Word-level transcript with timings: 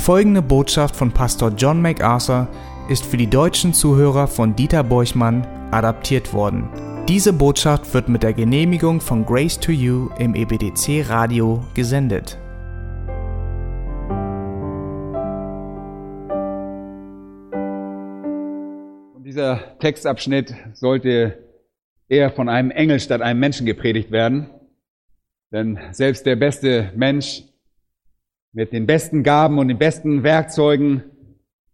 Folgende 0.00 0.40
Botschaft 0.40 0.96
von 0.96 1.12
Pastor 1.12 1.52
John 1.56 1.82
MacArthur 1.82 2.48
ist 2.88 3.04
für 3.04 3.18
die 3.18 3.28
deutschen 3.28 3.74
Zuhörer 3.74 4.26
von 4.26 4.56
Dieter 4.56 4.82
Borchmann 4.82 5.46
adaptiert 5.70 6.32
worden. 6.32 6.70
Diese 7.06 7.34
Botschaft 7.34 7.92
wird 7.92 8.08
mit 8.08 8.22
der 8.22 8.32
Genehmigung 8.32 9.00
von 9.02 9.26
Grace 9.26 9.60
to 9.60 9.72
You 9.72 10.08
im 10.18 10.34
EBDC 10.34 11.08
Radio 11.08 11.62
gesendet. 11.74 12.38
Dieser 19.18 19.78
Textabschnitt 19.80 20.54
sollte 20.72 21.38
eher 22.08 22.30
von 22.30 22.48
einem 22.48 22.70
Engel 22.70 23.00
statt 23.00 23.20
einem 23.20 23.38
Menschen 23.38 23.66
gepredigt 23.66 24.10
werden. 24.10 24.48
Denn 25.52 25.78
selbst 25.92 26.24
der 26.24 26.36
beste 26.36 26.90
Mensch 26.96 27.42
mit 28.52 28.72
den 28.72 28.86
besten 28.86 29.22
Gaben 29.22 29.58
und 29.58 29.68
den 29.68 29.78
besten 29.78 30.22
Werkzeugen 30.22 31.04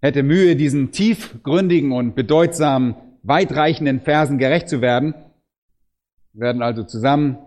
hätte 0.00 0.22
Mühe, 0.22 0.56
diesen 0.56 0.92
tiefgründigen 0.92 1.92
und 1.92 2.14
bedeutsamen, 2.14 2.94
weitreichenden 3.22 4.00
Versen 4.00 4.38
gerecht 4.38 4.68
zu 4.68 4.80
werden. 4.80 5.14
Wir 6.32 6.42
werden 6.42 6.62
also 6.62 6.84
zusammen 6.84 7.38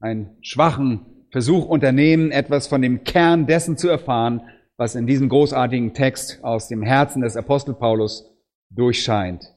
einen 0.00 0.36
schwachen 0.40 1.06
Versuch 1.30 1.66
unternehmen, 1.66 2.30
etwas 2.30 2.66
von 2.66 2.82
dem 2.82 3.04
Kern 3.04 3.46
dessen 3.46 3.76
zu 3.76 3.88
erfahren, 3.88 4.42
was 4.76 4.94
in 4.94 5.06
diesem 5.06 5.28
großartigen 5.28 5.94
Text 5.94 6.42
aus 6.44 6.68
dem 6.68 6.82
Herzen 6.82 7.22
des 7.22 7.36
Apostel 7.36 7.74
Paulus 7.74 8.30
durchscheint. 8.70 9.54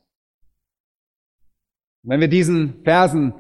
Wenn 2.04 2.22
wir 2.22 2.30
diesen 2.30 2.84
Versen 2.84 3.34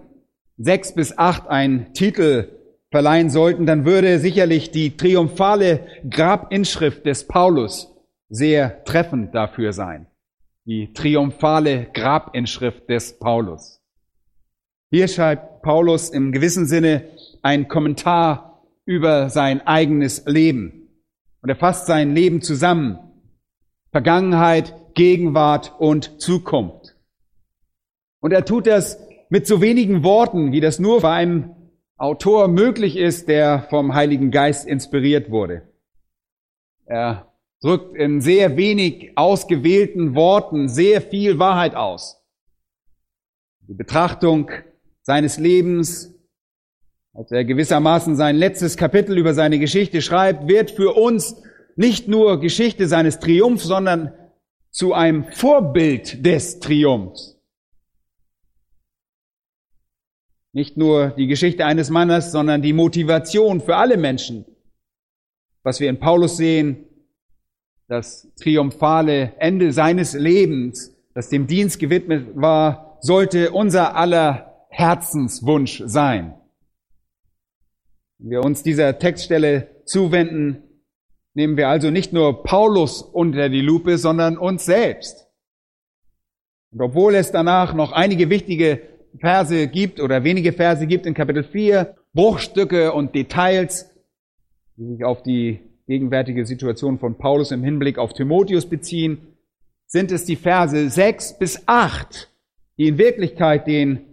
sechs 0.58 0.94
bis 0.94 1.18
acht 1.18 1.48
einen 1.48 1.94
Titel 1.94 2.59
verleihen 2.92 3.30
sollten, 3.30 3.66
dann 3.66 3.86
würde 3.86 4.20
sicherlich 4.20 4.72
die 4.72 4.98
triumphale 4.98 5.88
Grabinschrift 6.10 7.06
des 7.06 7.28
Paulus 7.28 7.94
sehr 8.30 8.84
treffend 8.84 9.34
dafür 9.36 9.74
sein. 9.74 10.08
Die 10.66 10.94
triumphale 10.94 11.88
Grabinschrift 11.94 12.90
des 12.90 13.18
Paulus. 13.18 13.82
Hier 14.92 15.08
schreibt 15.08 15.62
Paulus 15.62 16.10
im 16.10 16.32
gewissen 16.32 16.66
Sinne 16.66 17.06
ein 17.42 17.68
Kommentar 17.68 18.64
über 18.86 19.30
sein 19.30 19.66
eigenes 19.66 20.26
Leben. 20.26 20.90
Und 21.42 21.50
er 21.50 21.56
fasst 21.56 21.86
sein 21.86 22.16
Leben 22.16 22.42
zusammen. 22.42 22.98
Vergangenheit, 23.92 24.74
Gegenwart 24.96 25.74
und 25.80 26.22
Zukunft. 26.22 26.96
Und 28.20 28.34
er 28.34 28.46
tut 28.46 28.68
das 28.68 29.00
mit 29.30 29.48
so 29.48 29.62
wenigen 29.62 30.04
Worten, 30.04 30.52
wie 30.52 30.60
das 30.60 30.80
nur 30.80 31.02
bei 31.02 31.14
einem 31.14 31.56
Autor 32.00 32.48
möglich 32.48 32.96
ist, 32.96 33.28
der 33.28 33.68
vom 33.70 33.94
Heiligen 33.94 34.32
Geist 34.32 34.66
inspiriert 34.66 35.30
wurde. 35.32 35.64
Er 36.86 37.34
drückt 37.62 37.94
in 37.94 38.22
sehr 38.22 38.56
wenig 38.56 39.12
ausgewählten 39.18 40.16
Worten 40.16 40.70
sehr 40.70 41.02
viel 41.02 41.40
Wahrheit 41.40 41.76
aus. 41.76 42.24
Die 43.68 43.74
Betrachtung 43.74 44.50
seines 45.02 45.38
Lebens, 45.38 46.16
als 47.14 47.32
er 47.32 47.44
gewissermaßen 47.44 48.16
sein 48.16 48.38
letztes 48.38 48.78
Kapitel 48.78 49.18
über 49.18 49.34
seine 49.34 49.60
Geschichte 49.60 50.02
schreibt, 50.02 50.48
wird 50.48 50.72
für 50.72 50.94
uns 50.94 51.44
nicht 51.76 52.08
nur 52.08 52.40
Geschichte 52.40 52.88
seines 52.88 53.20
Triumphs, 53.20 53.66
sondern 53.66 54.14
zu 54.72 54.94
einem 54.94 55.26
Vorbild 55.26 56.26
des 56.26 56.62
Triumphs. 56.62 57.39
Nicht 60.52 60.78
nur 60.78 61.10
die 61.12 61.28
Geschichte 61.28 61.66
eines 61.66 61.90
Mannes, 61.90 62.32
sondern 62.32 62.62
die 62.62 62.74
Motivation 62.74 63.62
für 63.62 63.76
alle 63.76 63.98
Menschen. 63.98 64.46
Was 65.64 65.80
wir 65.80 65.90
in 65.90 66.00
Paulus 66.00 66.38
sehen, 66.38 66.86
das 67.88 68.32
triumphale 68.42 69.34
Ende 69.40 69.74
seines 69.74 70.14
Lebens, 70.14 70.96
das 71.14 71.30
dem 71.30 71.48
Dienst 71.48 71.80
gewidmet 71.80 72.36
war, 72.36 72.98
sollte 73.02 73.52
unser 73.52 73.96
aller 73.96 74.66
Herzenswunsch 74.70 75.84
sein. 75.86 76.34
Wenn 78.18 78.32
wir 78.32 78.44
uns 78.44 78.64
dieser 78.64 79.00
Textstelle 79.00 79.84
zuwenden, 79.86 80.64
nehmen 81.34 81.58
wir 81.58 81.70
also 81.70 81.90
nicht 81.90 82.14
nur 82.14 82.44
Paulus 82.44 83.02
unter 83.02 83.50
die 83.50 83.62
Lupe, 83.62 83.98
sondern 83.98 84.38
uns 84.38 84.66
selbst. 84.66 85.28
Und 86.72 86.82
obwohl 86.82 87.16
es 87.16 87.32
danach 87.32 87.74
noch 87.74 87.92
einige 87.92 88.30
wichtige 88.30 88.82
Verse 89.18 89.68
gibt 89.68 90.00
oder 90.00 90.24
wenige 90.24 90.54
Verse 90.54 90.86
gibt 90.88 91.06
in 91.06 91.14
Kapitel 91.14 91.44
4, 91.44 91.96
Bruchstücke 92.14 92.94
und 92.94 93.16
Details, 93.16 93.90
die 94.78 94.88
sich 94.88 95.04
auf 95.04 95.24
die 95.24 95.60
gegenwärtige 95.88 96.46
Situation 96.46 97.00
von 97.00 97.18
Paulus 97.18 97.52
im 97.52 97.64
Hinblick 97.64 97.98
auf 97.98 98.14
Timotheus 98.14 98.68
beziehen, 98.68 99.36
sind 99.88 100.12
es 100.12 100.26
die 100.26 100.36
Verse 100.36 100.90
6 100.90 101.40
bis 101.40 101.64
8, 101.68 102.32
die 102.78 102.88
in 102.88 102.98
Wirklichkeit 102.98 103.66
den 103.66 104.06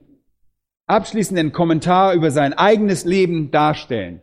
abschließenden 0.86 1.52
Kommentar 1.52 2.14
über 2.14 2.30
sein 2.30 2.54
eigenes 2.54 3.04
Leben 3.04 3.50
darstellen. 3.50 4.22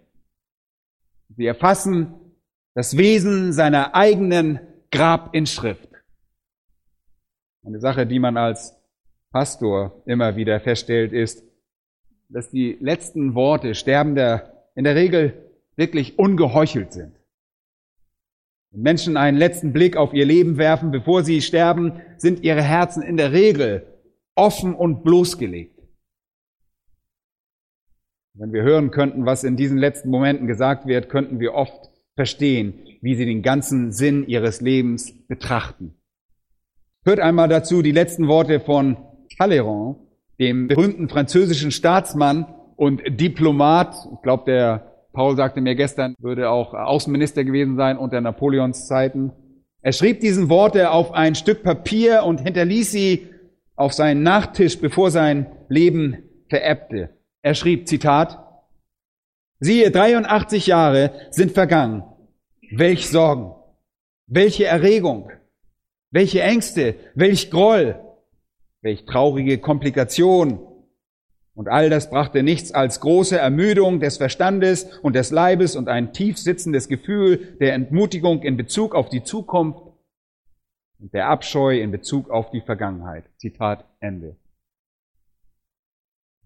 Sie 1.36 1.46
erfassen 1.46 2.14
das 2.74 2.98
Wesen 2.98 3.54
seiner 3.54 3.96
eigenen 3.96 4.60
Grabinschrift. 4.92 5.90
Eine 7.66 7.80
Sache, 7.80 8.08
die 8.08 8.20
man 8.20 8.38
als 8.38 8.76
Pastor 9.34 10.04
immer 10.06 10.36
wieder 10.36 10.60
feststellt, 10.60 11.12
ist, 11.12 11.44
dass 12.30 12.52
die 12.52 12.78
letzten 12.80 13.34
Worte 13.34 13.74
Sterbender 13.74 14.68
in 14.76 14.84
der 14.84 14.96
Regel 14.96 15.52
wirklich 15.76 16.20
ungeheuchelt 16.20 16.94
sind. 16.94 17.16
Wenn 18.72 18.82
Menschen 18.82 19.18
einen 19.18 19.38
letzten 19.38 19.74
Blick 19.74 19.98
auf 19.98 20.14
ihr 20.14 20.26
Leben 20.26 20.58
werfen, 20.58 20.92
bevor 20.92 21.24
sie 21.24 21.42
sterben, 21.42 22.00
sind 22.18 22.44
ihre 22.44 22.62
Herzen 22.62 23.02
in 23.02 23.18
der 23.18 23.32
Regel 23.32 23.88
offen 24.36 24.76
und 24.76 25.04
bloßgelegt. 25.04 25.82
Wenn 28.36 28.54
wir 28.54 28.62
hören 28.62 28.92
könnten, 28.92 29.26
was 29.26 29.44
in 29.44 29.58
diesen 29.58 29.80
letzten 29.80 30.10
Momenten 30.10 30.48
gesagt 30.48 30.86
wird, 30.86 31.10
könnten 31.10 31.40
wir 31.40 31.56
oft 31.56 31.90
verstehen, 32.16 32.86
wie 33.02 33.16
sie 33.16 33.26
den 33.26 33.42
ganzen 33.42 33.92
Sinn 33.92 34.28
ihres 34.28 34.62
Lebens 34.62 35.12
betrachten. 35.28 35.96
Hört 37.04 37.20
einmal 37.20 37.48
dazu 37.48 37.82
die 37.82 37.92
letzten 37.92 38.28
Worte 38.28 38.60
von 38.60 38.98
Talleyrand, 39.38 39.98
dem 40.40 40.68
berühmten 40.68 41.10
französischen 41.10 41.72
Staatsmann 41.72 42.46
und 42.76 43.02
Diplomat. 43.08 43.96
Ich 44.14 44.22
glaube, 44.22 44.44
der 44.46 44.94
Paul 45.14 45.36
sagte 45.36 45.62
mir 45.62 45.76
gestern, 45.76 46.16
würde 46.20 46.50
auch 46.50 46.74
Außenminister 46.74 47.44
gewesen 47.44 47.76
sein 47.78 47.98
unter 47.98 48.20
Napoleons 48.20 48.88
Zeiten. 48.88 49.32
Er 49.82 49.92
schrieb 49.92 50.22
diesen 50.22 50.50
Worte 50.50 50.92
auf 50.92 51.12
ein 51.14 51.36
Stück 51.36 51.62
Papier 51.62 52.24
und 52.24 52.42
hinterließ 52.42 52.92
sie 52.92 53.28
auf 53.76 53.94
seinen 53.94 54.24
Nachtisch, 54.24 54.80
bevor 54.80 55.12
sein 55.12 55.48
Leben 55.69 56.24
verebbte. 56.50 57.10
Er 57.42 57.54
schrieb, 57.56 57.88
Zitat, 57.88 58.40
Siehe, 59.60 59.92
83 59.92 60.68
Jahre 60.68 61.12
sind 61.31 61.52
vergangen. 61.52 62.04
Welch 62.72 63.10
Sorgen, 63.10 63.54
welche 64.28 64.66
Erregung, 64.66 65.31
welche 66.12 66.42
Ängste, 66.42 66.96
welch 67.16 67.50
Groll, 67.52 68.00
welch 68.83 69.06
traurige 69.06 69.57
Komplikation. 69.57 70.59
Und 71.56 71.69
all 71.69 71.89
das 71.89 72.09
brachte 72.09 72.44
nichts 72.44 72.71
als 72.71 73.00
große 73.00 73.38
Ermüdung 73.38 74.00
des 74.00 74.18
Verstandes 74.18 74.85
und 75.01 75.15
des 75.15 75.31
Leibes 75.31 75.75
und 75.75 75.88
ein 75.88 76.13
tief 76.13 76.38
sitzendes 76.38 76.88
Gefühl 76.88 77.57
der 77.59 77.74
Entmutigung 77.74 78.44
in 78.44 78.57
Bezug 78.57 78.94
auf 78.94 79.09
die 79.09 79.24
Zukunft 79.24 79.80
und 81.00 81.13
der 81.13 81.30
Abscheu 81.30 81.80
in 81.80 81.91
Bezug 81.91 82.30
auf 82.30 82.51
die 82.51 82.62
Vergangenheit. 82.62 83.25
Zitat 83.38 83.85
Ende. 84.00 84.35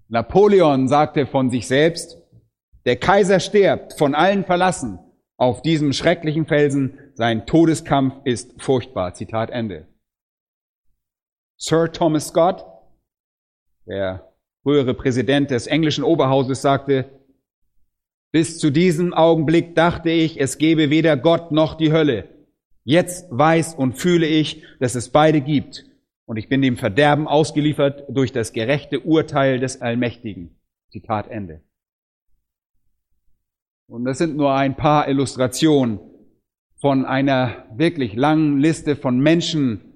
Napoleon 0.09 0.87
sagte 0.87 1.25
von 1.25 1.49
sich 1.49 1.67
selbst, 1.67 2.17
der 2.85 2.97
Kaiser 2.97 3.39
stirbt, 3.39 3.97
von 3.97 4.15
allen 4.15 4.45
verlassen, 4.45 4.99
auf 5.37 5.61
diesem 5.61 5.91
schrecklichen 5.93 6.45
Felsen, 6.45 6.97
sein 7.13 7.45
Todeskampf 7.45 8.15
ist 8.23 8.61
furchtbar. 8.61 9.13
Zitat 9.13 9.49
Ende. 9.49 9.87
Sir 11.57 11.91
Thomas 11.91 12.27
Scott, 12.27 12.65
der 13.87 14.31
frühere 14.61 14.93
Präsident 14.93 15.49
des 15.49 15.65
englischen 15.65 16.03
Oberhauses, 16.03 16.61
sagte, 16.61 17.09
bis 18.31 18.59
zu 18.59 18.69
diesem 18.69 19.13
Augenblick 19.13 19.73
dachte 19.73 20.11
ich, 20.11 20.39
es 20.39 20.59
gebe 20.59 20.89
weder 20.89 21.17
Gott 21.17 21.51
noch 21.51 21.75
die 21.75 21.91
Hölle. 21.91 22.29
Jetzt 22.83 23.25
weiß 23.31 23.73
und 23.73 23.97
fühle 23.97 24.27
ich, 24.27 24.63
dass 24.79 24.95
es 24.95 25.09
beide 25.09 25.41
gibt. 25.41 25.85
Und 26.25 26.37
ich 26.37 26.47
bin 26.47 26.61
dem 26.61 26.77
Verderben 26.77 27.27
ausgeliefert 27.27 28.03
durch 28.09 28.31
das 28.31 28.53
gerechte 28.53 28.99
Urteil 28.99 29.59
des 29.59 29.81
Allmächtigen. 29.81 30.59
Zitat 30.91 31.27
Ende. 31.29 31.61
Und 33.87 34.05
das 34.05 34.17
sind 34.17 34.35
nur 34.35 34.53
ein 34.53 34.75
paar 34.75 35.07
Illustrationen 35.07 35.99
von 36.79 37.05
einer 37.05 37.65
wirklich 37.73 38.13
langen 38.13 38.59
Liste 38.59 38.95
von 38.95 39.19
Menschen, 39.19 39.86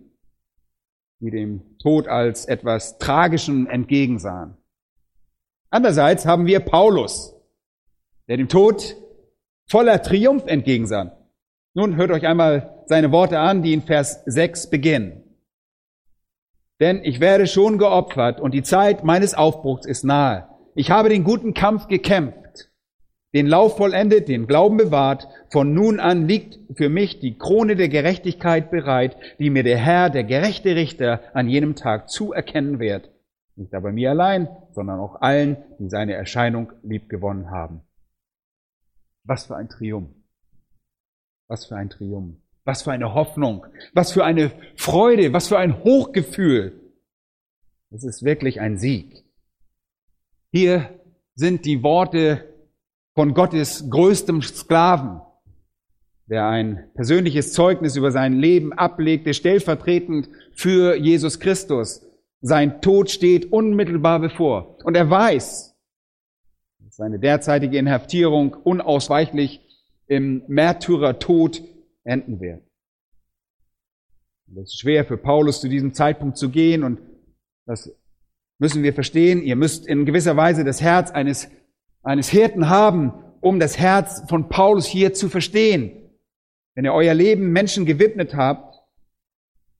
die 1.21 1.29
dem 1.29 1.77
Tod 1.77 2.07
als 2.07 2.45
etwas 2.45 2.97
Tragischem 2.97 3.67
entgegensahen. 3.67 4.57
Andererseits 5.69 6.25
haben 6.25 6.47
wir 6.47 6.59
Paulus, 6.59 7.35
der 8.27 8.37
dem 8.37 8.49
Tod 8.49 8.97
voller 9.67 10.01
Triumph 10.01 10.45
entgegensah. 10.47 11.15
Nun 11.73 11.95
hört 11.95 12.11
euch 12.11 12.25
einmal 12.25 12.83
seine 12.87 13.11
Worte 13.11 13.39
an, 13.39 13.61
die 13.61 13.73
in 13.73 13.83
Vers 13.83 14.23
6 14.25 14.69
beginnen. 14.71 15.23
Denn 16.79 17.03
ich 17.03 17.19
werde 17.19 17.45
schon 17.45 17.77
geopfert 17.77 18.41
und 18.41 18.53
die 18.53 18.63
Zeit 18.63 19.03
meines 19.03 19.35
Aufbruchs 19.35 19.85
ist 19.85 20.03
nahe. 20.03 20.49
Ich 20.73 20.89
habe 20.89 21.09
den 21.09 21.23
guten 21.23 21.53
Kampf 21.53 21.87
gekämpft, 21.87 22.70
den 23.33 23.47
Lauf 23.47 23.77
vollendet, 23.77 24.27
den 24.27 24.47
Glauben 24.47 24.77
bewahrt. 24.77 25.27
Von 25.49 25.73
nun 25.73 25.99
an 25.99 26.27
liegt 26.27 26.59
für 26.75 26.89
mich 26.89 27.19
die 27.19 27.37
Krone 27.37 27.75
der 27.75 27.89
Gerechtigkeit 27.89 28.71
bereit, 28.71 29.15
die 29.39 29.49
mir 29.49 29.63
der 29.63 29.77
Herr, 29.77 30.09
der 30.09 30.23
gerechte 30.23 30.75
Richter, 30.75 31.21
an 31.33 31.47
jenem 31.47 31.75
Tag 31.75 32.09
zuerkennen 32.09 32.79
wird. 32.79 33.09
Nicht 33.55 33.73
aber 33.73 33.91
mir 33.91 34.11
allein, 34.11 34.49
sondern 34.71 34.99
auch 34.99 35.21
allen, 35.21 35.57
die 35.79 35.89
seine 35.89 36.13
Erscheinung 36.13 36.71
liebgewonnen 36.83 37.51
haben. 37.51 37.81
Was 39.23 39.45
für 39.45 39.55
ein 39.55 39.69
Triumph. 39.69 40.09
Was 41.47 41.65
für 41.65 41.75
ein 41.75 41.89
Triumph. 41.89 42.37
Was 42.63 42.83
für 42.83 42.91
eine 42.91 43.13
Hoffnung. 43.13 43.65
Was 43.93 44.11
für 44.11 44.23
eine 44.23 44.51
Freude. 44.75 45.33
Was 45.33 45.47
für 45.47 45.57
ein 45.57 45.83
Hochgefühl. 45.83 46.79
Es 47.91 48.03
ist 48.03 48.23
wirklich 48.23 48.61
ein 48.61 48.77
Sieg. 48.77 49.23
Hier 50.51 50.89
sind 51.35 51.65
die 51.65 51.83
Worte 51.83 52.50
von 53.13 53.33
Gottes 53.33 53.89
größtem 53.89 54.41
Sklaven, 54.41 55.21
der 56.27 56.47
ein 56.47 56.89
persönliches 56.93 57.53
Zeugnis 57.53 57.95
über 57.95 58.11
sein 58.11 58.33
Leben 58.33 58.73
ablegte, 58.73 59.33
stellvertretend 59.33 60.29
für 60.53 60.95
Jesus 60.95 61.39
Christus. 61.39 62.05
Sein 62.41 62.81
Tod 62.81 63.11
steht 63.11 63.51
unmittelbar 63.51 64.19
bevor. 64.19 64.77
Und 64.83 64.95
er 64.95 65.09
weiß, 65.09 65.75
dass 66.79 66.95
seine 66.95 67.19
derzeitige 67.19 67.77
Inhaftierung 67.77 68.53
unausweichlich 68.53 69.61
im 70.07 70.43
Märtyrertod 70.47 71.61
enden 72.03 72.39
wird. 72.39 72.63
Es 74.53 74.73
ist 74.73 74.79
schwer 74.79 75.05
für 75.05 75.17
Paulus 75.17 75.61
zu 75.61 75.69
diesem 75.69 75.93
Zeitpunkt 75.93 76.37
zu 76.37 76.49
gehen 76.49 76.83
und 76.83 76.99
das 77.65 77.89
müssen 78.59 78.83
wir 78.83 78.93
verstehen. 78.93 79.41
Ihr 79.41 79.55
müsst 79.55 79.87
in 79.87 80.05
gewisser 80.05 80.35
Weise 80.35 80.65
das 80.65 80.81
Herz 80.81 81.11
eines, 81.11 81.49
eines 82.03 82.29
Hirten 82.29 82.69
haben, 82.69 83.13
um 83.39 83.59
das 83.59 83.77
Herz 83.77 84.23
von 84.27 84.49
Paulus 84.49 84.85
hier 84.85 85.13
zu 85.13 85.29
verstehen. 85.29 85.91
Wenn 86.75 86.85
ihr 86.85 86.93
euer 86.93 87.13
Leben 87.13 87.51
Menschen 87.51 87.85
gewidmet 87.85 88.35
habt, 88.35 88.81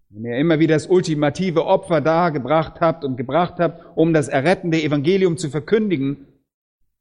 wenn 0.10 0.26
ihr 0.26 0.38
immer 0.38 0.60
wieder 0.60 0.76
das 0.76 0.88
ultimative 0.88 1.66
Opfer 1.66 2.02
dargebracht 2.02 2.82
habt 2.82 3.06
und 3.06 3.16
gebracht 3.16 3.56
habt, 3.60 3.86
um 3.96 4.14
das 4.14 4.28
errettende 4.28 4.82
Evangelium 4.82 5.38
zu 5.38 5.50
verkündigen, 5.50 6.28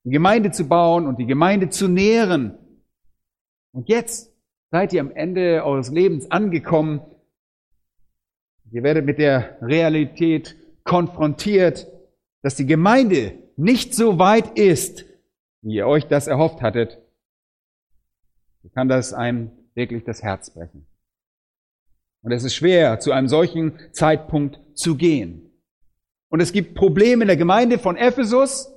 die 0.05 0.11
Gemeinde 0.11 0.53
zu 0.53 0.69
bauen 0.69 1.07
und 1.07 1.19
die 1.19 1.27
Gemeinde 1.27 1.71
zu 1.71 1.89
nähren. 1.89 2.57
Und 3.73 3.89
jetzt 3.89 4.33
seid 4.71 4.93
ihr 4.93 5.01
am 5.01 5.11
Ende 5.11 5.65
eures 5.65 5.91
Lebens 5.91 6.31
angekommen. 6.31 7.01
Ihr 8.71 8.85
werdet 8.85 9.05
mit 9.05 9.19
der 9.19 9.59
Realität 9.61 10.57
konfrontiert, 10.85 11.89
dass 12.43 12.55
die 12.55 12.67
Gemeinde 12.67 13.33
nicht 13.57 13.95
so 13.95 14.19
weit 14.19 14.57
ist, 14.57 15.05
wie 15.63 15.77
ihr 15.77 15.87
euch 15.87 16.07
das 16.07 16.27
erhofft 16.27 16.63
hattet. 16.63 16.99
Kann 18.75 18.89
das 18.89 19.13
einem 19.15 19.51
wirklich 19.75 20.05
das 20.05 20.23
Herz 20.23 20.51
brechen. 20.53 20.87
Und 22.23 22.33
es 22.33 22.45
ist 22.45 22.55
schwer, 22.55 23.01
zu 23.01 23.13
einem 23.13 23.29
solchen 23.29 23.79
Zeitpunkt 23.93 24.61
zu 24.75 24.97
gehen. 24.97 25.51
Und 26.29 26.41
es 26.41 26.53
gibt 26.53 26.75
Probleme 26.75 27.23
in 27.25 27.29
der 27.29 27.37
Gemeinde 27.37 27.79
von 27.79 27.97
Ephesus, 27.97 28.73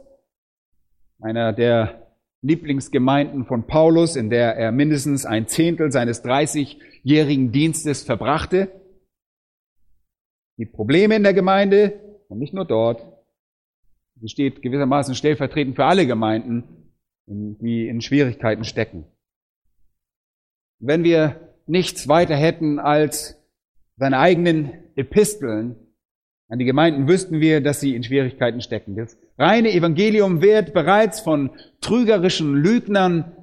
einer 1.20 1.54
der 1.54 2.16
Lieblingsgemeinden 2.42 3.46
von 3.46 3.68
Paulus, 3.68 4.16
in 4.16 4.30
der 4.30 4.56
er 4.56 4.72
mindestens 4.72 5.26
ein 5.26 5.48
Zehntel 5.48 5.92
seines 5.92 6.24
30-jährigen 6.24 7.52
Dienstes 7.52 8.04
verbrachte. 8.04 8.82
Die 10.58 10.66
Probleme 10.66 11.16
in 11.16 11.24
der 11.24 11.34
Gemeinde 11.34 12.24
und 12.28 12.40
nicht 12.40 12.54
nur 12.54 12.66
dort. 12.66 13.13
Sie 14.24 14.30
steht 14.30 14.62
gewissermaßen 14.62 15.16
stellvertretend 15.16 15.76
für 15.76 15.84
alle 15.84 16.08
Gemeinden, 16.08 16.64
die 17.28 17.90
in 17.90 18.00
Schwierigkeiten 18.00 18.64
stecken. 18.64 19.04
Wenn 20.80 21.04
wir 21.04 21.54
nichts 21.66 22.08
weiter 22.08 22.34
hätten 22.34 22.80
als 22.80 23.38
seine 23.98 24.20
eigenen 24.20 24.72
Episteln 24.96 25.76
an 26.48 26.58
die 26.58 26.64
Gemeinden, 26.64 27.10
wüssten 27.10 27.42
wir, 27.42 27.60
dass 27.60 27.82
sie 27.82 27.96
in 27.96 28.04
Schwierigkeiten 28.04 28.62
stecken. 28.62 28.96
Das 28.96 29.18
reine 29.38 29.74
Evangelium 29.74 30.42
wird 30.42 30.74
bereits 30.74 31.20
von 31.20 31.50
trügerischen 31.82 32.56
Lügnern 32.56 33.36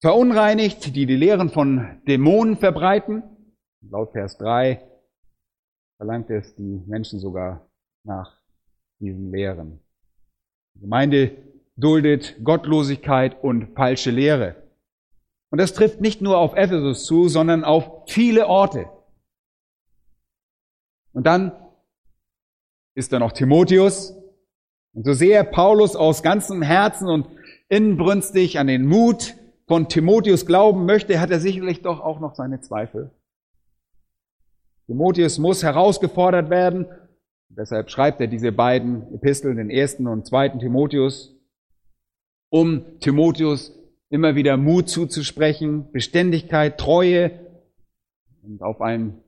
verunreinigt, 0.00 0.94
die 0.94 1.06
die 1.06 1.16
Lehren 1.16 1.50
von 1.50 2.00
Dämonen 2.06 2.58
verbreiten. 2.58 3.24
Laut 3.90 4.12
Vers 4.12 4.38
3 4.38 4.80
verlangt 5.96 6.30
es 6.30 6.54
die 6.54 6.80
Menschen 6.86 7.18
sogar 7.18 7.68
nach 8.04 8.43
diesen 9.00 9.30
Lehren. 9.30 9.80
Die 10.74 10.80
Gemeinde 10.80 11.36
duldet 11.76 12.36
Gottlosigkeit 12.42 13.42
und 13.42 13.74
falsche 13.74 14.10
Lehre. 14.10 14.56
Und 15.50 15.60
das 15.60 15.72
trifft 15.72 16.00
nicht 16.00 16.20
nur 16.20 16.38
auf 16.38 16.54
Ephesus 16.54 17.04
zu, 17.04 17.28
sondern 17.28 17.64
auf 17.64 18.08
viele 18.08 18.48
Orte. 18.48 18.86
Und 21.12 21.26
dann 21.26 21.52
ist 22.94 23.12
da 23.12 23.18
noch 23.18 23.32
Timotheus. 23.32 24.16
Und 24.94 25.04
so 25.04 25.12
sehr 25.12 25.44
Paulus 25.44 25.96
aus 25.96 26.22
ganzem 26.22 26.62
Herzen 26.62 27.08
und 27.08 27.26
inbrünstig 27.68 28.58
an 28.58 28.66
den 28.66 28.86
Mut 28.86 29.34
von 29.66 29.88
Timotheus 29.88 30.46
glauben 30.46 30.86
möchte, 30.86 31.20
hat 31.20 31.30
er 31.30 31.40
sicherlich 31.40 31.82
doch 31.82 32.00
auch 32.00 32.20
noch 32.20 32.34
seine 32.34 32.60
Zweifel. 32.60 33.10
Timotheus 34.86 35.38
muss 35.38 35.62
herausgefordert 35.62 36.50
werden. 36.50 36.86
Deshalb 37.56 37.90
schreibt 37.90 38.20
er 38.20 38.26
diese 38.26 38.50
beiden 38.52 39.14
Episteln, 39.14 39.56
den 39.56 39.70
ersten 39.70 40.08
und 40.08 40.26
zweiten 40.26 40.58
Timotheus, 40.58 41.36
um 42.50 42.98
Timotheus 43.00 43.72
immer 44.10 44.34
wieder 44.34 44.56
Mut 44.56 44.88
zuzusprechen, 44.88 45.90
Beständigkeit, 45.92 46.78
Treue 46.78 47.30
und 48.42 48.62
auf 48.62 48.80
einen 48.80 49.22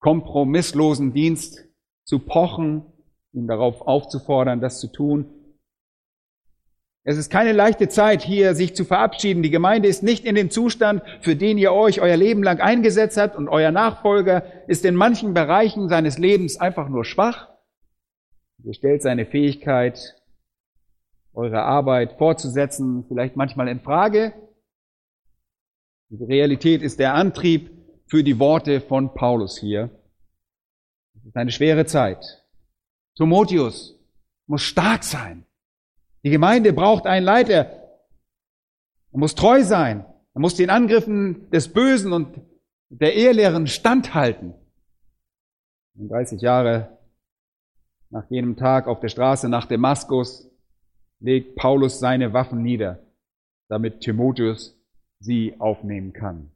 kompromisslosen 0.00 1.12
Dienst 1.12 1.64
zu 2.04 2.18
pochen, 2.18 2.84
ihn 3.32 3.46
darauf 3.46 3.82
aufzufordern, 3.82 4.60
das 4.60 4.80
zu 4.80 4.88
tun. 4.88 5.26
Es 7.08 7.16
ist 7.16 7.30
keine 7.30 7.52
leichte 7.52 7.88
Zeit, 7.88 8.22
hier 8.22 8.54
sich 8.54 8.76
zu 8.76 8.84
verabschieden. 8.84 9.42
Die 9.42 9.48
Gemeinde 9.48 9.88
ist 9.88 10.02
nicht 10.02 10.26
in 10.26 10.34
dem 10.34 10.50
Zustand, 10.50 11.02
für 11.22 11.36
den 11.36 11.56
ihr 11.56 11.72
euch 11.72 12.02
euer 12.02 12.18
Leben 12.18 12.42
lang 12.42 12.60
eingesetzt 12.60 13.16
habt 13.16 13.34
und 13.34 13.48
euer 13.48 13.70
Nachfolger 13.70 14.42
ist 14.66 14.84
in 14.84 14.94
manchen 14.94 15.32
Bereichen 15.32 15.88
seines 15.88 16.18
Lebens 16.18 16.60
einfach 16.60 16.90
nur 16.90 17.06
schwach. 17.06 17.48
Er 18.62 18.74
stellt 18.74 19.00
seine 19.00 19.24
Fähigkeit 19.24 20.16
eure 21.32 21.62
Arbeit 21.62 22.18
fortzusetzen, 22.18 23.06
vielleicht 23.08 23.36
manchmal 23.36 23.68
in 23.68 23.80
Frage. 23.80 24.34
Die 26.10 26.22
Realität 26.22 26.82
ist 26.82 26.98
der 26.98 27.14
Antrieb 27.14 27.70
für 28.06 28.22
die 28.22 28.38
Worte 28.38 28.82
von 28.82 29.14
Paulus 29.14 29.56
hier. 29.56 29.88
Es 31.16 31.24
ist 31.24 31.36
eine 31.38 31.52
schwere 31.52 31.86
Zeit. 31.86 32.44
Timotheus 33.16 33.98
muss 34.46 34.60
stark 34.60 35.04
sein. 35.04 35.46
Die 36.24 36.30
Gemeinde 36.30 36.72
braucht 36.72 37.06
einen 37.06 37.24
Leiter. 37.24 37.66
Er 39.12 39.18
muss 39.18 39.34
treu 39.34 39.62
sein. 39.62 40.04
Er 40.34 40.40
muss 40.40 40.56
den 40.56 40.70
Angriffen 40.70 41.50
des 41.50 41.72
Bösen 41.72 42.12
und 42.12 42.40
der 42.90 43.14
Ehelehren 43.14 43.66
standhalten. 43.66 44.54
30 45.94 46.40
Jahre 46.40 46.98
nach 48.10 48.30
jenem 48.30 48.56
Tag 48.56 48.86
auf 48.86 49.00
der 49.00 49.08
Straße 49.08 49.48
nach 49.48 49.66
Damaskus 49.66 50.50
legt 51.20 51.56
Paulus 51.56 51.98
seine 51.98 52.32
Waffen 52.32 52.62
nieder, 52.62 53.00
damit 53.68 54.00
Timotheus 54.00 54.80
sie 55.18 55.54
aufnehmen 55.58 56.12
kann. 56.12 56.52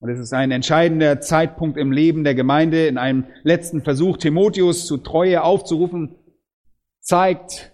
Und 0.00 0.10
es 0.10 0.18
ist 0.18 0.32
ein 0.32 0.50
entscheidender 0.50 1.20
Zeitpunkt 1.20 1.76
im 1.76 1.92
Leben 1.92 2.24
der 2.24 2.34
Gemeinde. 2.34 2.86
In 2.86 2.98
einem 2.98 3.26
letzten 3.42 3.82
Versuch, 3.82 4.16
Timotheus 4.16 4.86
zu 4.86 4.96
Treue 4.96 5.42
aufzurufen, 5.42 6.14
zeigt 7.00 7.69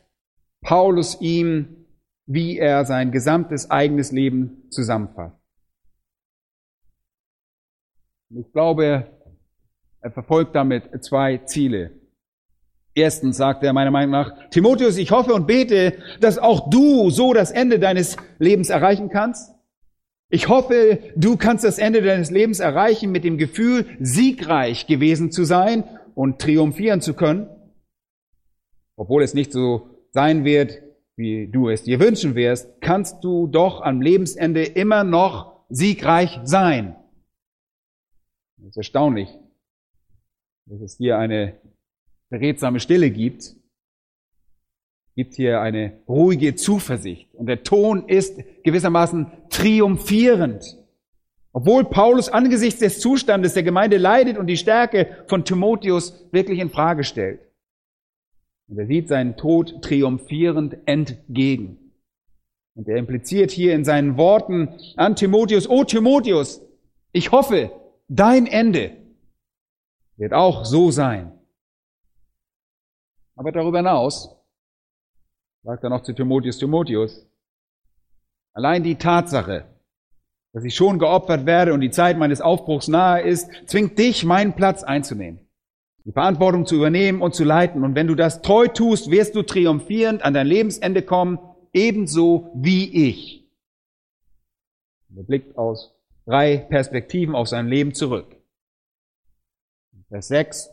Paulus 0.66 1.20
ihm, 1.20 1.87
wie 2.26 2.58
er 2.58 2.85
sein 2.85 3.12
gesamtes 3.12 3.70
eigenes 3.70 4.11
Leben 4.11 4.64
zusammenfasst. 4.70 5.37
Ich 8.30 8.50
glaube, 8.52 9.06
er 10.00 10.11
verfolgt 10.11 10.56
damit 10.56 11.04
zwei 11.04 11.38
Ziele. 11.38 11.92
Erstens 12.96 13.37
sagt 13.37 13.62
er 13.62 13.73
meiner 13.73 13.92
Meinung 13.92 14.11
nach, 14.11 14.49
Timotheus, 14.50 14.96
ich 14.96 15.12
hoffe 15.12 15.35
und 15.35 15.46
bete, 15.46 16.02
dass 16.18 16.37
auch 16.37 16.68
du 16.68 17.11
so 17.11 17.32
das 17.32 17.52
Ende 17.52 17.78
deines 17.78 18.16
Lebens 18.40 18.68
erreichen 18.68 19.08
kannst. 19.08 19.54
Ich 20.30 20.49
hoffe, 20.49 20.99
du 21.14 21.37
kannst 21.37 21.62
das 21.62 21.78
Ende 21.78 22.02
deines 22.02 22.32
Lebens 22.32 22.58
erreichen 22.58 23.12
mit 23.12 23.23
dem 23.23 23.38
Gefühl, 23.38 23.87
siegreich 24.00 24.88
gewesen 24.88 25.30
zu 25.30 25.44
sein 25.44 25.85
und 26.16 26.40
triumphieren 26.40 27.00
zu 27.00 27.14
können. 27.14 27.49
Obwohl 28.96 29.23
es 29.23 29.32
nicht 29.32 29.52
so 29.52 29.96
sein 30.16 30.46
wird, 30.46 30.82
wie 31.16 31.46
du 31.46 31.68
es 31.68 31.82
dir 31.82 32.00
wünschen 32.00 32.35
wirst, 32.35 32.80
kannst 32.80 33.23
du 33.23 33.46
doch 33.46 33.82
am 33.82 34.00
Lebensende 34.00 34.64
immer 34.64 35.04
noch 35.04 35.61
siegreich 35.68 36.40
sein. 36.44 36.96
Das 38.56 38.70
ist 38.70 38.76
erstaunlich, 38.78 39.28
dass 40.64 40.80
es 40.80 40.96
hier 40.96 41.18
eine 41.18 41.61
beredsame 42.30 42.80
Stille 42.80 43.11
gibt 43.11 43.54
gibt 45.16 45.35
hier 45.35 45.62
eine 45.62 45.99
ruhige 46.06 46.54
Zuversicht. 46.56 47.35
Und 47.35 47.46
der 47.46 47.62
Ton 47.62 48.06
ist 48.06 48.38
gewissermaßen 48.64 49.32
triumphierend. 49.49 50.76
Obwohl 51.52 51.87
Paulus 51.87 52.28
angesichts 52.28 52.80
des 52.80 53.00
Zustandes 53.00 53.54
der 53.54 53.62
Gemeinde 53.62 53.96
leidet 53.96 54.37
und 54.37 54.46
die 54.46 54.58
Stärke 54.58 55.25
von 55.26 55.46
Timotheus 55.46 56.26
wirklich 56.32 56.58
in 56.58 56.68
Frage 56.68 57.02
stellt. 57.02 57.46
Und 58.68 58.78
er 58.78 58.87
sieht 58.87 59.08
seinen 59.08 59.37
Tod 59.37 59.82
triumphierend 59.82 60.76
entgegen. 60.87 61.92
Und 62.75 62.88
er 62.88 62.96
impliziert 62.96 63.50
hier 63.50 63.75
in 63.75 63.85
seinen 63.85 64.16
Worten 64.16 64.78
an 64.96 65.16
Timotheus, 65.16 65.68
O 65.68 65.85
Timotheus, 65.85 66.61
ich 67.12 67.32
hoffe, 67.32 67.70
dein 68.08 68.46
Ende 68.46 68.96
wird 70.16 70.35
auch 70.35 70.64
so 70.64 70.90
sein. 70.90 71.32
Aber 73.35 73.52
darüber 73.52 73.78
hinaus 73.78 74.37
sagt 75.62 75.82
er 75.82 75.90
noch 75.90 76.02
zu 76.02 76.12
Timotheus, 76.12 76.58
Timotheus, 76.58 77.26
allein 78.52 78.82
die 78.82 78.96
Tatsache, 78.96 79.66
dass 80.52 80.64
ich 80.64 80.75
schon 80.75 80.99
geopfert 80.99 81.44
werde 81.44 81.75
und 81.75 81.80
die 81.80 81.90
Zeit 81.90 82.16
meines 82.18 82.40
Aufbruchs 82.40 82.88
nahe 82.88 83.23
ist, 83.23 83.50
zwingt 83.66 83.99
dich, 83.99 84.25
meinen 84.25 84.54
Platz 84.54 84.85
einzunehmen, 84.85 85.46
die 86.06 86.12
Verantwortung 86.12 86.66
zu 86.66 86.76
übernehmen 86.76 87.20
und 87.20 87.34
zu 87.34 87.42
leiten. 87.42 87.82
Und 87.82 87.96
wenn 87.96 88.06
du 88.06 88.14
das 88.14 88.40
treu 88.40 88.68
tust, 88.68 89.10
wirst 89.10 89.34
du 89.34 89.42
triumphierend 89.42 90.22
an 90.22 90.34
dein 90.34 90.46
Lebensende 90.46 91.02
kommen, 91.02 91.38
ebenso 91.72 92.52
wie 92.54 93.08
ich. 93.08 93.44
Er 95.16 95.25
blickt 95.25 95.58
aus 95.58 95.94
drei 96.25 96.58
Perspektiven 96.58 97.34
auf 97.34 97.48
sein 97.48 97.66
Leben 97.66 97.92
zurück. 97.92 98.36
Vers 100.08 100.28
6 100.28 100.70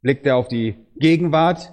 blickt 0.00 0.24
er 0.24 0.36
auf 0.36 0.48
die 0.48 0.76
Gegenwart, 0.96 1.70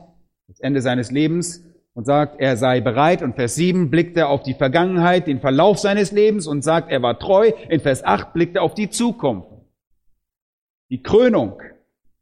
das 0.48 0.60
Ende 0.60 0.82
seines 0.82 1.10
Lebens 1.10 1.64
und 1.94 2.06
sagt, 2.06 2.42
er 2.42 2.58
sei 2.58 2.82
bereit. 2.82 3.22
Und 3.22 3.36
Vers 3.36 3.56
7 3.56 3.90
blickt 3.90 4.18
er 4.18 4.28
auf 4.28 4.44
die 4.44 4.56
Vergangenheit, 4.56 5.28
den 5.28 5.40
Verlauf 5.40 5.80
seines 5.80 6.12
Lebens 6.12 6.48
und 6.48 6.64
sagt, 6.64 6.92
er 6.92 7.02
war 7.02 7.18
treu. 7.18 7.54
In 7.70 7.80
Vers 7.80 8.04
8 8.04 8.34
blickt 8.34 8.58
er 8.58 8.64
auf 8.64 8.74
die 8.74 8.90
Zukunft, 8.90 9.48
die 10.90 11.02
Krönung 11.02 11.62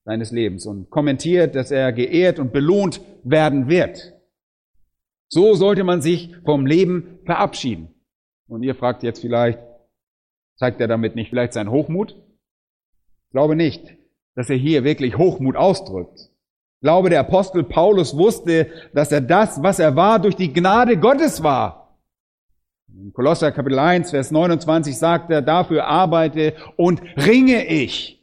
seines 0.04 0.32
Lebens 0.32 0.66
und 0.66 0.90
kommentiert, 0.90 1.56
dass 1.56 1.72
er 1.72 1.92
geehrt 1.94 2.40
und 2.40 2.52
belohnt 2.52 3.02
werden 3.24 3.68
wird. 3.70 4.14
So 5.30 5.54
sollte 5.54 5.84
man 5.84 6.02
sich 6.02 6.36
vom 6.44 6.66
Leben 6.66 7.20
verabschieden. 7.26 7.94
Und 8.48 8.64
ihr 8.64 8.76
fragt 8.76 9.04
jetzt 9.04 9.22
vielleicht, 9.22 9.60
zeigt 10.58 10.82
er 10.82 10.88
damit 10.88 11.16
nicht 11.16 11.30
vielleicht 11.30 11.54
seinen 11.54 11.72
Hochmut? 11.72 12.12
Ich 12.12 13.32
glaube 13.32 13.56
nicht, 13.56 13.96
dass 14.36 14.50
er 14.50 14.58
hier 14.58 14.84
wirklich 14.84 15.18
Hochmut 15.18 15.56
ausdrückt. 15.56 16.20
Ich 16.20 16.84
glaube, 16.84 17.10
der 17.10 17.22
Apostel 17.22 17.64
Paulus 17.64 18.18
wusste, 18.18 18.68
dass 18.94 19.12
er 19.12 19.22
das, 19.22 19.62
was 19.64 19.80
er 19.80 19.96
war, 19.96 20.20
durch 20.20 20.36
die 20.36 20.52
Gnade 20.52 20.98
Gottes 20.98 21.44
war. 21.44 22.00
In 22.94 23.14
Kolosser 23.14 23.52
Kapitel 23.52 23.80
1, 23.80 24.10
Vers 24.10 24.32
29 24.32 24.98
sagt 24.98 25.32
er, 25.32 25.42
dafür 25.42 25.86
arbeite 25.86 26.56
und 26.76 27.02
ringe 27.16 27.66
ich. 27.66 28.21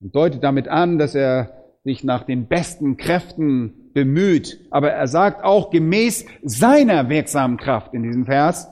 Und 0.00 0.14
deutet 0.14 0.42
damit 0.42 0.68
an, 0.68 0.98
dass 0.98 1.14
er 1.14 1.64
sich 1.84 2.02
nach 2.02 2.24
den 2.24 2.46
besten 2.46 2.96
Kräften 2.96 3.92
bemüht. 3.92 4.66
Aber 4.70 4.90
er 4.90 5.06
sagt 5.06 5.44
auch 5.44 5.70
gemäß 5.70 6.26
seiner 6.42 7.08
wirksamen 7.08 7.58
Kraft 7.58 7.94
in 7.94 8.02
diesem 8.02 8.26
Vers, 8.26 8.68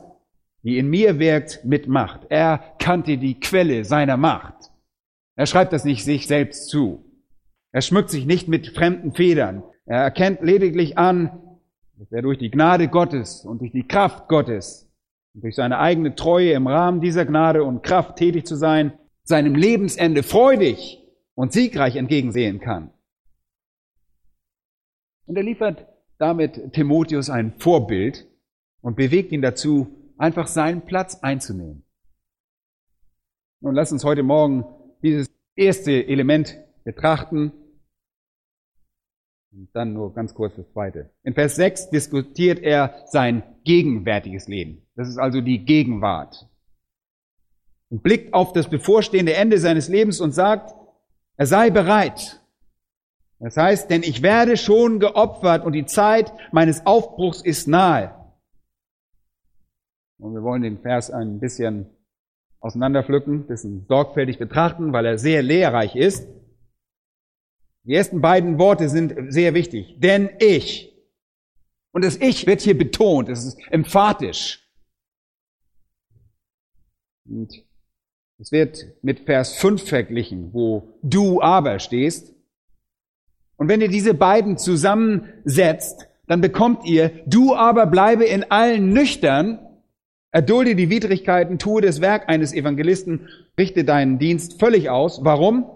die 0.63 0.79
in 0.79 0.89
mir 0.89 1.19
wirkt, 1.19 1.65
mit 1.65 1.89
Macht. 1.89 2.27
Er 2.31 2.59
kannte 2.79 3.19
die 3.19 3.39
Quelle 3.39 3.85
seiner 3.85 4.17
Macht. 4.17 4.71
Er 5.37 5.47
schreibt 5.47 5.73
das 5.73 5.85
nicht 5.85 6.05
sich 6.05 6.27
selbst 6.27 6.69
zu. 6.69 7.05
Er 7.73 7.83
schmückt 7.83 8.11
sich 8.11 8.27
nicht 8.27 8.49
mit 8.49 8.69
fremden 8.69 9.13
Federn. 9.13 9.63
Er 9.87 10.03
erkennt 10.03 10.43
lediglich 10.43 10.99
an, 10.99 11.39
dass 11.99 12.13
er 12.13 12.23
durch 12.23 12.39
die 12.39 12.51
Gnade 12.51 12.89
Gottes 12.89 13.45
und 13.45 13.61
durch 13.61 13.73
die 13.73 13.87
Kraft 13.87 14.29
Gottes 14.29 14.91
und 15.35 15.43
durch 15.45 15.55
seine 15.55 15.79
eigene 15.79 16.15
Treue 16.15 16.53
im 16.53 16.67
Rahmen 16.67 17.01
dieser 17.01 17.25
Gnade 17.25 17.65
und 17.65 17.83
Kraft 17.83 18.17
tätig 18.17 18.47
zu 18.47 18.57
sein, 18.57 18.93
seinem 19.25 19.55
Lebensende 19.55 20.23
freudig 20.23 21.02
und 21.35 21.53
siegreich 21.53 21.97
entgegensehen 21.97 22.61
kann. 22.61 22.93
Und 25.27 25.37
er 25.37 25.43
liefert 25.43 25.87
damit 26.19 26.73
Timotheus 26.73 27.31
ein 27.31 27.55
Vorbild 27.59 28.27
und 28.81 28.97
bewegt 28.97 29.33
ihn 29.33 29.43
dazu, 29.43 30.15
einfach 30.19 30.47
seinen 30.47 30.83
Platz 30.83 31.21
einzunehmen. 31.23 31.85
Nun 33.61 33.75
lass 33.75 33.93
uns 33.93 34.05
heute 34.05 34.23
Morgen 34.23 34.65
dieses 35.03 35.31
erste 35.57 36.07
Element 36.07 36.59
betrachten, 36.85 37.53
und 39.53 39.69
dann 39.75 39.93
nur 39.93 40.15
ganz 40.15 40.35
kurz 40.35 40.57
das 40.57 40.71
zweite. 40.73 41.11
In 41.25 41.35
Vers 41.35 41.57
6 41.57 41.91
diskutiert 41.91 42.61
er 42.61 43.05
sein 43.07 43.43
gegenwärtiges 43.65 44.49
Leben. 44.49 44.87
Das 44.97 45.09
ist 45.09 45.19
also 45.19 45.41
die 45.41 45.65
Gegenwart. 45.65 46.49
Und 47.91 48.03
blickt 48.03 48.33
auf 48.33 48.55
das 48.55 48.71
bevorstehende 48.71 49.35
Ende 49.35 49.59
seines 49.59 49.89
Lebens 49.89 50.21
und 50.21 50.33
sagt, 50.33 50.75
er 51.37 51.47
sei 51.47 51.71
bereit. 51.71 52.41
Das 53.39 53.57
heißt, 53.57 53.91
denn 53.91 54.03
ich 54.03 54.23
werde 54.23 54.57
schon 54.57 55.01
geopfert 55.01 55.65
und 55.65 55.73
die 55.73 55.87
Zeit 55.87 56.33
meines 56.53 56.87
Aufbruchs 56.87 57.43
ist 57.43 57.67
nahe. 57.67 58.15
Und 60.19 60.35
wir 60.35 60.43
wollen 60.43 60.63
den 60.63 60.81
Vers 60.81 61.11
ein 61.11 61.41
bisschen 61.41 61.91
auseinanderpflücken, 62.61 63.49
bisschen 63.49 63.85
sorgfältig 63.89 64.39
betrachten, 64.39 64.93
weil 64.93 65.05
er 65.05 65.19
sehr 65.19 65.43
lehrreich 65.43 65.97
ist. 65.97 66.29
Die 67.85 67.95
ersten 67.95 68.21
beiden 68.21 68.59
Worte 68.59 68.89
sind 68.89 69.33
sehr 69.33 69.55
wichtig. 69.55 69.97
Denn 69.99 70.31
ich. 70.39 70.97
Und 71.91 72.05
das 72.05 72.17
Ich 72.17 72.47
wird 72.47 72.61
hier 72.61 72.79
betont. 72.79 73.29
Es 73.29 73.45
ist 73.45 73.59
emphatisch. 73.73 74.65
Und 77.25 77.53
es 78.43 78.51
wird 78.51 78.89
mit 79.03 79.21
Vers 79.21 79.55
5 79.55 79.89
verglichen, 79.89 80.53
wo 80.53 80.99
du 81.01 81.41
aber 81.41 81.79
stehst. 81.79 82.35
Und 83.57 83.69
wenn 83.69 83.81
ihr 83.81 83.89
diese 83.89 84.15
beiden 84.15 84.59
zusammensetzt, 84.59 86.09
dann 86.27 86.41
bekommt 86.41 86.85
ihr, 86.85 87.13
du 87.25 87.55
aber 87.55 87.87
bleibe 87.87 88.25
in 88.25 88.51
allen 88.51 88.93
nüchtern, 88.93 89.61
erdulde 90.33 90.75
die 90.75 90.91
Widrigkeiten, 90.91 91.61
tue 91.61 91.83
das 91.83 92.01
Werk 92.01 92.29
eines 92.29 92.53
Evangelisten, 92.53 93.29
richte 93.57 93.85
deinen 93.85 94.19
Dienst 94.19 94.59
völlig 94.59 94.91
aus. 94.91 95.25
Warum? 95.25 95.67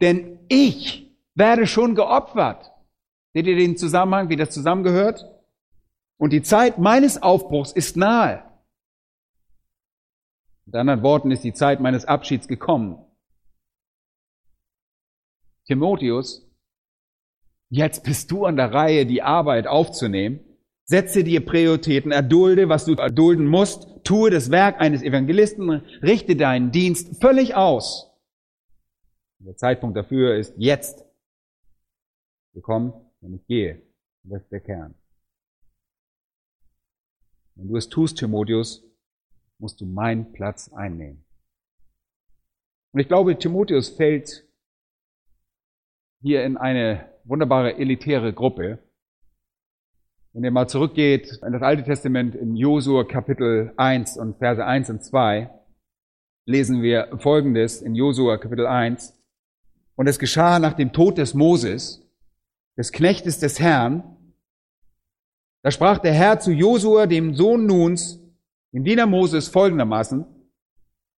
Denn 0.00 0.40
ich 0.48 1.16
werde 1.36 1.68
schon 1.68 1.94
geopfert. 1.94 2.72
Seht 3.34 3.46
ihr 3.46 3.56
den 3.56 3.76
Zusammenhang, 3.76 4.30
wie 4.30 4.36
das 4.36 4.50
zusammengehört? 4.50 5.30
Und 6.18 6.32
die 6.32 6.42
Zeit 6.42 6.78
meines 6.78 7.22
Aufbruchs 7.22 7.70
ist 7.70 7.96
nahe. 7.96 8.42
Mit 10.66 10.74
anderen 10.74 11.02
Worten 11.02 11.30
ist 11.30 11.44
die 11.44 11.52
Zeit 11.52 11.80
meines 11.80 12.04
Abschieds 12.04 12.48
gekommen. 12.48 12.98
Timotheus, 15.66 16.44
jetzt 17.70 18.02
bist 18.02 18.30
du 18.32 18.44
an 18.44 18.56
der 18.56 18.72
Reihe, 18.72 19.06
die 19.06 19.22
Arbeit 19.22 19.68
aufzunehmen. 19.68 20.40
Setze 20.84 21.24
dir 21.24 21.44
Prioritäten, 21.44 22.12
erdulde, 22.12 22.68
was 22.68 22.84
du 22.84 22.94
erdulden 22.94 23.46
musst, 23.46 23.88
tue 24.04 24.30
das 24.30 24.50
Werk 24.50 24.80
eines 24.80 25.02
Evangelisten, 25.02 25.82
richte 26.02 26.36
deinen 26.36 26.70
Dienst 26.70 27.20
völlig 27.20 27.54
aus. 27.56 28.12
Der 29.38 29.56
Zeitpunkt 29.56 29.96
dafür 29.96 30.36
ist 30.36 30.54
jetzt 30.56 31.04
gekommen, 32.54 32.92
wenn 33.20 33.34
ich 33.34 33.46
gehe. 33.46 33.82
Das 34.24 34.42
ist 34.42 34.50
der 34.50 34.60
Kern. 34.60 34.94
Wenn 37.54 37.68
du 37.68 37.76
es 37.76 37.88
tust, 37.88 38.18
Timotheus, 38.18 38.84
musst 39.58 39.80
du 39.80 39.86
meinen 39.86 40.32
Platz 40.32 40.72
einnehmen. 40.72 41.24
Und 42.92 43.00
ich 43.00 43.08
glaube, 43.08 43.38
Timotheus 43.38 43.90
fällt 43.90 44.46
hier 46.22 46.44
in 46.44 46.56
eine 46.56 47.10
wunderbare 47.24 47.76
elitäre 47.76 48.32
Gruppe. 48.32 48.78
Wenn 50.32 50.44
ihr 50.44 50.50
mal 50.50 50.68
zurückgeht 50.68 51.40
in 51.46 51.52
das 51.52 51.62
Alte 51.62 51.84
Testament 51.84 52.34
in 52.34 52.56
Josua 52.56 53.04
Kapitel 53.04 53.72
1 53.76 54.16
und 54.16 54.38
Verse 54.38 54.64
1 54.64 54.90
und 54.90 55.04
2, 55.04 55.50
lesen 56.46 56.82
wir 56.82 57.18
Folgendes 57.18 57.82
in 57.82 57.94
Josua 57.94 58.38
Kapitel 58.38 58.66
1. 58.66 59.14
Und 59.96 60.06
es 60.06 60.18
geschah 60.18 60.58
nach 60.58 60.74
dem 60.74 60.92
Tod 60.92 61.18
des 61.18 61.34
Moses, 61.34 62.06
des 62.76 62.92
Knechtes 62.92 63.38
des 63.38 63.60
Herrn. 63.60 64.04
Da 65.62 65.70
sprach 65.70 65.98
der 65.98 66.12
Herr 66.12 66.38
zu 66.38 66.52
Josua, 66.52 67.06
dem 67.06 67.34
Sohn 67.34 67.66
Nuns, 67.66 68.20
dem 68.76 68.84
Diener 68.84 69.06
Moses 69.06 69.48
folgendermaßen, 69.48 70.26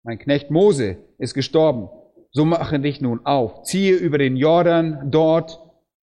mein 0.04 0.18
Knecht 0.20 0.48
Mose 0.48 0.98
ist 1.18 1.34
gestorben. 1.34 1.88
So 2.30 2.44
mache 2.44 2.78
dich 2.78 3.00
nun 3.00 3.26
auf, 3.26 3.64
ziehe 3.64 3.96
über 3.96 4.16
den 4.16 4.36
Jordan 4.36 5.10
dort, 5.10 5.60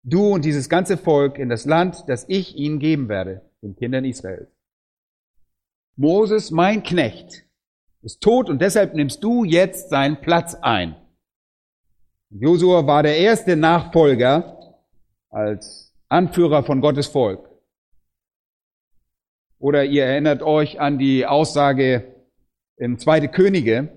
du 0.03 0.35
und 0.35 0.45
dieses 0.45 0.69
ganze 0.69 0.99
Volk 0.99 1.39
in 1.39 1.49
das 1.49 1.65
Land, 1.65 2.05
das 2.07 2.27
ich 2.29 2.55
ihnen 2.57 2.79
geben 2.79 3.09
werde, 3.09 3.51
den 3.63 3.77
Kindern 3.77 4.05
Israels. 4.05 4.51
Moses, 5.97 6.51
mein 6.51 6.83
Knecht, 6.83 7.47
ist 8.03 8.21
tot 8.21 8.51
und 8.51 8.61
deshalb 8.61 8.93
nimmst 8.93 9.25
du 9.25 9.45
jetzt 9.45 9.89
seinen 9.89 10.21
Platz 10.21 10.55
ein. 10.55 10.97
Josua 12.29 12.87
war 12.87 13.03
der 13.03 13.17
erste 13.17 13.57
Nachfolger 13.57 14.77
als 15.31 15.97
Anführer 16.11 16.63
von 16.63 16.83
Gottes 16.83 17.07
Volk. 17.07 17.48
Oder 19.59 19.85
ihr 19.85 20.05
erinnert 20.05 20.43
euch 20.43 20.81
an 20.81 20.99
die 20.99 21.27
Aussage 21.27 22.15
in 22.77 22.99
Zweite 22.99 23.29
Könige, 23.29 23.89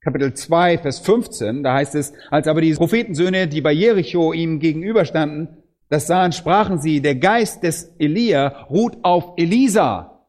Kapitel 0.00 0.34
2, 0.34 0.78
Vers 0.78 1.00
15, 1.00 1.62
da 1.62 1.74
heißt 1.74 1.94
es, 1.94 2.12
als 2.30 2.46
aber 2.46 2.60
die 2.60 2.74
Prophetensöhne, 2.74 3.48
die 3.48 3.62
bei 3.62 3.72
Jericho 3.72 4.32
ihm 4.32 4.60
gegenüberstanden, 4.60 5.64
das 5.88 6.06
sahen, 6.06 6.32
sprachen 6.32 6.80
sie, 6.80 7.00
der 7.00 7.14
Geist 7.14 7.62
des 7.62 7.94
Elia 7.98 8.64
ruht 8.64 8.98
auf 9.02 9.34
Elisa. 9.36 10.28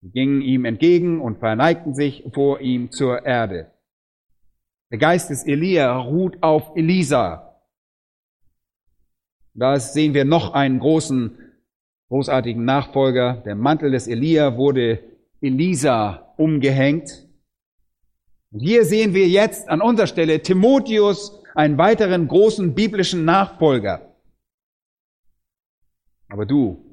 Sie 0.00 0.10
gingen 0.10 0.42
ihm 0.42 0.64
entgegen 0.64 1.20
und 1.20 1.38
verneigten 1.38 1.94
sich 1.94 2.24
vor 2.34 2.60
ihm 2.60 2.90
zur 2.90 3.24
Erde. 3.24 3.70
Der 4.90 4.98
Geist 4.98 5.30
des 5.30 5.46
Elia 5.46 5.96
ruht 5.96 6.42
auf 6.42 6.72
Elisa. 6.74 7.60
Da 9.54 9.78
sehen 9.78 10.14
wir 10.14 10.24
noch 10.24 10.54
einen 10.54 10.80
großen, 10.80 11.38
großartigen 12.12 12.66
Nachfolger. 12.66 13.36
Der 13.46 13.54
Mantel 13.54 13.92
des 13.92 14.06
Elia 14.06 14.58
wurde 14.58 15.02
Elisa 15.40 16.34
umgehängt. 16.36 17.26
Und 18.50 18.60
hier 18.60 18.84
sehen 18.84 19.14
wir 19.14 19.26
jetzt 19.28 19.70
an 19.70 19.80
unserer 19.80 20.06
Stelle 20.06 20.42
Timotheus, 20.42 21.42
einen 21.54 21.78
weiteren 21.78 22.28
großen 22.28 22.74
biblischen 22.74 23.24
Nachfolger. 23.24 24.14
Aber 26.28 26.44
du, 26.44 26.84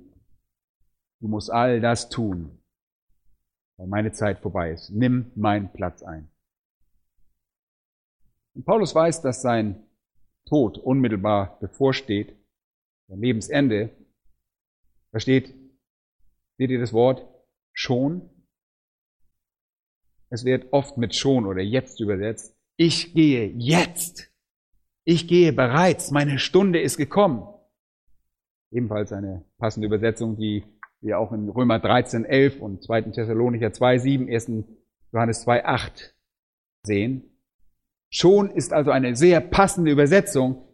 du 1.20 1.28
musst 1.28 1.52
all 1.52 1.82
das 1.82 2.08
tun, 2.08 2.58
weil 3.76 3.88
meine 3.88 4.14
Zeit 4.14 4.40
vorbei 4.40 4.72
ist. 4.72 4.90
Nimm 4.90 5.34
meinen 5.36 5.70
Platz 5.74 6.02
ein. 6.02 6.30
Und 8.54 8.64
Paulus 8.64 8.96
weiß, 8.96 9.22
dass 9.22 9.42
sein 9.42 9.84
Tod 10.46 10.78
unmittelbar 10.78 11.60
bevorsteht, 11.60 12.38
sein 13.10 13.20
Lebensende. 13.20 13.99
Da 15.12 15.20
steht, 15.20 15.54
seht 16.58 16.70
ihr 16.70 16.80
das 16.80 16.94
Wort 16.94 17.28
schon? 17.74 18.30
Es 20.30 20.46
wird 20.46 20.72
oft 20.72 20.98
mit 20.98 21.16
schon 21.16 21.46
oder 21.46 21.62
jetzt 21.62 22.00
übersetzt. 22.00 22.56
Ich 22.78 23.14
gehe 23.14 23.48
jetzt. 23.48 24.32
Ich 25.04 25.28
gehe 25.28 25.54
bereits. 25.54 26.12
Meine 26.12 26.38
Stunde 26.38 26.80
ist 26.80 26.98
gekommen. 26.98 27.48
Ebenfalls 28.72 29.12
eine 29.12 29.44
passende 29.58 29.88
Übersetzung, 29.88 30.38
die 30.38 30.64
wir 31.02 31.18
auch 31.18 31.32
in 31.32 31.50
Römer 31.50 31.80
13, 31.80 32.26
11 32.26 32.60
und 32.60 32.84
2. 32.84 33.02
Thessalonicher 33.04 33.74
2, 33.74 33.98
7, 33.98 34.30
1. 34.30 34.52
Johannes 35.12 35.42
2, 35.42 35.66
8 35.66 36.16
sehen. 36.84 37.24
Schon 38.12 38.52
ist 38.52 38.74
also 38.74 38.92
eine 38.92 39.16
sehr 39.16 39.42
passende 39.42 39.92
Übersetzung. 39.92 40.68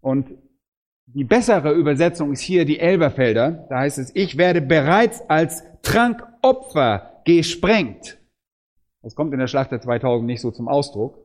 Und 0.00 0.30
die 1.06 1.24
bessere 1.24 1.72
Übersetzung 1.72 2.32
ist 2.32 2.40
hier 2.40 2.64
die 2.64 2.78
Elberfelder. 2.80 3.66
Da 3.68 3.78
heißt 3.78 3.98
es, 3.98 4.10
ich 4.14 4.36
werde 4.36 4.60
bereits 4.60 5.22
als 5.28 5.62
Trankopfer 5.82 7.22
gesprengt. 7.24 8.18
Das 9.02 9.14
kommt 9.14 9.32
in 9.32 9.38
der 9.38 9.46
Schlachter 9.46 9.80
2000 9.80 10.26
nicht 10.26 10.40
so 10.40 10.50
zum 10.50 10.68
Ausdruck. 10.68 11.16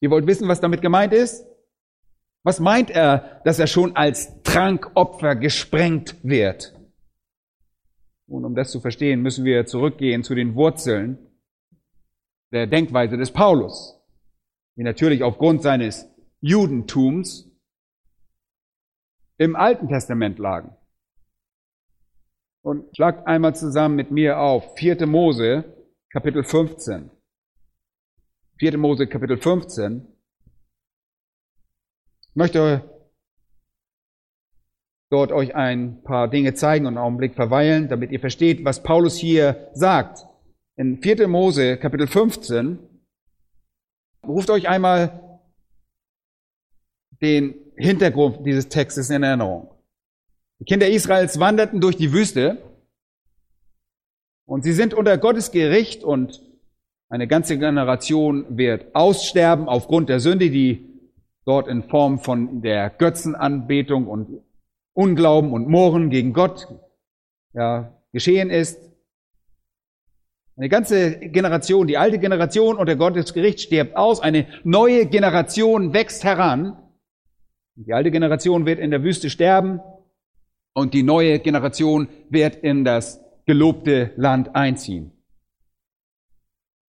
Ihr 0.00 0.10
wollt 0.10 0.26
wissen, 0.26 0.48
was 0.48 0.60
damit 0.60 0.82
gemeint 0.82 1.12
ist? 1.12 1.46
Was 2.42 2.58
meint 2.58 2.90
er, 2.90 3.40
dass 3.44 3.60
er 3.60 3.68
schon 3.68 3.94
als 3.94 4.42
Trankopfer 4.42 5.36
gesprengt 5.36 6.16
wird? 6.24 6.74
Und 8.26 8.44
um 8.44 8.56
das 8.56 8.72
zu 8.72 8.80
verstehen, 8.80 9.22
müssen 9.22 9.44
wir 9.44 9.64
zurückgehen 9.66 10.24
zu 10.24 10.34
den 10.34 10.56
Wurzeln 10.56 11.18
der 12.50 12.66
Denkweise 12.66 13.16
des 13.16 13.30
Paulus, 13.30 13.96
die 14.76 14.82
natürlich 14.82 15.22
aufgrund 15.22 15.62
seines 15.62 16.08
Judentums 16.40 17.51
im 19.42 19.56
Alten 19.56 19.88
Testament 19.88 20.38
lagen. 20.38 20.76
Und 22.62 22.94
schlagt 22.94 23.26
einmal 23.26 23.56
zusammen 23.56 23.96
mit 23.96 24.10
mir 24.10 24.38
auf 24.38 24.76
4. 24.76 25.06
Mose, 25.06 25.64
Kapitel 26.10 26.44
15. 26.44 27.10
4. 28.58 28.78
Mose, 28.78 29.08
Kapitel 29.08 29.36
15. 29.36 30.06
Ich 32.28 32.36
möchte 32.36 32.88
dort 35.10 35.32
euch 35.32 35.54
ein 35.54 36.02
paar 36.04 36.28
Dinge 36.28 36.54
zeigen 36.54 36.86
und 36.86 36.96
einen 36.96 37.04
Augenblick 37.04 37.34
verweilen, 37.34 37.88
damit 37.88 38.12
ihr 38.12 38.20
versteht, 38.20 38.64
was 38.64 38.82
Paulus 38.82 39.16
hier 39.16 39.70
sagt. 39.74 40.24
In 40.76 41.02
4. 41.02 41.26
Mose, 41.26 41.76
Kapitel 41.78 42.06
15, 42.06 42.78
ruft 44.24 44.50
euch 44.50 44.68
einmal 44.68 45.40
den 47.20 47.61
Hintergrund 47.82 48.46
dieses 48.46 48.68
Textes 48.68 49.10
in 49.10 49.22
Erinnerung. 49.22 49.70
Die 50.60 50.64
Kinder 50.64 50.88
Israels 50.88 51.40
wanderten 51.40 51.80
durch 51.80 51.96
die 51.96 52.12
Wüste 52.12 52.58
und 54.46 54.62
sie 54.62 54.72
sind 54.72 54.94
unter 54.94 55.18
Gottes 55.18 55.50
Gericht 55.50 56.04
und 56.04 56.42
eine 57.08 57.26
ganze 57.26 57.58
Generation 57.58 58.56
wird 58.56 58.94
aussterben 58.94 59.68
aufgrund 59.68 60.08
der 60.08 60.20
Sünde, 60.20 60.50
die 60.50 60.88
dort 61.44 61.68
in 61.68 61.82
Form 61.82 62.18
von 62.18 62.62
der 62.62 62.90
Götzenanbetung 62.90 64.06
und 64.06 64.42
Unglauben 64.94 65.52
und 65.52 65.68
Mohren 65.68 66.10
gegen 66.10 66.32
Gott 66.32 66.68
ja, 67.54 67.92
geschehen 68.12 68.50
ist. 68.50 68.78
Eine 70.56 70.68
ganze 70.68 71.18
Generation, 71.18 71.86
die 71.86 71.96
alte 71.96 72.18
Generation 72.18 72.76
unter 72.76 72.94
Gottes 72.96 73.32
Gericht 73.32 73.60
stirbt 73.60 73.96
aus, 73.96 74.20
eine 74.20 74.46
neue 74.64 75.06
Generation 75.06 75.94
wächst 75.94 76.24
heran. 76.24 76.76
Die 77.74 77.94
alte 77.94 78.10
Generation 78.10 78.66
wird 78.66 78.78
in 78.78 78.90
der 78.90 79.02
Wüste 79.02 79.30
sterben 79.30 79.80
und 80.74 80.94
die 80.94 81.02
neue 81.02 81.38
Generation 81.38 82.08
wird 82.28 82.56
in 82.56 82.84
das 82.84 83.20
gelobte 83.46 84.12
Land 84.16 84.54
einziehen. 84.54 85.12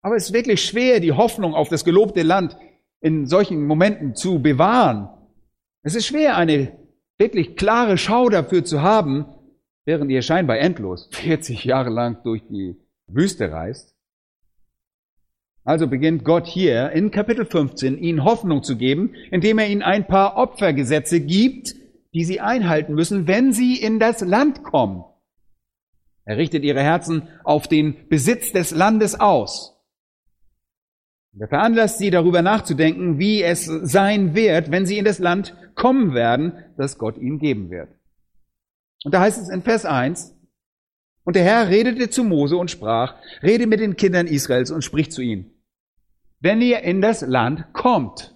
Aber 0.01 0.17
es 0.17 0.25
ist 0.25 0.33
wirklich 0.33 0.63
schwer, 0.63 0.99
die 0.99 1.13
Hoffnung 1.13 1.53
auf 1.53 1.69
das 1.69 1.85
gelobte 1.85 2.23
Land 2.23 2.57
in 2.99 3.25
solchen 3.25 3.65
Momenten 3.65 4.15
zu 4.15 4.41
bewahren. 4.41 5.09
Es 5.81 5.95
ist 5.95 6.07
schwer, 6.07 6.35
eine 6.37 6.77
wirklich 7.17 7.55
klare 7.55 7.97
Schau 7.97 8.29
dafür 8.29 8.65
zu 8.65 8.81
haben, 8.81 9.25
während 9.85 10.11
ihr 10.11 10.21
scheinbar 10.21 10.59
endlos 10.59 11.09
40 11.13 11.63
Jahre 11.63 11.89
lang 11.89 12.21
durch 12.23 12.41
die 12.47 12.75
Wüste 13.07 13.51
reist. 13.51 13.92
Also 15.65 15.87
beginnt 15.87 16.25
Gott 16.25 16.45
hier 16.45 16.91
in 16.91 17.11
Kapitel 17.11 17.45
15 17.45 17.97
ihnen 17.97 18.23
Hoffnung 18.25 18.63
zu 18.63 18.75
geben, 18.75 19.15
indem 19.31 19.59
er 19.59 19.69
ihnen 19.69 19.81
ein 19.81 20.07
paar 20.07 20.35
Opfergesetze 20.35 21.21
gibt, 21.21 21.75
die 22.13 22.25
sie 22.25 22.41
einhalten 22.41 22.93
müssen, 22.93 23.27
wenn 23.27 23.53
sie 23.53 23.77
in 23.77 23.99
das 23.99 24.21
Land 24.21 24.63
kommen. 24.63 25.03
Er 26.25 26.37
richtet 26.37 26.63
ihre 26.63 26.81
Herzen 26.81 27.27
auf 27.43 27.67
den 27.67 28.07
Besitz 28.09 28.51
des 28.51 28.71
Landes 28.71 29.19
aus. 29.19 29.73
Er 31.39 31.47
veranlasst 31.47 31.97
sie 31.97 32.11
darüber 32.11 32.41
nachzudenken, 32.41 33.17
wie 33.17 33.41
es 33.41 33.65
sein 33.65 34.35
wird, 34.35 34.69
wenn 34.69 34.85
sie 34.85 34.97
in 34.97 35.05
das 35.05 35.19
Land 35.19 35.55
kommen 35.75 36.13
werden, 36.13 36.53
das 36.77 36.97
Gott 36.97 37.17
ihnen 37.17 37.39
geben 37.39 37.71
wird. 37.71 37.89
Und 39.03 39.13
da 39.13 39.21
heißt 39.21 39.41
es 39.41 39.49
in 39.49 39.63
Vers 39.63 39.85
1, 39.85 40.35
und 41.23 41.35
der 41.35 41.43
Herr 41.43 41.69
redete 41.69 42.09
zu 42.09 42.23
Mose 42.23 42.57
und 42.57 42.69
sprach, 42.69 43.15
rede 43.41 43.65
mit 43.65 43.79
den 43.79 43.95
Kindern 43.95 44.27
Israels 44.27 44.71
und 44.71 44.83
spricht 44.83 45.13
zu 45.13 45.21
ihnen, 45.21 45.52
wenn 46.43 46.61
ihr 46.61 46.81
in 46.81 47.01
das 47.01 47.21
Land 47.21 47.71
kommt, 47.71 48.35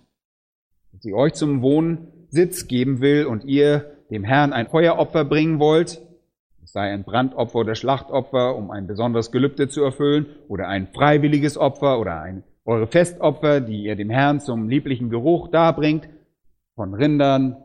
das 0.94 1.02
sie 1.02 1.14
euch 1.14 1.34
zum 1.34 1.62
Wohnsitz 1.62 2.68
geben 2.68 3.02
will 3.02 3.26
und 3.26 3.44
ihr 3.44 3.98
dem 4.10 4.24
Herrn 4.24 4.54
ein 4.54 4.68
Feueropfer 4.68 5.26
bringen 5.26 5.60
wollt, 5.60 6.02
es 6.64 6.72
sei 6.72 6.94
ein 6.94 7.04
Brandopfer 7.04 7.60
oder 7.60 7.76
Schlachtopfer, 7.76 8.56
um 8.56 8.72
ein 8.72 8.88
besonderes 8.88 9.30
Gelübde 9.30 9.68
zu 9.68 9.84
erfüllen, 9.84 10.26
oder 10.48 10.70
ein 10.70 10.88
freiwilliges 10.88 11.58
Opfer 11.58 12.00
oder 12.00 12.22
ein 12.22 12.44
eure 12.64 12.88
Festopfer, 12.88 13.60
die 13.60 13.84
ihr 13.84 13.98
dem 13.98 14.10
Herrn 14.10 14.40
zum 14.40 14.70
lieblichen 14.70 15.10
Geruch 15.10 15.50
darbringt, 15.50 16.08
von 16.76 16.94
Rindern 16.94 17.58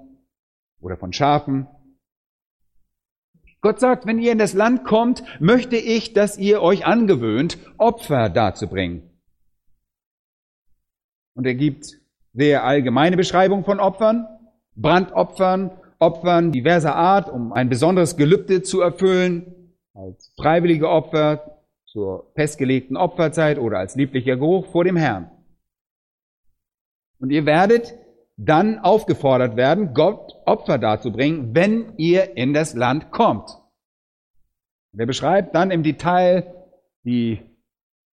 oder 0.81 0.97
von 0.97 1.13
Schafen. 1.13 1.69
Gott 3.61 3.79
sagt, 3.79 4.07
wenn 4.07 4.19
ihr 4.19 4.33
in 4.33 4.39
das 4.39 4.55
Land 4.55 4.83
kommt, 4.83 5.23
möchte 5.41 5.77
ich, 5.77 6.15
dass 6.15 6.37
ihr 6.37 6.63
euch 6.63 6.85
angewöhnt, 6.85 7.59
Opfer 7.79 8.29
darzubringen. 8.29 9.12
Und 11.35 11.47
er 11.47 11.55
gibt 11.55 11.99
sehr 12.33 12.65
allgemeine 12.65 13.17
Beschreibung 13.17 13.65
von 13.65 13.81
Opfern, 13.81 14.27
Brandopfern, 14.75 15.71
Opfern 15.99 16.53
diverser 16.53 16.97
Art, 16.97 17.31
um 17.31 17.53
ein 17.53 17.69
besonderes 17.69 18.17
Gelübde 18.17 18.63
zu 18.63 18.81
erfüllen, 18.81 19.75
als 19.95 20.33
freiwillige 20.37 20.89
Opfer 20.89 21.63
zur 21.87 22.33
festgelegten 22.35 22.97
Opferzeit 22.97 23.59
oder 23.59 23.79
als 23.79 23.95
lieblicher 23.95 24.37
Geruch 24.37 24.67
vor 24.67 24.85
dem 24.85 24.97
Herrn. 24.97 25.31
Und 27.19 27.31
ihr 27.31 27.47
werdet 27.47 27.95
dann 28.37 28.79
aufgefordert 28.79 29.57
werden, 29.57 29.95
Gott 29.95 30.35
Opfer 30.47 30.79
darzubringen, 30.79 31.55
wenn 31.55 31.97
ihr 31.99 32.37
in 32.37 32.53
das 32.55 32.75
Land 32.75 33.11
kommt. 33.11 33.51
Und 34.93 35.01
er 35.01 35.07
beschreibt 35.07 35.55
dann 35.55 35.71
im 35.71 35.83
Detail 35.83 36.53
die 37.05 37.41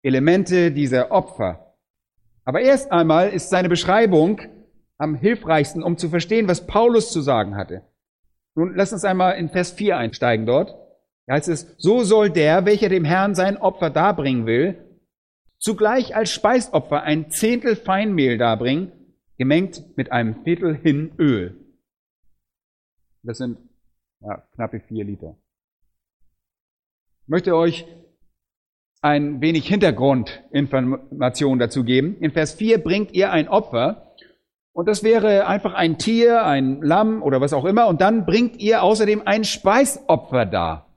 Elemente 0.04 0.72
dieser 0.72 1.12
Opfer. 1.12 1.67
Aber 2.48 2.62
erst 2.62 2.94
einmal 2.94 3.32
ist 3.32 3.50
seine 3.50 3.68
Beschreibung 3.68 4.40
am 4.98 5.16
hilfreichsten, 5.16 5.84
um 5.84 5.98
zu 5.98 6.08
verstehen, 6.08 6.48
was 6.48 6.66
Paulus 6.66 7.12
zu 7.12 7.20
sagen 7.20 7.58
hatte. 7.58 7.82
Nun, 8.56 8.74
lass 8.74 8.94
uns 8.94 9.04
einmal 9.04 9.38
in 9.38 9.50
Vers 9.50 9.72
4 9.72 9.98
einsteigen 9.98 10.46
dort. 10.46 10.74
Da 11.26 11.34
heißt 11.34 11.50
es, 11.50 11.76
so 11.78 12.06
soll 12.06 12.30
der, 12.30 12.66
welcher 12.66 12.88
dem 12.88 13.04
Herrn 13.04 13.36
sein 13.36 13.58
Opfer 13.58 13.90
darbringen 13.90 14.46
will, 14.46 14.82
zugleich 15.60 16.16
als 16.16 16.32
Speisopfer 16.32 17.04
ein 17.04 17.32
Zehntel 17.32 17.76
Feinmehl 17.76 18.38
darbringen, 18.38 18.94
gemengt 19.38 19.98
mit 19.98 20.14
einem 20.14 20.42
Viertel 20.46 20.74
hin 20.74 21.12
Öl. 21.20 21.54
Das 23.24 23.40
sind 23.40 23.58
ja, 24.22 24.48
knappe 24.56 24.80
vier 24.80 25.04
Liter. 25.04 25.36
Ich 27.24 27.28
möchte 27.28 27.58
euch 27.58 27.86
ein 29.02 29.42
wenig 29.42 29.68
Hintergrundinformation 29.68 31.60
dazu 31.60 31.84
geben. 31.84 32.18
In 32.20 32.32
Vers 32.32 32.54
4 32.54 32.84
bringt 32.84 33.14
ihr 33.14 33.32
ein 33.32 33.48
Opfer 33.48 34.14
und 34.74 34.88
das 34.88 35.04
wäre 35.04 35.48
einfach 35.48 35.74
ein 35.74 35.98
Tier, 35.98 36.46
ein 36.46 36.82
Lamm 36.82 37.22
oder 37.22 37.42
was 37.42 37.54
auch 37.54 37.66
immer 37.66 37.88
und 37.88 38.02
dann 38.02 38.26
bringt 38.26 38.58
ihr 38.60 38.84
außerdem 38.84 39.24
ein 39.26 39.44
Speisopfer 39.44 40.46
dar. 40.46 40.96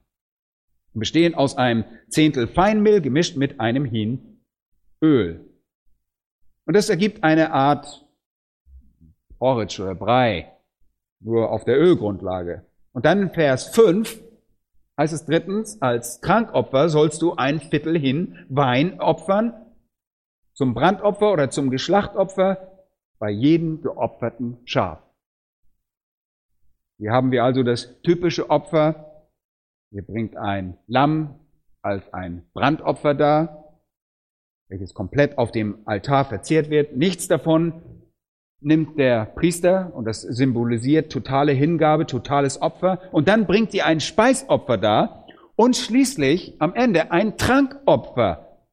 Bestehen 0.92 1.34
aus 1.34 1.56
einem 1.56 1.84
Zehntel 2.08 2.48
Feinmehl 2.48 3.00
gemischt 3.00 3.36
mit 3.36 3.60
einem 3.60 3.84
Hin 3.84 4.40
Öl. 5.02 5.46
Und 6.66 6.76
das 6.76 6.88
ergibt 6.88 7.22
eine 7.24 7.52
Art 7.52 8.04
Porridge 9.38 9.82
oder 9.82 9.94
Brei, 9.94 10.52
nur 11.20 11.50
auf 11.50 11.64
der 11.64 11.78
Ölgrundlage. 11.80 12.64
Und 12.92 13.04
dann 13.04 13.22
in 13.22 13.30
Vers 13.30 13.68
5 13.68 14.20
heißt 15.00 15.14
es 15.14 15.24
drittens, 15.24 15.80
als 15.80 16.20
Trankopfer 16.20 16.90
sollst 16.90 17.22
du 17.22 17.34
ein 17.34 17.58
Viertel 17.58 17.98
hin 17.98 18.36
Wein 18.50 19.00
opfern, 19.00 19.54
zum 20.52 20.74
Brandopfer 20.74 21.32
oder 21.32 21.48
zum 21.48 21.70
Geschlachtopfer 21.70 22.84
bei 23.18 23.30
jedem 23.30 23.80
geopferten 23.80 24.58
Schaf. 24.66 25.02
Hier 26.98 27.12
haben 27.12 27.30
wir 27.30 27.44
also 27.44 27.62
das 27.62 28.02
typische 28.02 28.50
Opfer. 28.50 29.24
Hier 29.90 30.02
bringt 30.06 30.36
ein 30.36 30.76
Lamm 30.86 31.40
als 31.80 32.12
ein 32.12 32.46
Brandopfer 32.52 33.14
dar, 33.14 33.80
welches 34.68 34.92
komplett 34.92 35.38
auf 35.38 35.50
dem 35.50 35.78
Altar 35.86 36.26
verzehrt 36.26 36.68
wird. 36.68 36.94
Nichts 36.94 37.26
davon 37.26 37.99
nimmt 38.60 38.98
der 38.98 39.24
Priester, 39.24 39.92
und 39.94 40.04
das 40.04 40.22
symbolisiert 40.22 41.10
totale 41.10 41.52
Hingabe, 41.52 42.06
totales 42.06 42.60
Opfer, 42.60 43.00
und 43.12 43.28
dann 43.28 43.46
bringt 43.46 43.72
sie 43.72 43.82
ein 43.82 44.00
Speisopfer 44.00 44.76
dar 44.76 45.26
und 45.56 45.76
schließlich 45.76 46.56
am 46.60 46.74
Ende 46.74 47.10
ein 47.10 47.36
Trankopfer, 47.36 48.66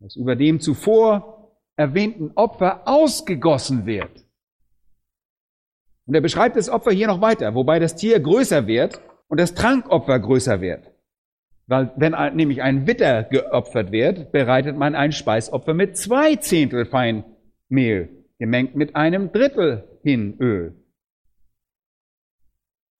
das 0.00 0.16
über 0.16 0.36
dem 0.36 0.60
zuvor 0.60 1.58
erwähnten 1.76 2.32
Opfer 2.34 2.82
ausgegossen 2.86 3.86
wird. 3.86 4.24
Und 6.06 6.14
er 6.14 6.20
beschreibt 6.20 6.56
das 6.56 6.68
Opfer 6.68 6.92
hier 6.92 7.06
noch 7.06 7.20
weiter, 7.20 7.54
wobei 7.54 7.78
das 7.78 7.96
Tier 7.96 8.18
größer 8.20 8.66
wird 8.66 9.00
und 9.28 9.40
das 9.40 9.54
Trankopfer 9.54 10.18
größer 10.18 10.60
wird. 10.60 10.90
Weil 11.66 11.92
wenn 11.96 12.14
nämlich 12.34 12.62
ein 12.62 12.86
Witter 12.86 13.22
geopfert 13.22 13.92
wird, 13.92 14.32
bereitet 14.32 14.76
man 14.76 14.94
ein 14.94 15.12
Speisopfer 15.12 15.74
mit 15.74 15.96
zwei 15.96 16.36
Zehntel 16.36 16.86
Fein 16.86 17.24
Mehl 17.68 18.21
gemengt 18.42 18.74
mit 18.74 18.96
einem 18.96 19.30
Drittel 19.30 19.84
hin 20.02 20.34
Öl. 20.40 20.74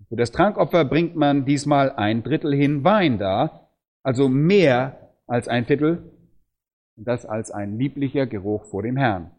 Für 0.09 0.14
das 0.14 0.31
Trankopfer 0.31 0.85
bringt 0.85 1.16
man 1.16 1.44
diesmal 1.44 1.90
ein 1.90 2.22
Drittel 2.22 2.55
hin 2.55 2.85
Wein 2.85 3.18
dar, 3.18 3.68
also 4.05 4.28
mehr 4.28 5.11
als 5.26 5.48
ein 5.48 5.64
Viertel, 5.64 6.12
und 6.96 7.09
das 7.09 7.26
als 7.26 7.50
ein 7.50 7.76
lieblicher 7.76 8.26
Geruch 8.26 8.66
vor 8.66 8.85
dem 8.85 8.96
Herrn. 8.96 9.33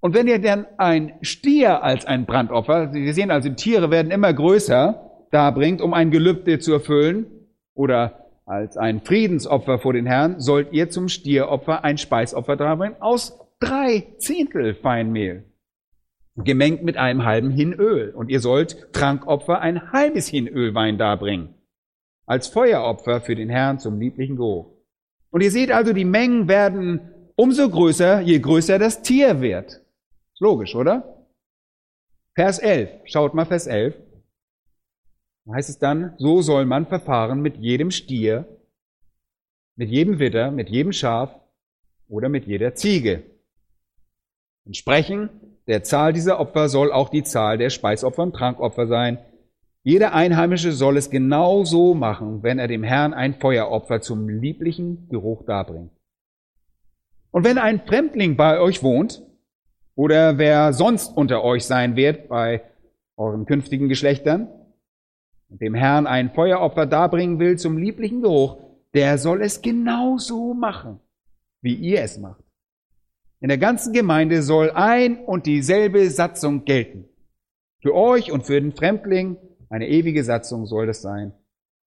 Und 0.00 0.12
wenn 0.12 0.26
ihr 0.26 0.40
dann 0.40 0.66
ein 0.76 1.12
Stier 1.20 1.84
als 1.84 2.04
ein 2.04 2.26
Brandopfer, 2.26 2.92
Sie 2.92 3.12
sehen 3.12 3.30
also, 3.30 3.50
Tiere 3.50 3.92
werden 3.92 4.10
immer 4.10 4.34
größer, 4.34 5.28
darbringt, 5.30 5.82
um 5.82 5.94
ein 5.94 6.10
Gelübde 6.10 6.58
zu 6.58 6.72
erfüllen, 6.72 7.26
oder 7.74 8.26
als 8.44 8.76
ein 8.76 9.02
Friedensopfer 9.02 9.78
vor 9.78 9.92
den 9.92 10.06
Herrn, 10.06 10.40
sollt 10.40 10.72
ihr 10.72 10.90
zum 10.90 11.08
Stieropfer 11.08 11.84
ein 11.84 11.96
Speisopfer 11.96 12.56
darbringen 12.56 13.00
aus 13.00 13.43
drei 13.60 14.14
Zehntel 14.18 14.74
Feinmehl, 14.74 15.44
gemengt 16.36 16.82
mit 16.82 16.96
einem 16.96 17.24
halben 17.24 17.50
Hin 17.50 17.72
Öl. 17.72 18.10
Und 18.10 18.30
ihr 18.30 18.40
sollt 18.40 18.92
Trankopfer 18.92 19.60
ein 19.60 19.92
halbes 19.92 20.28
Hin 20.28 20.48
Ölwein 20.48 20.98
darbringen, 20.98 21.54
als 22.26 22.48
Feueropfer 22.48 23.20
für 23.20 23.34
den 23.34 23.48
Herrn 23.48 23.78
zum 23.78 24.00
lieblichen 24.00 24.36
Geruch. 24.36 24.72
Und 25.30 25.40
ihr 25.40 25.50
seht 25.50 25.72
also, 25.72 25.92
die 25.92 26.04
Mengen 26.04 26.48
werden 26.48 27.00
umso 27.36 27.68
größer, 27.68 28.20
je 28.20 28.38
größer 28.38 28.78
das 28.78 29.02
Tier 29.02 29.40
wird. 29.40 29.80
Ist 30.32 30.40
logisch, 30.40 30.74
oder? 30.74 31.26
Vers 32.34 32.58
11. 32.58 32.90
Schaut 33.04 33.34
mal 33.34 33.46
Vers 33.46 33.66
11. 33.66 33.94
Da 35.44 35.54
heißt 35.54 35.68
es 35.68 35.78
dann, 35.78 36.14
so 36.18 36.40
soll 36.40 36.64
man 36.64 36.86
verfahren 36.86 37.40
mit 37.40 37.56
jedem 37.56 37.90
Stier, 37.90 38.46
mit 39.76 39.90
jedem 39.90 40.18
Witter, 40.18 40.50
mit 40.50 40.70
jedem 40.70 40.92
Schaf 40.92 41.38
oder 42.08 42.28
mit 42.28 42.46
jeder 42.46 42.74
Ziege. 42.74 43.22
Entsprechend 44.66 45.30
der 45.66 45.82
Zahl 45.82 46.12
dieser 46.12 46.40
Opfer 46.40 46.68
soll 46.68 46.92
auch 46.92 47.08
die 47.08 47.22
Zahl 47.22 47.58
der 47.58 47.70
Speisopfer 47.70 48.22
und 48.22 48.34
Trankopfer 48.34 48.86
sein. 48.86 49.18
Jeder 49.82 50.14
Einheimische 50.14 50.72
soll 50.72 50.96
es 50.96 51.10
genau 51.10 51.64
so 51.64 51.94
machen, 51.94 52.42
wenn 52.42 52.58
er 52.58 52.68
dem 52.68 52.82
Herrn 52.82 53.12
ein 53.12 53.34
Feueropfer 53.34 54.00
zum 54.00 54.28
lieblichen 54.28 55.08
Geruch 55.10 55.44
darbringt. 55.44 55.90
Und 57.30 57.44
wenn 57.44 57.58
ein 57.58 57.80
Fremdling 57.80 58.36
bei 58.36 58.60
euch 58.60 58.82
wohnt, 58.82 59.22
oder 59.96 60.38
wer 60.38 60.72
sonst 60.72 61.16
unter 61.16 61.44
euch 61.44 61.64
sein 61.66 61.96
wird 61.96 62.28
bei 62.28 62.62
euren 63.16 63.44
künftigen 63.44 63.88
Geschlechtern, 63.88 64.48
und 65.50 65.60
dem 65.60 65.74
Herrn 65.74 66.06
ein 66.06 66.30
Feueropfer 66.30 66.86
darbringen 66.86 67.38
will 67.38 67.58
zum 67.58 67.76
lieblichen 67.76 68.22
Geruch, 68.22 68.56
der 68.94 69.18
soll 69.18 69.42
es 69.42 69.60
genau 69.60 70.16
so 70.16 70.54
machen, 70.54 71.00
wie 71.60 71.74
ihr 71.74 72.02
es 72.02 72.18
macht. 72.18 72.43
In 73.44 73.48
der 73.48 73.58
ganzen 73.58 73.92
Gemeinde 73.92 74.42
soll 74.42 74.70
ein 74.70 75.22
und 75.22 75.44
dieselbe 75.44 76.08
Satzung 76.08 76.64
gelten. 76.64 77.04
Für 77.82 77.94
euch 77.94 78.32
und 78.32 78.46
für 78.46 78.58
den 78.58 78.72
Fremdling 78.72 79.36
eine 79.68 79.86
ewige 79.86 80.24
Satzung 80.24 80.64
soll 80.64 80.86
das 80.86 81.02
sein. 81.02 81.34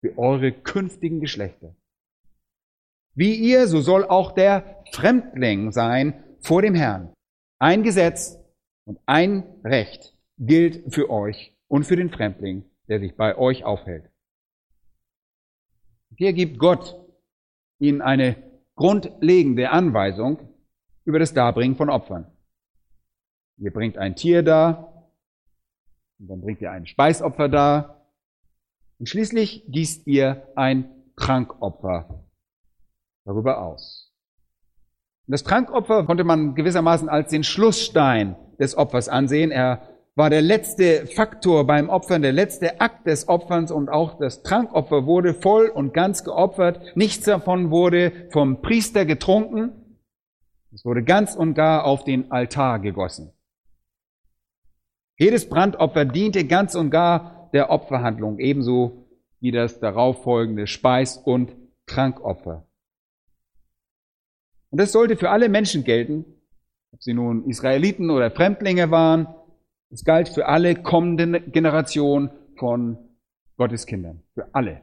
Für 0.01 0.15
eure 0.19 0.51
künftigen 0.51 1.19
Geschlechter. 1.19 1.75
Wie 3.15 3.33
ihr, 3.33 3.65
so 3.65 3.81
soll 3.81 4.05
auch 4.05 4.33
der 4.33 4.83
Fremdling 4.91 5.71
sein 5.71 6.23
vor 6.41 6.61
dem 6.61 6.75
Herrn. 6.75 7.11
Ein 7.57 7.81
Gesetz 7.81 8.37
und 8.85 8.99
ein 9.07 9.41
Recht 9.63 10.15
gilt 10.37 10.93
für 10.93 11.09
euch 11.09 11.57
und 11.67 11.85
für 11.85 11.95
den 11.95 12.11
Fremdling, 12.11 12.65
der 12.87 12.99
sich 12.99 13.15
bei 13.15 13.35
euch 13.35 13.65
aufhält. 13.65 14.11
Hier 16.17 16.33
gibt 16.33 16.59
Gott 16.59 17.03
ihnen 17.79 18.03
eine 18.03 18.35
grundlegende 18.75 19.71
Anweisung, 19.71 20.53
über 21.07 21.19
das 21.19 21.33
Darbringen 21.33 21.77
von 21.77 21.89
Opfern. 21.89 22.27
Ihr 23.57 23.71
bringt 23.71 23.97
ein 23.97 24.15
Tier 24.15 24.43
dar, 24.43 25.09
und 26.19 26.27
dann 26.27 26.41
bringt 26.41 26.61
ihr 26.61 26.69
ein 26.69 26.85
Speisopfer 26.85 27.47
dar, 27.47 28.05
und 28.99 29.07
schließlich 29.07 29.63
gießt 29.69 30.05
ihr 30.05 30.47
ein 30.55 30.89
Trankopfer 31.15 32.25
darüber 33.23 33.61
aus. 33.61 34.11
Und 35.27 35.31
das 35.31 35.43
Trankopfer 35.43 36.03
konnte 36.05 36.25
man 36.25 36.55
gewissermaßen 36.55 37.07
als 37.07 37.31
den 37.31 37.43
Schlussstein 37.43 38.35
des 38.59 38.77
Opfers 38.77 39.07
ansehen. 39.07 39.51
Er 39.51 39.81
war 40.15 40.29
der 40.29 40.41
letzte 40.41 41.05
Faktor 41.05 41.65
beim 41.65 41.89
Opfern, 41.89 42.21
der 42.21 42.33
letzte 42.33 42.81
Akt 42.81 43.07
des 43.07 43.29
Opferns 43.29 43.71
und 43.71 43.87
auch 43.87 44.17
das 44.17 44.43
Trankopfer 44.43 45.05
wurde 45.05 45.33
voll 45.33 45.67
und 45.67 45.93
ganz 45.93 46.25
geopfert. 46.25 46.81
Nichts 46.95 47.25
davon 47.25 47.71
wurde 47.71 48.27
vom 48.31 48.61
Priester 48.61 49.05
getrunken, 49.05 49.76
Es 50.73 50.85
wurde 50.85 51.03
ganz 51.03 51.35
und 51.35 51.53
gar 51.53 51.85
auf 51.85 52.03
den 52.03 52.31
Altar 52.31 52.79
gegossen. 52.79 53.31
Jedes 55.17 55.49
Brandopfer 55.49 56.05
diente 56.05 56.45
ganz 56.45 56.75
und 56.75 56.91
gar 56.91 57.49
der 57.53 57.69
Opferhandlung, 57.71 58.39
ebenso 58.39 59.07
wie 59.39 59.51
das 59.51 59.79
darauffolgende 59.79 60.67
Speis- 60.67 61.17
und 61.17 61.55
Trankopfer. 61.85 62.65
Und 64.69 64.79
das 64.79 64.91
sollte 64.91 65.15
für 65.15 65.29
alle 65.29 65.49
Menschen 65.49 65.83
gelten, 65.83 66.25
ob 66.91 67.01
sie 67.01 67.13
nun 67.13 67.45
Israeliten 67.49 68.09
oder 68.09 68.29
Fremdlinge 68.31 68.91
waren. 68.91 69.27
Es 69.89 70.03
galt 70.03 70.29
für 70.29 70.47
alle 70.47 70.75
kommenden 70.75 71.51
Generationen 71.51 72.29
von 72.57 72.97
Gottes 73.55 73.85
Kindern. 73.85 74.21
Für 74.33 74.53
alle. 74.53 74.81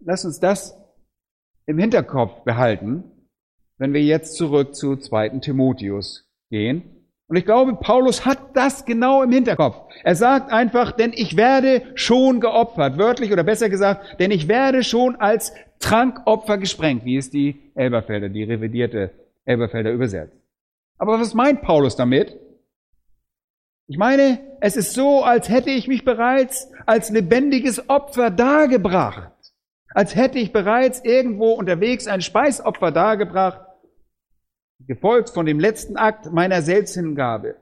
Lass 0.00 0.24
uns 0.24 0.40
das 0.40 0.76
im 1.66 1.78
Hinterkopf 1.78 2.42
behalten, 2.44 3.04
wenn 3.78 3.92
wir 3.92 4.02
jetzt 4.02 4.36
zurück 4.36 4.74
zu 4.74 4.96
2. 4.96 5.30
Timotheus 5.40 6.28
gehen. 6.50 6.82
Und 7.28 7.36
ich 7.36 7.44
glaube, 7.44 7.74
Paulus 7.74 8.24
hat 8.24 8.38
das 8.54 8.84
genau 8.84 9.22
im 9.22 9.32
Hinterkopf. 9.32 9.76
Er 10.04 10.14
sagt 10.14 10.52
einfach, 10.52 10.92
denn 10.92 11.12
ich 11.12 11.36
werde 11.36 11.82
schon 11.94 12.40
geopfert, 12.40 12.98
wörtlich 12.98 13.32
oder 13.32 13.42
besser 13.42 13.68
gesagt, 13.68 14.20
denn 14.20 14.30
ich 14.30 14.46
werde 14.46 14.84
schon 14.84 15.16
als 15.16 15.52
Trankopfer 15.80 16.56
gesprengt, 16.58 17.04
wie 17.04 17.16
es 17.16 17.30
die 17.30 17.72
Elberfelder, 17.74 18.28
die 18.28 18.44
revidierte 18.44 19.10
Elberfelder 19.44 19.90
übersetzt. 19.90 20.36
Aber 20.98 21.18
was 21.20 21.34
meint 21.34 21.62
Paulus 21.62 21.96
damit? 21.96 22.38
Ich 23.88 23.98
meine, 23.98 24.40
es 24.60 24.76
ist 24.76 24.94
so, 24.94 25.22
als 25.22 25.48
hätte 25.48 25.70
ich 25.70 25.88
mich 25.88 26.04
bereits 26.04 26.70
als 26.86 27.10
lebendiges 27.10 27.88
Opfer 27.88 28.30
dargebracht. 28.30 29.32
Als 29.88 30.14
hätte 30.14 30.38
ich 30.38 30.52
bereits 30.52 31.04
irgendwo 31.04 31.52
unterwegs 31.52 32.06
ein 32.06 32.20
Speisopfer 32.20 32.90
dargebracht, 32.90 33.65
gefolgt 34.80 35.30
von 35.30 35.46
dem 35.46 35.60
letzten 35.60 35.96
Akt 35.96 36.32
meiner 36.32 36.62
Selbsthingabe. 36.62 37.56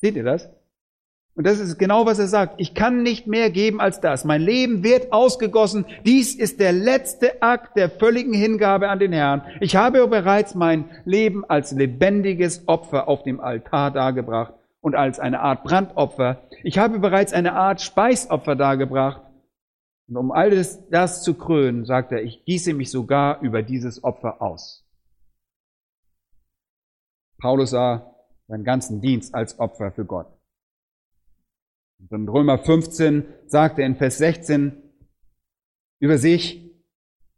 Seht 0.00 0.16
ihr 0.16 0.24
das? 0.24 0.48
Und 1.34 1.46
das 1.46 1.58
ist 1.58 1.78
genau, 1.78 2.06
was 2.06 2.18
er 2.18 2.26
sagt. 2.26 2.54
Ich 2.58 2.74
kann 2.74 3.02
nicht 3.02 3.26
mehr 3.26 3.50
geben 3.50 3.80
als 3.80 4.00
das. 4.00 4.24
Mein 4.24 4.42
Leben 4.42 4.82
wird 4.82 5.12
ausgegossen. 5.12 5.86
Dies 6.04 6.34
ist 6.34 6.60
der 6.60 6.72
letzte 6.72 7.40
Akt 7.40 7.76
der 7.76 7.88
völligen 7.88 8.34
Hingabe 8.34 8.88
an 8.88 8.98
den 8.98 9.12
Herrn. 9.12 9.42
Ich 9.60 9.76
habe 9.76 10.06
bereits 10.08 10.54
mein 10.54 10.84
Leben 11.04 11.44
als 11.48 11.72
lebendiges 11.72 12.66
Opfer 12.66 13.08
auf 13.08 13.22
dem 13.22 13.40
Altar 13.40 13.90
dargebracht 13.90 14.54
und 14.80 14.94
als 14.94 15.18
eine 15.20 15.40
Art 15.40 15.62
Brandopfer. 15.62 16.42
Ich 16.62 16.78
habe 16.78 16.98
bereits 16.98 17.32
eine 17.32 17.54
Art 17.54 17.80
Speisopfer 17.80 18.56
dargebracht. 18.56 19.22
Und 20.08 20.16
um 20.16 20.32
alles 20.32 20.88
das 20.90 21.22
zu 21.22 21.34
krönen, 21.34 21.84
sagt 21.84 22.10
er, 22.10 22.22
ich 22.22 22.44
gieße 22.44 22.74
mich 22.74 22.90
sogar 22.90 23.40
über 23.40 23.62
dieses 23.62 24.02
Opfer 24.02 24.42
aus. 24.42 24.79
Paulus 27.40 27.70
sah 27.70 28.14
seinen 28.46 28.64
ganzen 28.64 29.00
Dienst 29.00 29.34
als 29.34 29.58
Opfer 29.58 29.90
für 29.92 30.04
Gott. 30.04 30.26
Und 31.98 32.12
in 32.12 32.28
Römer 32.28 32.58
15 32.58 33.24
sagt 33.46 33.78
er 33.78 33.86
in 33.86 33.96
Vers 33.96 34.18
16 34.18 34.72
über 36.00 36.18
sich, 36.18 36.70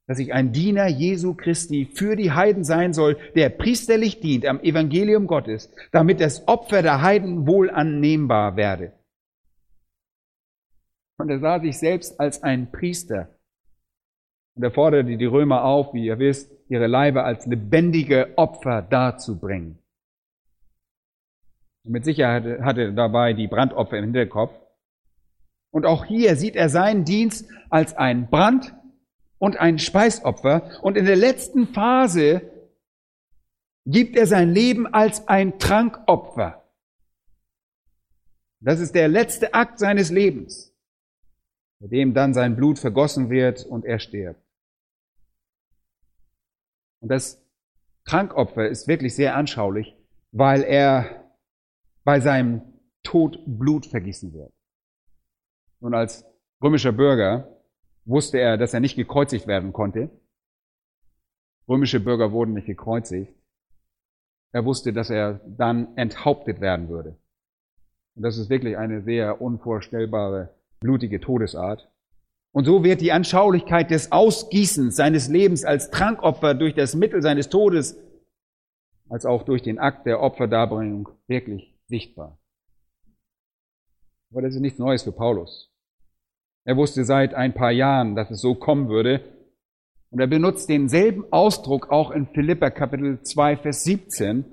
dass 0.07 0.19
ich 0.19 0.33
ein 0.33 0.53
Diener 0.53 0.89
Jesu 0.89 1.35
Christi 1.35 1.87
für 1.87 2.17
die 2.17 2.33
Heiden 2.33 2.65
sein 2.65 2.93
soll, 2.93 3.17
der 3.35 3.49
priesterlich 3.51 4.21
dient 4.21 4.47
am 4.47 4.61
Evangelium 4.61 5.27
Gottes, 5.27 5.73
damit 5.91 6.21
das 6.21 6.47
Opfer 6.49 6.83
der 6.83 7.03
Heiden 7.03 7.47
wohl 7.47 7.71
annehmbar 7.71 8.57
werde. 8.57 8.93
Und 11.19 11.31
er 11.31 11.39
sah 11.39 11.61
sich 11.61 11.79
selbst 11.79 12.19
als 12.19 12.43
ein 12.43 12.73
Priester. 12.73 13.29
Und 14.55 14.65
er 14.65 14.73
forderte 14.73 15.17
die 15.17 15.25
Römer 15.25 15.65
auf, 15.65 15.95
wie 15.95 16.05
ihr 16.05 16.19
wisst, 16.19 16.51
ihre 16.69 16.89
Leibe 16.89 17.23
als 17.23 17.47
lebendige 17.47 18.37
Opfer 18.37 18.83
darzubringen. 18.83 19.82
Mit 21.85 22.05
Sicherheit 22.05 22.61
hatte 22.61 22.83
er 22.83 22.93
dabei 22.93 23.33
die 23.33 23.49
Brandopfer 23.49 23.99
im 23.99 24.05
Hinterkopf. 24.05 24.55
Und 25.71 25.87
auch 25.87 26.05
hier 26.05 26.37
sieht 26.37 26.55
er 26.55 26.69
seinen 26.69 27.05
Dienst 27.05 27.49
als 27.71 27.95
ein 27.97 28.29
Brand- 28.29 28.75
und 29.39 29.57
ein 29.57 29.79
Speisopfer. 29.79 30.81
Und 30.83 30.97
in 30.97 31.07
der 31.07 31.17
letzten 31.17 31.67
Phase 31.67 32.43
gibt 33.85 34.17
er 34.17 34.27
sein 34.27 34.51
Leben 34.51 34.87
als 34.87 35.27
ein 35.27 35.59
Trankopfer. 35.59 36.63
Das 38.61 38.79
ist 38.79 38.95
der 38.95 39.09
letzte 39.09 39.55
Akt 39.55 39.81
seines 39.81 40.11
Lebens, 40.11 40.73
bei 41.81 41.89
dem 41.89 42.15
dann 42.15 42.33
sein 42.33 42.55
Blut 42.55 42.79
vergossen 42.79 43.29
wird 43.29 43.65
und 43.65 43.85
er 43.85 43.99
stirbt. 43.99 44.41
Und 47.01 47.09
das 47.09 47.43
Trankopfer 48.05 48.69
ist 48.69 48.87
wirklich 48.87 49.17
sehr 49.17 49.35
anschaulich, 49.35 49.97
weil 50.31 50.63
er 50.63 51.22
bei 52.05 52.21
seinem 52.21 52.63
Tod 53.03 53.39
Blut 53.47 53.87
vergießen 53.87 54.33
wird. 54.33 54.53
Und 55.81 55.95
als 55.95 56.25
römischer 56.63 56.93
Bürger 56.93 57.49
wusste 58.05 58.39
er, 58.39 58.57
dass 58.57 58.75
er 58.75 58.81
nicht 58.81 58.97
gekreuzigt 58.97 59.47
werden 59.47 59.73
konnte. 59.73 60.11
Römische 61.69 62.01
Bürger 62.01 62.33
wurden 62.33 62.55
nicht 62.55 62.67
gekreuzigt. 62.67 63.33
Er 64.53 64.65
wusste, 64.65 64.93
dass 64.93 65.11
er 65.11 65.41
dann 65.47 65.97
enthauptet 65.97 66.61
werden 66.61 66.89
würde. 66.89 67.17
Und 68.15 68.23
das 68.23 68.37
ist 68.37 68.51
wirklich 68.51 68.77
eine 68.77 69.03
sehr 69.03 69.41
unvorstellbare, 69.41 70.55
blutige 70.81 71.21
Todesart. 71.21 71.89
Und 72.53 72.67
so 72.67 72.85
wird 72.85 73.01
die 73.01 73.13
Anschaulichkeit 73.13 73.91
des 73.91 74.13
Ausgießens 74.13 74.95
seines 74.95 75.29
Lebens 75.29 75.65
als 75.65 75.91
Trankopfer 75.91 76.55
durch 76.55 76.75
das 76.75 76.95
Mittel 76.95 77.23
seines 77.23 77.49
Todes, 77.49 77.99
als 79.09 79.25
auch 79.25 79.45
durch 79.45 79.63
den 79.63 79.79
Akt 79.79 80.05
der 80.05 80.21
Opferdarbringung 80.21 81.09
wirklich 81.27 81.72
sichtbar. 81.93 82.39
Aber 84.31 84.41
das 84.41 84.55
ist 84.55 84.63
nichts 84.63 84.79
Neues 84.79 85.03
für 85.03 85.13
Paulus. 85.13 85.71
Er 86.65 86.79
wusste 86.79 87.05
seit 87.05 87.35
ein 87.35 87.53
paar 87.53 87.71
Jahren, 87.71 88.17
dass 88.17 88.31
es 88.31 88.41
so 88.41 88.55
kommen 88.55 88.89
würde. 88.89 89.21
Und 90.11 90.21
er 90.21 90.27
benutzt 90.27 90.71
denselben 90.71 91.25
Ausdruck 91.31 91.91
auch 91.91 92.11
in 92.11 92.27
Philippa 92.27 92.71
Kapitel 92.71 93.23
2, 93.23 93.59
Vers 93.59 93.85
17. 93.85 94.45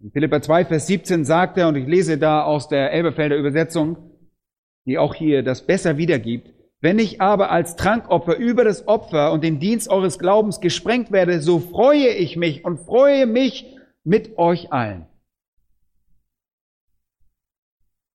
In 0.00 0.10
Philippa 0.10 0.42
2, 0.42 0.64
Vers 0.64 0.88
17 0.88 1.24
sagt 1.24 1.58
er, 1.58 1.68
und 1.68 1.76
ich 1.76 1.86
lese 1.86 2.18
da 2.18 2.42
aus 2.42 2.68
der 2.68 2.92
Elberfelder 2.92 3.36
Übersetzung, 3.36 3.98
die 4.84 4.98
auch 4.98 5.14
hier 5.14 5.44
das 5.44 5.64
besser 5.64 5.96
wiedergibt, 5.96 6.52
wenn 6.80 6.98
ich 6.98 7.20
aber 7.20 7.50
als 7.50 7.76
Trankopfer 7.76 8.36
über 8.36 8.64
das 8.64 8.88
Opfer 8.88 9.32
und 9.32 9.44
den 9.44 9.60
Dienst 9.60 9.90
eures 9.90 10.18
Glaubens 10.18 10.60
gesprengt 10.60 11.12
werde, 11.12 11.40
so 11.40 11.60
freue 11.60 12.08
ich 12.08 12.36
mich 12.36 12.64
und 12.64 12.80
freue 12.80 13.26
mich 13.26 13.76
mit 14.02 14.38
euch 14.38 14.72
allen. 14.72 15.09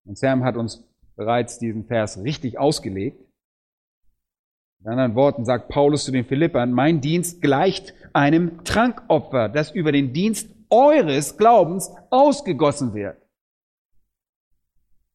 Und 0.06 0.16
Sam 0.16 0.44
hat 0.44 0.56
uns 0.56 0.84
bereits 1.16 1.58
diesen 1.58 1.84
Vers 1.84 2.22
richtig 2.22 2.58
ausgelegt. 2.58 3.20
In 4.80 4.88
anderen 4.88 5.14
Worten 5.14 5.44
sagt 5.44 5.68
Paulus 5.68 6.04
zu 6.04 6.12
den 6.12 6.24
Philippern, 6.24 6.72
mein 6.72 7.00
Dienst 7.00 7.42
gleicht 7.42 7.92
einem 8.12 8.64
Trankopfer, 8.64 9.48
das 9.48 9.70
über 9.72 9.90
den 9.90 10.12
Dienst 10.12 10.48
eures 10.70 11.36
Glaubens 11.36 11.90
ausgegossen 12.10 12.94
wird. 12.94 13.20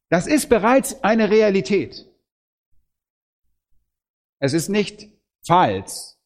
Das 0.10 0.28
ist 0.28 0.50
bereits 0.50 1.04
eine 1.04 1.30
Realität. 1.30 2.06
Es 4.40 4.54
ist 4.54 4.70
nicht 4.70 5.08
falls, 5.46 6.21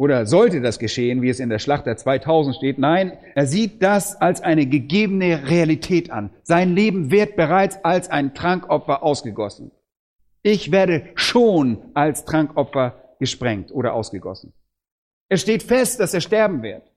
oder 0.00 0.24
sollte 0.24 0.62
das 0.62 0.78
geschehen, 0.78 1.20
wie 1.20 1.28
es 1.28 1.40
in 1.40 1.50
der 1.50 1.58
Schlachter 1.58 1.94
2000 1.94 2.56
steht? 2.56 2.78
Nein, 2.78 3.18
er 3.34 3.46
sieht 3.46 3.82
das 3.82 4.18
als 4.18 4.40
eine 4.40 4.64
gegebene 4.64 5.50
Realität 5.50 6.10
an. 6.10 6.30
Sein 6.42 6.74
Leben 6.74 7.10
wird 7.10 7.36
bereits 7.36 7.84
als 7.84 8.08
ein 8.08 8.32
Trankopfer 8.32 9.02
ausgegossen. 9.02 9.72
Ich 10.40 10.72
werde 10.72 11.10
schon 11.16 11.90
als 11.92 12.24
Trankopfer 12.24 13.14
gesprengt 13.18 13.72
oder 13.72 13.92
ausgegossen. 13.92 14.54
Es 15.28 15.42
steht 15.42 15.62
fest, 15.62 16.00
dass 16.00 16.14
er 16.14 16.22
sterben 16.22 16.62
wird. 16.62 16.90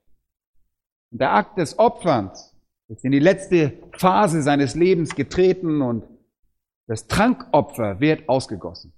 Und 1.12 1.20
der 1.20 1.34
Akt 1.34 1.58
des 1.58 1.78
Opferns 1.78 2.56
ist 2.88 3.04
in 3.04 3.12
die 3.12 3.18
letzte 3.18 3.74
Phase 3.98 4.40
seines 4.40 4.76
Lebens 4.76 5.14
getreten 5.14 5.82
und 5.82 6.04
das 6.86 7.06
Trankopfer 7.06 8.00
wird 8.00 8.30
ausgegossen. 8.30 8.94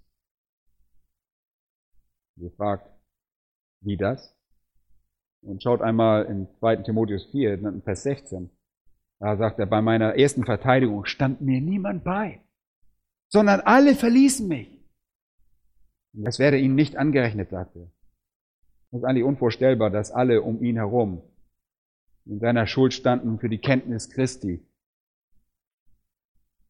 Ihr 2.37 2.53
fragt, 2.53 2.96
wie 3.87 3.97
das? 3.97 4.37
Und 5.43 5.63
schaut 5.63 5.81
einmal 5.81 6.25
in 6.25 6.49
2. 6.59 6.77
Timotheus 6.77 7.25
4, 7.31 7.81
Vers 7.85 8.03
16. 8.03 8.51
Da 9.21 9.37
sagt 9.37 9.59
er, 9.59 9.67
bei 9.67 9.81
meiner 9.81 10.17
ersten 10.17 10.45
Verteidigung 10.45 11.07
stand 11.07 11.41
mir 11.41 11.61
niemand 11.61 12.05
bei, 12.05 12.41
sondern 13.29 13.61
alle 13.61 13.95
verließen 13.95 14.47
mich. 14.47 14.69
Es 16.25 16.39
werde 16.39 16.59
ihnen 16.59 16.75
nicht 16.75 16.97
angerechnet, 16.97 17.51
sagte 17.51 17.79
er. 17.79 17.91
Es 18.91 18.99
ist 18.99 19.05
eigentlich 19.05 19.25
unvorstellbar, 19.25 19.91
dass 19.91 20.11
alle 20.11 20.43
um 20.43 20.63
ihn 20.63 20.77
herum 20.77 21.23
in 22.25 22.41
seiner 22.41 22.67
Schuld 22.67 22.93
standen 22.93 23.39
für 23.39 23.49
die 23.49 23.59
Kenntnis 23.59 24.11
Christi, 24.11 24.67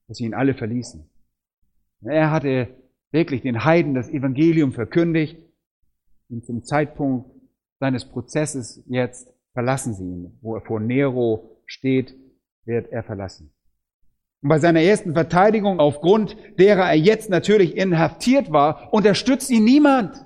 dass 0.07 0.19
sie 0.19 0.25
ihn 0.25 0.35
alle 0.35 0.55
verließen. 0.55 1.09
Er 2.03 2.31
hatte 2.31 2.69
wirklich 3.11 3.43
den 3.43 3.65
Heiden 3.65 3.95
das 3.95 4.09
Evangelium 4.09 4.73
verkündigt 4.73 5.46
und 6.29 6.45
zum 6.45 6.65
Zeitpunkt 6.65 7.31
seines 7.79 8.05
Prozesses 8.05 8.83
jetzt 8.87 9.33
verlassen 9.53 9.95
sie 9.95 10.05
ihn. 10.05 10.39
Wo 10.43 10.55
er 10.55 10.63
vor 10.63 10.81
Nero 10.81 11.61
steht, 11.67 12.15
wird 12.65 12.91
er 12.91 13.03
verlassen. 13.03 13.53
Und 14.43 14.51
bei 14.51 14.59
seiner 14.59 14.83
ersten 14.83 15.15
Verteidigung, 15.15 15.81
aufgrund 15.81 16.37
derer 16.59 16.89
er 16.89 16.99
jetzt 16.99 17.31
natürlich 17.31 17.77
inhaftiert 17.77 18.53
war, 18.53 18.93
unterstützt 18.93 19.51
ihn 19.51 19.65
niemand. 19.65 20.25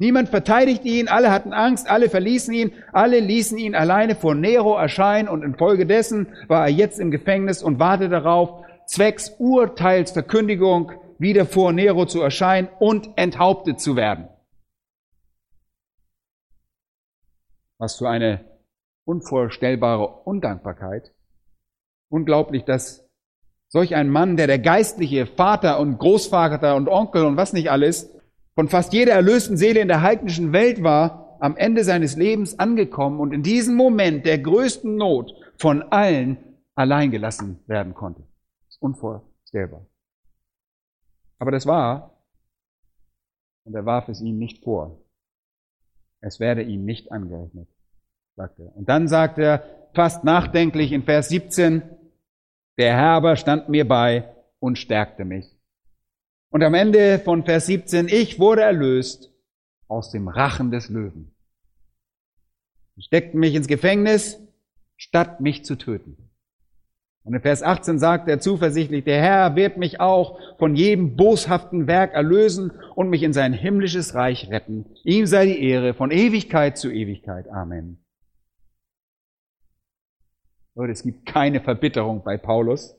Niemand 0.00 0.28
verteidigt 0.28 0.84
ihn, 0.84 1.08
alle 1.08 1.32
hatten 1.32 1.52
Angst, 1.52 1.90
alle 1.90 2.08
verließen 2.08 2.54
ihn, 2.54 2.72
alle 2.92 3.18
ließen 3.18 3.58
ihn 3.58 3.74
alleine 3.74 4.14
vor 4.14 4.34
Nero 4.34 4.76
erscheinen 4.76 5.28
und 5.28 5.42
infolgedessen 5.42 6.28
war 6.46 6.66
er 6.66 6.72
jetzt 6.72 7.00
im 7.00 7.10
Gefängnis 7.10 7.64
und 7.64 7.80
wartete 7.80 8.10
darauf, 8.10 8.64
zwecks 8.86 9.34
Urteilsverkündigung 9.38 10.92
wieder 11.18 11.46
vor 11.46 11.72
Nero 11.72 12.06
zu 12.06 12.22
erscheinen 12.22 12.68
und 12.78 13.10
enthauptet 13.16 13.80
zu 13.80 13.96
werden. 13.96 14.28
Was 17.78 17.96
für 17.96 18.08
eine 18.08 18.44
unvorstellbare 19.04 20.06
Undankbarkeit. 20.24 21.14
Unglaublich, 22.10 22.64
dass 22.64 23.08
solch 23.68 23.94
ein 23.94 24.10
Mann, 24.10 24.36
der 24.36 24.46
der 24.46 24.58
geistliche 24.58 25.26
Vater 25.26 25.80
und 25.80 25.98
Großvater 25.98 26.76
und 26.76 26.88
Onkel 26.88 27.24
und 27.24 27.36
was 27.36 27.52
nicht 27.52 27.70
alles 27.70 28.14
von 28.54 28.68
fast 28.68 28.92
jeder 28.92 29.12
erlösten 29.12 29.56
Seele 29.56 29.80
in 29.80 29.88
der 29.88 30.02
heidnischen 30.02 30.52
Welt 30.52 30.82
war, 30.82 31.36
am 31.40 31.56
Ende 31.56 31.84
seines 31.84 32.16
Lebens 32.16 32.58
angekommen 32.58 33.20
und 33.20 33.32
in 33.32 33.42
diesem 33.42 33.76
Moment 33.76 34.26
der 34.26 34.38
größten 34.38 34.96
Not 34.96 35.32
von 35.56 35.82
allen 35.82 36.58
allein 36.74 37.10
gelassen 37.10 37.60
werden 37.66 37.94
konnte. 37.94 38.24
Unvorstellbar. 38.80 39.86
Aber 41.38 41.50
das 41.50 41.66
war, 41.66 42.18
und 43.64 43.74
er 43.74 43.86
warf 43.86 44.08
es 44.08 44.20
ihm 44.20 44.38
nicht 44.38 44.64
vor. 44.64 44.98
Es 46.20 46.40
werde 46.40 46.62
ihm 46.62 46.84
nicht 46.84 47.12
angerechnet, 47.12 47.68
sagte 48.36 48.64
er. 48.64 48.76
Und 48.76 48.88
dann 48.88 49.08
sagt 49.08 49.38
er 49.38 49.64
fast 49.94 50.24
nachdenklich 50.24 50.92
in 50.92 51.02
Vers 51.04 51.28
17, 51.28 51.82
der 52.76 52.94
Herr 52.94 53.10
aber 53.10 53.36
stand 53.36 53.68
mir 53.68 53.86
bei 53.86 54.34
und 54.60 54.78
stärkte 54.78 55.24
mich. 55.24 55.46
Und 56.50 56.62
am 56.62 56.74
Ende 56.74 57.18
von 57.18 57.44
Vers 57.44 57.66
17, 57.66 58.08
ich 58.08 58.38
wurde 58.38 58.62
erlöst 58.62 59.32
aus 59.86 60.10
dem 60.10 60.28
Rachen 60.28 60.70
des 60.70 60.88
Löwen. 60.88 61.34
Sie 62.96 63.02
steckten 63.02 63.38
mich 63.38 63.54
ins 63.54 63.68
Gefängnis, 63.68 64.40
statt 64.96 65.40
mich 65.40 65.64
zu 65.64 65.76
töten. 65.76 66.27
Und 67.28 67.34
in 67.34 67.42
Vers 67.42 67.62
18 67.62 67.98
sagt 67.98 68.26
er 68.26 68.40
zuversichtlich, 68.40 69.04
der 69.04 69.20
Herr 69.20 69.54
wird 69.54 69.76
mich 69.76 70.00
auch 70.00 70.40
von 70.58 70.74
jedem 70.74 71.14
boshaften 71.14 71.86
Werk 71.86 72.14
erlösen 72.14 72.72
und 72.94 73.10
mich 73.10 73.22
in 73.22 73.34
sein 73.34 73.52
himmlisches 73.52 74.14
Reich 74.14 74.48
retten. 74.48 74.86
Ihm 75.04 75.26
sei 75.26 75.44
die 75.44 75.62
Ehre 75.62 75.92
von 75.92 76.10
Ewigkeit 76.10 76.78
zu 76.78 76.90
Ewigkeit. 76.90 77.46
Amen. 77.50 78.02
Leute, 80.74 80.92
es 80.92 81.02
gibt 81.02 81.26
keine 81.26 81.60
Verbitterung 81.60 82.24
bei 82.24 82.38
Paulus. 82.38 82.96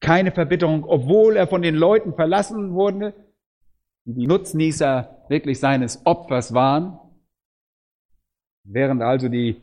Keine 0.00 0.32
Verbitterung, 0.32 0.84
obwohl 0.84 1.36
er 1.36 1.46
von 1.46 1.62
den 1.62 1.76
Leuten 1.76 2.12
verlassen 2.12 2.74
wurde, 2.74 3.14
die 4.04 4.12
die 4.12 4.26
Nutznießer 4.26 5.24
wirklich 5.30 5.58
seines 5.58 6.04
Opfers 6.04 6.52
waren. 6.52 6.98
Während 8.64 9.00
also 9.00 9.30
die 9.30 9.62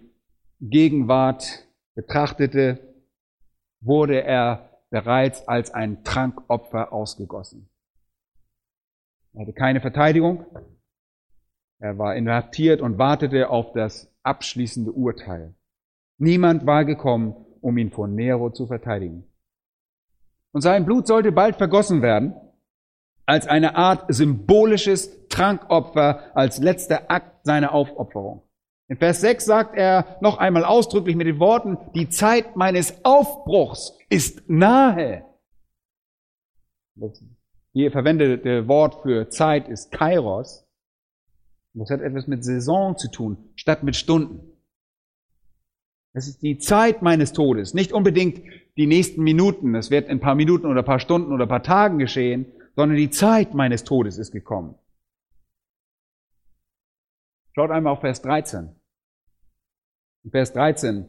Gegenwart 0.62 1.68
betrachtete, 1.94 2.87
wurde 3.82 4.24
er 4.24 4.70
bereits 4.90 5.48
als 5.48 5.72
ein 5.72 6.04
Trankopfer 6.04 6.94
ausgegossen. 6.94 7.70
Er 9.34 9.42
hatte 9.42 9.54
keine 9.54 9.82
Verteidigung. 9.82 10.46
Er 11.80 11.98
war 11.98 12.16
inhaftiert 12.16 12.82
und 12.82 12.98
wartete 12.98 13.50
auf 13.50 13.74
das 13.74 14.12
abschließende 14.24 14.92
Urteil. 14.92 15.54
Niemand 16.18 16.66
war 16.66 16.86
gekommen, 16.86 17.36
um 17.62 17.78
ihn 17.78 17.92
vor 17.92 18.08
Nero 18.08 18.50
zu 18.50 18.66
verteidigen. 18.66 19.28
Und 20.52 20.62
sein 20.62 20.86
Blut 20.86 21.06
sollte 21.06 21.32
bald 21.32 21.58
vergossen 21.58 22.02
werden, 22.02 22.34
als 23.28 23.46
eine 23.46 23.76
Art 23.76 24.06
symbolisches 24.08 25.28
Trankopfer, 25.28 26.36
als 26.36 26.60
letzter 26.60 27.12
Akt 27.12 27.46
seiner 27.46 27.74
Aufopferung. 27.74 28.47
In 28.90 28.98
Vers 28.98 29.20
6 29.22 29.46
sagt 29.46 29.76
er 29.76 30.18
noch 30.22 30.38
einmal 30.38 30.64
ausdrücklich 30.64 31.16
mit 31.16 31.28
den 31.28 31.40
Worten, 31.40 31.78
die 31.94 32.10
Zeit 32.10 32.56
meines 32.56 33.04
Aufbruchs 33.04 33.98
ist 34.10 34.50
nahe. 34.50 35.26
Das 36.96 37.22
hier 37.74 37.92
verwendete 37.92 38.68
Wort 38.68 39.02
für 39.04 39.30
Zeit 39.30 39.68
ist 39.68 39.92
Kairos. 39.92 40.66
Das 41.74 41.92
hat 41.92 42.02
etwas 42.02 42.28
mit 42.28 42.44
Saison 42.44 42.98
zu 42.98 43.12
tun, 43.12 43.52
statt 43.56 43.84
mit 43.84 43.96
Stunden. 43.96 44.58
Es 46.14 46.28
ist 46.28 46.42
die 46.42 46.58
Zeit 46.58 47.04
meines 47.04 47.34
Todes, 47.34 47.76
nicht 47.76 47.92
unbedingt 47.92 48.42
die 48.78 48.88
nächsten 48.88 49.22
Minuten. 49.22 49.76
Es 49.76 49.92
wird 49.92 50.06
in 50.06 50.18
ein 50.18 50.20
paar 50.20 50.34
Minuten 50.34 50.66
oder 50.66 50.80
ein 50.80 50.86
paar 50.86 51.00
Stunden 51.00 51.32
oder 51.32 51.44
ein 51.46 51.50
paar 51.50 51.62
Tagen 51.62 52.00
geschehen, 52.00 52.52
sondern 52.76 52.98
die 52.98 53.12
Zeit 53.12 53.54
meines 53.54 53.84
Todes 53.84 54.18
ist 54.18 54.32
gekommen. 54.32 54.76
Schaut 57.54 57.70
einmal 57.70 57.94
auf 57.94 58.02
Vers 58.02 58.22
13. 58.22 58.77
Vers 60.32 60.54
13, 60.54 61.08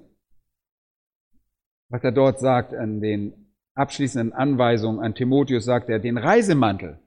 was 1.89 2.05
er 2.05 2.13
dort 2.13 2.41
sagt 2.41 2.75
an 2.75 3.01
den 3.01 3.53
abschließenden 3.75 4.33
Anweisungen 4.33 5.01
an 5.01 5.15
Timotheus, 5.15 5.65
sagt 5.65 5.89
er, 5.89 5.99
den 5.99 6.19
Reisemantel, 6.19 6.99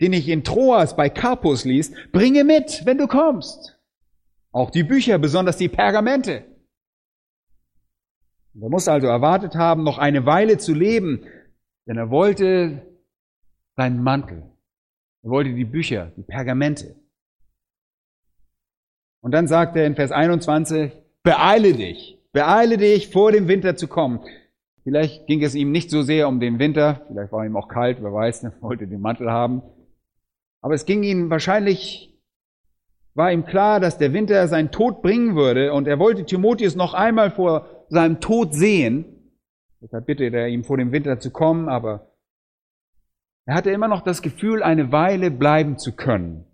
den 0.00 0.12
ich 0.12 0.28
in 0.28 0.44
Troas 0.44 0.96
bei 0.96 1.08
Carpus 1.08 1.64
ließ, 1.64 1.92
bringe 2.12 2.44
mit, 2.44 2.84
wenn 2.84 2.98
du 2.98 3.06
kommst. 3.06 3.78
Auch 4.52 4.70
die 4.70 4.84
Bücher, 4.84 5.18
besonders 5.18 5.56
die 5.56 5.68
Pergamente. 5.68 6.44
Er 8.60 8.68
muss 8.68 8.86
also 8.86 9.06
erwartet 9.06 9.54
haben, 9.54 9.82
noch 9.82 9.98
eine 9.98 10.26
Weile 10.26 10.58
zu 10.58 10.74
leben, 10.74 11.26
denn 11.86 11.96
er 11.96 12.10
wollte 12.10 12.86
seinen 13.76 14.02
Mantel. 14.02 14.42
Er 15.22 15.30
wollte 15.30 15.54
die 15.54 15.64
Bücher, 15.64 16.12
die 16.16 16.22
Pergamente. 16.22 16.96
Und 19.20 19.32
dann 19.32 19.46
sagt 19.46 19.76
er 19.76 19.86
in 19.86 19.94
Vers 19.94 20.12
21, 20.12 20.92
beeile 21.22 21.72
dich, 21.72 22.18
beeile 22.32 22.76
dich, 22.76 23.08
vor 23.08 23.32
dem 23.32 23.48
Winter 23.48 23.76
zu 23.76 23.88
kommen. 23.88 24.20
Vielleicht 24.84 25.26
ging 25.26 25.42
es 25.42 25.54
ihm 25.54 25.70
nicht 25.70 25.90
so 25.90 26.02
sehr 26.02 26.28
um 26.28 26.40
den 26.40 26.58
Winter, 26.58 27.02
vielleicht 27.06 27.32
war 27.32 27.46
ihm 27.46 27.56
auch 27.56 27.68
kalt, 27.68 27.98
wer 28.02 28.12
weiß, 28.12 28.44
er 28.44 28.52
wollte 28.60 28.86
den 28.86 29.00
Mantel 29.00 29.30
haben. 29.30 29.62
Aber 30.60 30.74
es 30.74 30.86
ging 30.86 31.02
ihm 31.02 31.30
wahrscheinlich, 31.30 32.18
war 33.14 33.32
ihm 33.32 33.44
klar, 33.44 33.78
dass 33.78 33.98
der 33.98 34.12
Winter 34.12 34.46
seinen 34.48 34.70
Tod 34.70 35.02
bringen 35.02 35.36
würde 35.36 35.72
und 35.72 35.86
er 35.86 35.98
wollte 35.98 36.24
Timotheus 36.24 36.74
noch 36.74 36.94
einmal 36.94 37.30
vor 37.30 37.86
seinem 37.88 38.20
Tod 38.20 38.54
sehen. 38.54 39.04
Deshalb 39.80 40.06
bittet 40.06 40.34
er 40.34 40.48
ihm 40.48 40.64
vor 40.64 40.78
dem 40.78 40.92
Winter 40.92 41.18
zu 41.18 41.30
kommen, 41.30 41.68
aber 41.68 42.12
er 43.44 43.54
hatte 43.54 43.70
immer 43.70 43.88
noch 43.88 44.02
das 44.02 44.22
Gefühl, 44.22 44.62
eine 44.62 44.92
Weile 44.92 45.30
bleiben 45.30 45.76
zu 45.76 45.94
können. 45.94 46.46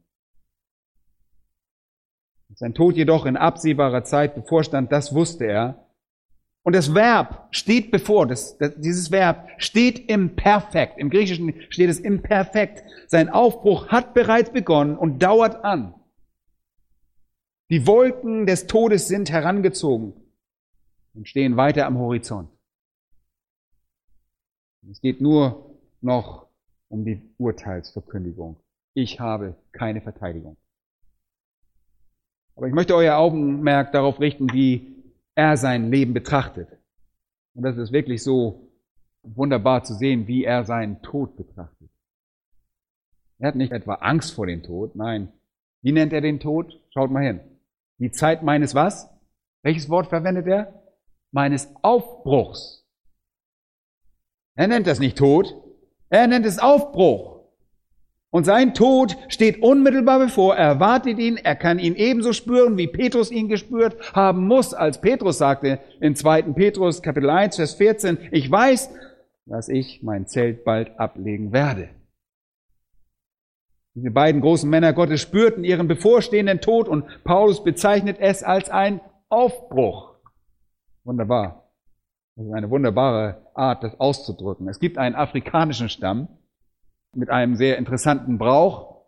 Sein 2.59 2.75
Tod 2.75 2.97
jedoch 2.97 3.25
in 3.25 3.37
absehbarer 3.37 4.03
Zeit 4.03 4.35
bevorstand, 4.35 4.91
das 4.91 5.15
wusste 5.15 5.45
er. 5.45 5.87
Und 6.65 6.75
das 6.75 6.93
Verb 6.93 7.47
steht 7.53 7.93
bevor, 7.93 8.27
das, 8.27 8.59
das, 8.59 8.75
dieses 8.77 9.13
Verb 9.13 9.49
steht 9.59 10.11
im 10.11 10.35
Perfekt. 10.35 10.99
Im 10.99 11.09
Griechischen 11.09 11.55
steht 11.71 11.89
es 11.89 12.01
im 12.01 12.21
Perfekt. 12.21 12.83
Sein 13.07 13.29
Aufbruch 13.29 13.89
hat 13.89 14.13
bereits 14.13 14.51
begonnen 14.51 14.99
und 14.99 15.23
dauert 15.23 15.65
an. 15.65 15.95
Die 17.71 17.87
Wolken 17.87 18.45
des 18.45 18.67
Todes 18.67 19.07
sind 19.07 19.31
herangezogen 19.31 20.15
und 21.15 21.29
stehen 21.29 21.57
weiter 21.57 21.87
am 21.87 21.97
Horizont. 21.97 22.51
Es 24.91 25.01
geht 25.01 25.21
nur 25.21 25.79
noch 26.01 26.49
um 26.89 27.05
die 27.05 27.23
Urteilsverkündigung. 27.39 28.57
Ich 28.95 29.21
habe 29.21 29.55
keine 29.71 30.01
Verteidigung. 30.01 30.57
Aber 32.59 32.67
ich 32.67 32.75
möchte 32.75 32.97
euer 32.97 33.17
Augenmerk 33.17 33.93
darauf 33.93 34.19
richten, 34.19 34.53
wie 34.53 35.05
er 35.37 35.57
sein 35.57 35.93
Leben 35.93 36.13
betrachtet. 36.13 36.69
Und 37.55 37.63
das 37.63 37.77
ist 37.77 37.93
wirklich 37.93 38.25
so 38.25 38.73
wunderbar 39.23 39.85
zu 39.85 39.95
sehen, 39.95 40.27
wie 40.27 40.43
er 40.43 40.65
seinen 40.65 41.01
Tod 41.01 41.37
betrachtet. 41.37 41.89
Er 43.39 43.47
hat 43.47 43.55
nicht 43.55 43.71
etwa 43.71 43.95
Angst 43.95 44.35
vor 44.35 44.49
dem 44.49 44.65
Tod, 44.65 44.97
nein. 44.97 45.33
Wie 45.83 45.93
nennt 45.93 46.13
er 46.13 46.21
den 46.21 46.41
Tod? 46.41 46.83
Schaut 46.93 47.13
mal 47.13 47.25
hin. 47.25 47.41
Die 47.99 48.11
Zeit 48.11 48.43
meines 48.43 48.75
was? 48.75 49.09
Welches 49.63 49.89
Wort 49.89 50.09
verwendet 50.09 50.49
er? 50.49 50.83
Meines 51.31 51.73
Aufbruchs. 51.83 52.85
Er 54.57 54.67
nennt 54.67 54.89
das 54.89 54.99
nicht 54.99 55.17
Tod, 55.17 55.55
er 56.09 56.27
nennt 56.27 56.45
es 56.45 56.59
Aufbruch. 56.59 57.38
Und 58.31 58.45
sein 58.45 58.75
Tod 58.75 59.17
steht 59.29 59.63
unmittelbar 59.63 60.19
bevor. 60.19 60.55
Er 60.55 60.67
erwartet 60.67 61.19
ihn. 61.19 61.39
Er 61.39 61.57
kann 61.57 61.79
ihn 61.79 61.95
ebenso 61.95 62.33
spüren, 62.33 62.77
wie 62.77 62.87
Petrus 62.87 63.31
ihn 63.31 63.49
gespürt 63.49 63.97
haben 64.15 64.47
muss, 64.47 64.75
als 64.75 65.01
Petrus 65.01 65.39
sagte 65.39 65.81
in 66.01 66.15
2. 66.15 66.43
Petrus 66.43 67.01
Kapitel 67.01 67.31
1, 67.31 67.57
Vers 67.57 67.75
14, 67.75 68.19
ich 68.31 68.51
weiß, 68.51 68.91
dass 69.47 69.71
ich 69.71 70.03
mein 70.03 70.27
Zelt 70.27 70.65
bald 70.65 70.99
ablegen 71.01 71.53
werde. 71.53 71.89
Diese 73.95 74.11
beiden 74.11 74.43
großen 74.43 74.69
Männer 74.69 74.93
Gottes 74.93 75.23
spürten 75.23 75.65
ihren 75.65 75.89
bevorstehenden 75.89 76.61
Tod 76.61 76.87
und 76.87 77.25
Paulus 77.25 77.65
bezeichnet 77.65 78.19
es 78.21 78.43
als 78.43 78.69
ein 78.69 79.01
Aufbruch. 79.31 80.15
Wunderbar. 81.03 81.73
Das 82.37 82.47
ist 82.47 82.53
eine 82.53 82.71
wunderbare 82.71 83.51
Art, 83.55 83.83
das 83.83 83.99
auszudrücken. 83.99 84.69
Es 84.69 84.79
gibt 84.79 84.99
einen 84.99 85.17
afrikanischen 85.17 85.89
Stamm 85.89 86.29
mit 87.15 87.31
einem 87.31 87.57
sehr 87.57 87.79
interessanten 87.79 88.39
Brauch. 88.39 89.05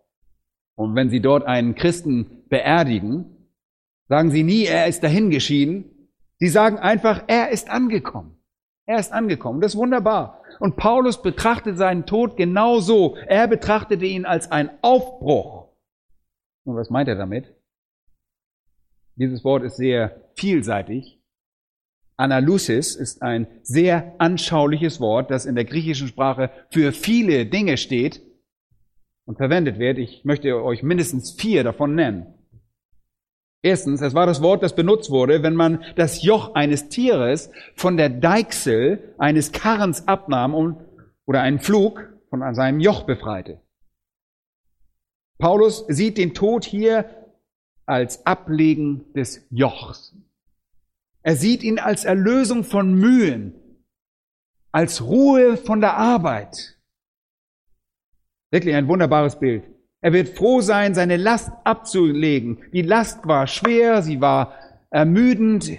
Und 0.75 0.95
wenn 0.95 1.11
Sie 1.11 1.21
dort 1.21 1.45
einen 1.45 1.75
Christen 1.75 2.45
beerdigen, 2.49 3.49
sagen 4.09 4.31
Sie 4.31 4.43
nie, 4.43 4.65
er 4.65 4.87
ist 4.87 5.03
dahingeschieden. 5.03 6.09
Sie 6.39 6.49
sagen 6.49 6.79
einfach, 6.79 7.25
er 7.27 7.51
ist 7.51 7.71
angekommen. 7.71 8.41
Er 8.87 8.99
ist 8.99 9.13
angekommen. 9.13 9.61
Das 9.61 9.75
ist 9.75 9.79
wunderbar. 9.79 10.43
Und 10.59 10.77
Paulus 10.77 11.23
betrachtet 11.23 11.77
seinen 11.77 12.07
Tod 12.07 12.37
genauso. 12.37 13.15
Er 13.27 13.47
betrachtete 13.47 14.05
ihn 14.05 14.25
als 14.25 14.51
ein 14.51 14.71
Aufbruch. 14.83 15.69
Und 16.65 16.77
was 16.77 16.91
meint 16.91 17.09
er 17.09 17.17
damit? 17.17 17.55
Dieses 19.17 19.45
Wort 19.45 19.63
ist 19.65 19.77
sehr 19.77 20.31
vielseitig. 20.35 21.20
Analysis 22.21 22.95
ist 22.95 23.23
ein 23.23 23.47
sehr 23.63 24.15
anschauliches 24.19 25.01
Wort, 25.01 25.31
das 25.31 25.47
in 25.47 25.55
der 25.55 25.65
griechischen 25.65 26.09
Sprache 26.09 26.51
für 26.71 26.93
viele 26.93 27.47
Dinge 27.47 27.77
steht 27.77 28.23
und 29.25 29.37
verwendet 29.37 29.79
wird. 29.79 29.99
Ich 29.99 30.25
möchte 30.25 30.63
euch 30.63 30.83
mindestens 30.83 31.33
vier 31.33 31.65
davon 31.65 31.95
nennen. 31.95 32.35
Erstens, 33.63 34.01
es 34.01 34.15
war 34.15 34.27
das 34.27 34.41
Wort, 34.43 34.63
das 34.63 34.75
benutzt 34.75 35.11
wurde, 35.11 35.43
wenn 35.43 35.55
man 35.55 35.85
das 35.97 36.23
Joch 36.23 36.55
eines 36.55 36.89
Tieres 36.89 37.51
von 37.75 37.97
der 37.97 38.09
Deichsel 38.09 39.15
eines 39.19 39.53
Karrens 39.53 40.09
abnahm 40.09 40.55
und, 40.55 40.79
oder 41.27 41.43
einen 41.43 41.59
Flug 41.59 42.09
von 42.31 42.55
seinem 42.55 42.81
Joch 42.81 43.03
befreite. 43.03 43.61
Paulus 45.39 45.85
sieht 45.89 46.17
den 46.17 46.33
Tod 46.35 46.65
hier 46.65 47.07
als 47.87 48.25
Ablegen 48.27 49.13
des 49.15 49.47
Jochs. 49.51 50.15
Er 51.23 51.37
sieht 51.37 51.63
ihn 51.63 51.79
als 51.79 52.05
Erlösung 52.05 52.65
von 52.65 52.95
Mühen, 52.95 53.55
als 54.73 55.03
Ruhe 55.03 55.57
von 55.57 55.81
der 55.81 55.97
Arbeit. 55.97 56.79
Wirklich 58.51 58.75
ein 58.75 58.89
wunderbares 58.89 59.39
Bild. 59.39 59.65
Er 60.01 60.13
wird 60.13 60.31
froh 60.31 60.61
sein, 60.61 60.95
seine 60.95 61.17
Last 61.17 61.51
abzulegen. 61.65 62.59
Die 62.73 62.83
Last 62.83 63.27
war 63.27 63.47
schwer, 63.47 64.03
sie 64.03 64.21
war 64.21 64.55
ermüdend, 64.89 65.71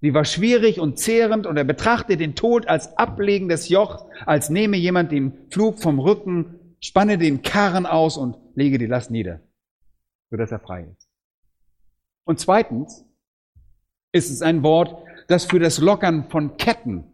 sie 0.00 0.12
war 0.12 0.24
schwierig 0.24 0.80
und 0.80 0.98
zehrend 0.98 1.46
und 1.46 1.56
er 1.56 1.64
betrachtet 1.64 2.20
den 2.20 2.34
Tod 2.34 2.66
als 2.66 2.96
Ablegen 2.98 3.48
des 3.48 3.68
Jochs, 3.68 4.04
als 4.26 4.50
nehme 4.50 4.76
jemand 4.76 5.12
den 5.12 5.48
Flug 5.50 5.78
vom 5.78 6.00
Rücken, 6.00 6.76
spanne 6.80 7.16
den 7.16 7.42
Karren 7.42 7.86
aus 7.86 8.16
und 8.16 8.36
lege 8.54 8.76
die 8.76 8.86
Last 8.86 9.10
nieder, 9.12 9.40
sodass 10.30 10.50
er 10.50 10.60
frei 10.60 10.88
ist. 10.90 11.08
Und 12.24 12.40
zweitens 12.40 13.07
ist 14.12 14.30
es 14.30 14.42
ein 14.42 14.62
Wort, 14.62 15.04
das 15.28 15.44
für 15.44 15.58
das 15.58 15.78
Lockern 15.78 16.28
von 16.30 16.56
Ketten 16.56 17.04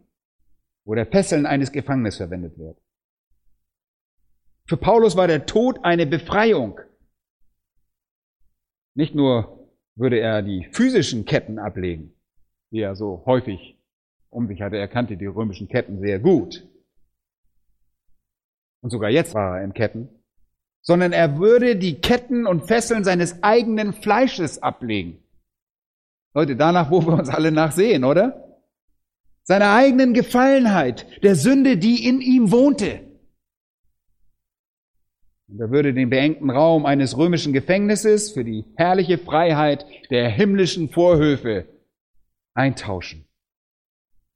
oder 0.85 1.07
Fesseln 1.07 1.47
eines 1.47 1.73
Gefangenen 1.73 2.13
verwendet 2.13 2.59
wird. 2.59 2.79
Für 4.67 4.77
Paulus 4.77 5.17
war 5.17 5.27
der 5.27 5.47
Tod 5.47 5.85
eine 5.85 6.07
Befreiung. 6.07 6.81
Nicht 8.95 9.15
nur 9.15 9.69
würde 9.97 10.19
er 10.21 10.43
die 10.43 10.69
physischen 10.73 11.25
Ketten 11.25 11.59
ablegen, 11.59 12.15
die 12.71 12.81
er 12.81 12.95
so 12.95 13.25
häufig 13.27 13.79
um 14.31 14.47
sich 14.49 14.63
hatte. 14.63 14.77
Er 14.77 14.89
kannte 14.89 15.17
die 15.17 15.27
römischen 15.27 15.69
Ketten 15.69 16.01
sehr 16.01 16.19
gut. 16.19 16.67
Und 18.81 18.91
sogar 18.91 19.11
jetzt 19.11 19.35
war 19.35 19.59
er 19.59 19.65
in 19.65 19.75
Ketten. 19.75 20.09
Sondern 20.83 21.13
er 21.13 21.39
würde 21.39 21.77
die 21.77 22.01
Ketten 22.01 22.47
und 22.47 22.67
Fesseln 22.67 23.05
seines 23.05 23.43
eigenen 23.43 23.93
Fleisches 23.93 24.63
ablegen. 24.63 25.24
Leute, 26.35 26.57
danach, 26.57 26.91
wo 26.91 27.01
wir 27.07 27.13
uns 27.15 27.29
alle 27.29 27.53
nachsehen, 27.53 28.05
oder? 28.05 28.59
Seiner 29.45 29.75
eigenen 29.75 30.15
Gefallenheit, 30.15 31.07
der 31.23 31.37
Sünde, 31.37 31.77
die 31.77 32.07
in 32.09 32.21
ihm 32.21 32.51
wohnte. 32.51 33.01
Und 35.47 35.61
er 35.61 35.71
würde 35.71 35.95
den 35.95 36.11
beengten 36.11 36.51
Raum 36.51 36.87
eines 36.87 37.17
römischen 37.17 37.53
Gefängnisses 37.53 38.33
für 38.33 38.43
die 38.43 38.65
herrliche 38.77 39.19
Freiheit 39.19 39.87
der 40.11 40.29
himmlischen 40.29 40.89
Vorhöfe 40.89 41.67
eintauschen. 42.55 43.27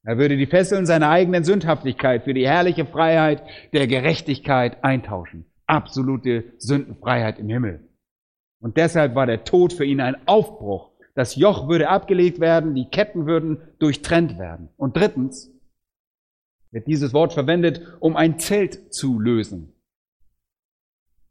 Er 0.04 0.18
würde 0.18 0.36
die 0.36 0.46
Fesseln 0.46 0.86
seiner 0.86 1.10
eigenen 1.10 1.42
Sündhaftigkeit 1.42 2.24
für 2.24 2.34
die 2.34 2.46
herrliche 2.46 2.86
Freiheit 2.86 3.42
der 3.72 3.86
Gerechtigkeit 3.86 4.84
eintauschen. 4.84 5.46
Absolute 5.66 6.44
Sündenfreiheit 6.58 7.38
im 7.38 7.48
Himmel. 7.48 7.88
Und 8.60 8.76
deshalb 8.76 9.14
war 9.14 9.26
der 9.26 9.44
Tod 9.44 9.72
für 9.72 9.84
ihn 9.84 10.00
ein 10.00 10.16
Aufbruch. 10.26 10.92
Das 11.18 11.36
Joch 11.36 11.68
würde 11.68 11.88
abgelegt 11.88 12.40
werden, 12.40 12.74
die 12.74 12.88
Ketten 12.88 13.26
würden 13.26 13.60
durchtrennt 13.78 14.38
werden. 14.38 14.68
Und 14.76 14.96
drittens 14.96 15.50
wird 16.70 16.86
dieses 16.86 17.12
Wort 17.12 17.32
verwendet, 17.32 17.82
um 18.00 18.16
ein 18.16 18.38
Zelt 18.38 18.94
zu 18.94 19.18
lösen 19.18 19.74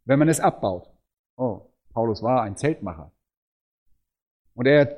wenn 0.07 0.19
man 0.19 0.29
es 0.29 0.39
abbaut. 0.39 0.89
Oh, 1.35 1.61
Paulus 1.93 2.23
war 2.23 2.41
ein 2.41 2.55
Zeltmacher. 2.55 3.11
Und 4.55 4.65
er 4.65 4.97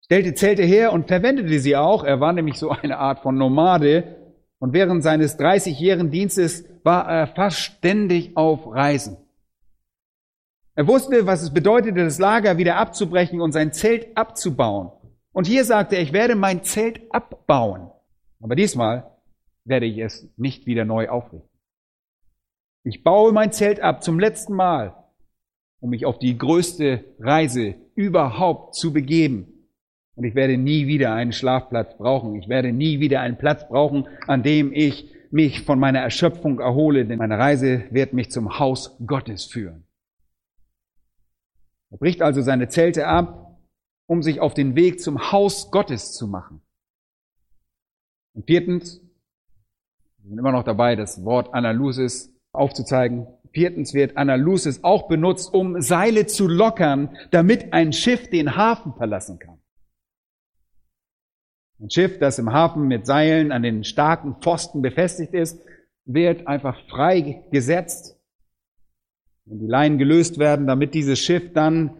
stellte 0.00 0.34
Zelte 0.34 0.62
her 0.62 0.92
und 0.92 1.06
verwendete 1.06 1.60
sie 1.60 1.76
auch. 1.76 2.02
Er 2.02 2.20
war 2.20 2.32
nämlich 2.32 2.58
so 2.58 2.70
eine 2.70 2.98
Art 2.98 3.20
von 3.20 3.36
Nomade. 3.36 4.16
Und 4.58 4.72
während 4.72 5.04
seines 5.04 5.38
30-jährigen 5.38 6.10
Dienstes 6.10 6.64
war 6.82 7.08
er 7.08 7.28
fast 7.28 7.58
ständig 7.58 8.36
auf 8.36 8.66
Reisen. 8.66 9.18
Er 10.78 10.86
wusste, 10.86 11.26
was 11.26 11.42
es 11.42 11.52
bedeutete, 11.52 12.04
das 12.04 12.20
Lager 12.20 12.56
wieder 12.56 12.76
abzubrechen 12.76 13.40
und 13.40 13.50
sein 13.50 13.72
Zelt 13.72 14.16
abzubauen. 14.16 14.92
Und 15.32 15.48
hier 15.48 15.64
sagte 15.64 15.96
er, 15.96 16.02
ich 16.02 16.12
werde 16.12 16.36
mein 16.36 16.62
Zelt 16.62 17.00
abbauen. 17.10 17.90
Aber 18.40 18.54
diesmal 18.54 19.10
werde 19.64 19.86
ich 19.86 19.98
es 19.98 20.32
nicht 20.36 20.66
wieder 20.66 20.84
neu 20.84 21.08
aufrichten. 21.08 21.50
Ich 22.84 23.02
baue 23.02 23.32
mein 23.32 23.50
Zelt 23.50 23.80
ab 23.80 24.04
zum 24.04 24.20
letzten 24.20 24.54
Mal, 24.54 24.94
um 25.80 25.90
mich 25.90 26.06
auf 26.06 26.20
die 26.20 26.38
größte 26.38 27.04
Reise 27.18 27.74
überhaupt 27.96 28.76
zu 28.76 28.92
begeben. 28.92 29.48
Und 30.14 30.22
ich 30.22 30.36
werde 30.36 30.56
nie 30.58 30.86
wieder 30.86 31.12
einen 31.12 31.32
Schlafplatz 31.32 31.98
brauchen. 31.98 32.36
Ich 32.36 32.48
werde 32.48 32.70
nie 32.70 33.00
wieder 33.00 33.20
einen 33.20 33.36
Platz 33.36 33.66
brauchen, 33.66 34.06
an 34.28 34.44
dem 34.44 34.72
ich 34.72 35.12
mich 35.32 35.62
von 35.62 35.80
meiner 35.80 35.98
Erschöpfung 35.98 36.60
erhole, 36.60 37.04
denn 37.04 37.18
meine 37.18 37.36
Reise 37.36 37.82
wird 37.90 38.12
mich 38.12 38.30
zum 38.30 38.60
Haus 38.60 38.96
Gottes 39.04 39.44
führen. 39.44 39.87
Er 41.90 41.98
bricht 41.98 42.22
also 42.22 42.42
seine 42.42 42.68
Zelte 42.68 43.06
ab, 43.06 43.58
um 44.06 44.22
sich 44.22 44.40
auf 44.40 44.54
den 44.54 44.76
Weg 44.76 45.00
zum 45.00 45.32
Haus 45.32 45.70
Gottes 45.70 46.12
zu 46.12 46.26
machen. 46.26 46.60
Und 48.34 48.46
viertens, 48.46 49.00
wir 50.18 50.30
sind 50.30 50.38
immer 50.38 50.52
noch 50.52 50.64
dabei, 50.64 50.96
das 50.96 51.24
Wort 51.24 51.54
Analysis 51.54 52.34
aufzuzeigen. 52.52 53.26
Viertens 53.52 53.94
wird 53.94 54.16
Analysis 54.16 54.84
auch 54.84 55.08
benutzt, 55.08 55.52
um 55.54 55.80
Seile 55.80 56.26
zu 56.26 56.46
lockern, 56.46 57.16
damit 57.30 57.72
ein 57.72 57.92
Schiff 57.92 58.28
den 58.28 58.56
Hafen 58.56 58.94
verlassen 58.94 59.38
kann. 59.38 59.58
Ein 61.80 61.90
Schiff, 61.90 62.18
das 62.18 62.38
im 62.38 62.52
Hafen 62.52 62.88
mit 62.88 63.06
Seilen 63.06 63.52
an 63.52 63.62
den 63.62 63.84
starken 63.84 64.36
Pfosten 64.40 64.82
befestigt 64.82 65.32
ist, 65.32 65.60
wird 66.04 66.46
einfach 66.46 66.76
frei 66.88 67.44
gesetzt. 67.50 68.17
Wenn 69.48 69.60
die 69.60 69.66
Leinen 69.66 69.98
gelöst 69.98 70.38
werden, 70.38 70.66
damit 70.66 70.94
dieses 70.94 71.18
Schiff 71.18 71.52
dann 71.54 71.94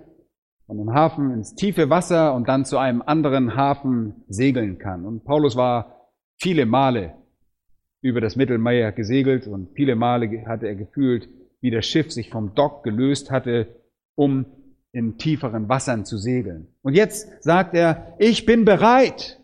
von 0.66 0.76
dem 0.76 0.92
Hafen 0.92 1.32
ins 1.32 1.54
tiefe 1.54 1.88
Wasser 1.88 2.34
und 2.34 2.46
dann 2.46 2.66
zu 2.66 2.76
einem 2.76 3.00
anderen 3.00 3.56
Hafen 3.56 4.24
segeln 4.28 4.78
kann. 4.78 5.06
Und 5.06 5.24
Paulus 5.24 5.56
war 5.56 6.10
viele 6.36 6.66
Male 6.66 7.14
über 8.02 8.20
das 8.20 8.36
Mittelmeer 8.36 8.92
gesegelt 8.92 9.46
und 9.46 9.70
viele 9.74 9.96
Male 9.96 10.44
hatte 10.46 10.68
er 10.68 10.74
gefühlt, 10.74 11.28
wie 11.62 11.70
das 11.70 11.86
Schiff 11.86 12.12
sich 12.12 12.28
vom 12.28 12.54
Dock 12.54 12.84
gelöst 12.84 13.30
hatte, 13.30 13.68
um 14.14 14.44
in 14.92 15.16
tieferen 15.16 15.70
Wassern 15.70 16.04
zu 16.04 16.18
segeln. 16.18 16.68
Und 16.82 16.94
jetzt 16.94 17.42
sagt 17.42 17.74
er, 17.74 18.14
ich 18.18 18.44
bin 18.44 18.66
bereit. 18.66 19.40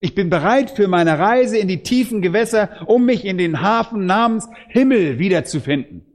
Ich 0.00 0.14
bin 0.14 0.30
bereit 0.30 0.70
für 0.70 0.86
meine 0.86 1.18
Reise 1.18 1.58
in 1.58 1.66
die 1.66 1.82
tiefen 1.82 2.22
Gewässer, 2.22 2.84
um 2.86 3.06
mich 3.06 3.24
in 3.24 3.38
den 3.38 3.60
Hafen 3.60 4.06
namens 4.06 4.48
Himmel 4.68 5.18
wiederzufinden. 5.18 6.13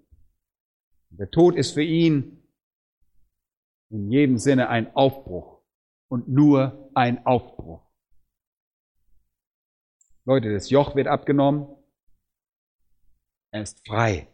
Der 1.20 1.30
Tod 1.30 1.56
ist 1.56 1.74
für 1.74 1.84
ihn 1.84 2.42
in 3.90 4.10
jedem 4.10 4.38
Sinne 4.38 4.70
ein 4.70 4.96
Aufbruch 4.96 5.62
und 6.08 6.30
nur 6.30 6.90
ein 6.96 7.26
Aufbruch. 7.26 7.82
Leute, 10.24 10.54
das 10.54 10.70
Joch 10.70 10.96
wird 10.96 11.08
abgenommen. 11.08 11.68
Er 13.52 13.64
ist 13.64 13.86
frei. 13.86 14.28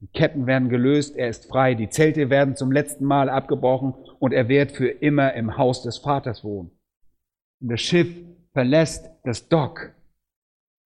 Die 0.00 0.08
Ketten 0.08 0.46
werden 0.46 0.68
gelöst, 0.68 1.14
er 1.16 1.28
ist 1.28 1.46
frei. 1.46 1.74
Die 1.74 1.90
Zelte 1.90 2.28
werden 2.28 2.56
zum 2.56 2.72
letzten 2.72 3.04
Mal 3.04 3.30
abgebrochen 3.30 3.94
und 4.18 4.32
er 4.32 4.48
wird 4.48 4.72
für 4.72 4.88
immer 4.88 5.34
im 5.34 5.56
Haus 5.56 5.82
des 5.82 5.98
Vaters 5.98 6.42
wohnen. 6.42 6.70
Und 7.60 7.68
das 7.68 7.80
Schiff 7.80 8.08
verlässt 8.52 9.08
das 9.22 9.48
Dock, 9.48 9.94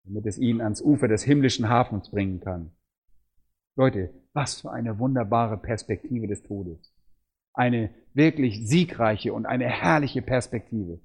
damit 0.05 0.27
es 0.27 0.39
ihn 0.39 0.61
ans 0.61 0.83
Ufer 0.83 1.09
des 1.09 1.23
himmlischen 1.23 1.69
Hafens 1.69 2.11
bringen 2.11 2.41
kann. 2.41 2.73
Leute, 3.77 4.13
was 4.33 4.61
für 4.61 4.71
eine 4.71 4.99
wunderbare 4.99 5.57
Perspektive 5.57 6.27
des 6.27 6.43
Todes. 6.43 6.93
Eine 7.53 7.91
wirklich 8.15 8.67
siegreiche 8.67 9.33
und 9.33 9.47
eine 9.47 9.67
herrliche 9.67 10.23
Perspektive. 10.23 11.01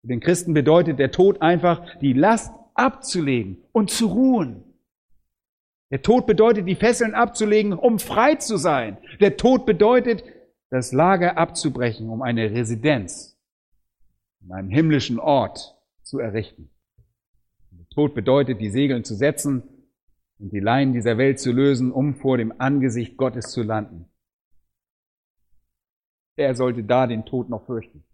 Für 0.00 0.08
den 0.08 0.20
Christen 0.20 0.54
bedeutet 0.54 0.98
der 0.98 1.10
Tod 1.10 1.42
einfach, 1.42 1.98
die 1.98 2.12
Last 2.12 2.52
abzulegen 2.74 3.58
und 3.72 3.90
zu 3.90 4.08
ruhen. 4.08 4.64
Der 5.90 6.02
Tod 6.02 6.26
bedeutet, 6.26 6.66
die 6.66 6.74
Fesseln 6.74 7.14
abzulegen, 7.14 7.72
um 7.72 7.98
frei 7.98 8.34
zu 8.34 8.56
sein. 8.56 8.98
Der 9.20 9.36
Tod 9.36 9.64
bedeutet, 9.66 10.24
das 10.70 10.92
Lager 10.92 11.38
abzubrechen, 11.38 12.08
um 12.08 12.22
eine 12.22 12.50
Residenz, 12.50 13.38
um 14.42 14.50
einen 14.52 14.70
himmlischen 14.70 15.20
Ort 15.20 15.78
zu 16.02 16.18
errichten. 16.18 16.70
Der 17.70 17.86
Tod 17.90 18.14
bedeutet, 18.14 18.60
die 18.60 18.70
Segeln 18.70 19.04
zu 19.04 19.14
setzen 19.14 19.62
und 20.38 20.52
die 20.52 20.60
Leinen 20.60 20.92
dieser 20.92 21.18
Welt 21.18 21.38
zu 21.40 21.52
lösen, 21.52 21.92
um 21.92 22.14
vor 22.14 22.36
dem 22.36 22.52
Angesicht 22.60 23.16
Gottes 23.16 23.50
zu 23.50 23.62
landen. 23.62 24.10
Er 26.36 26.54
sollte 26.54 26.82
da 26.82 27.06
den 27.06 27.24
Tod 27.24 27.48
noch 27.48 27.66
fürchten. 27.66 28.04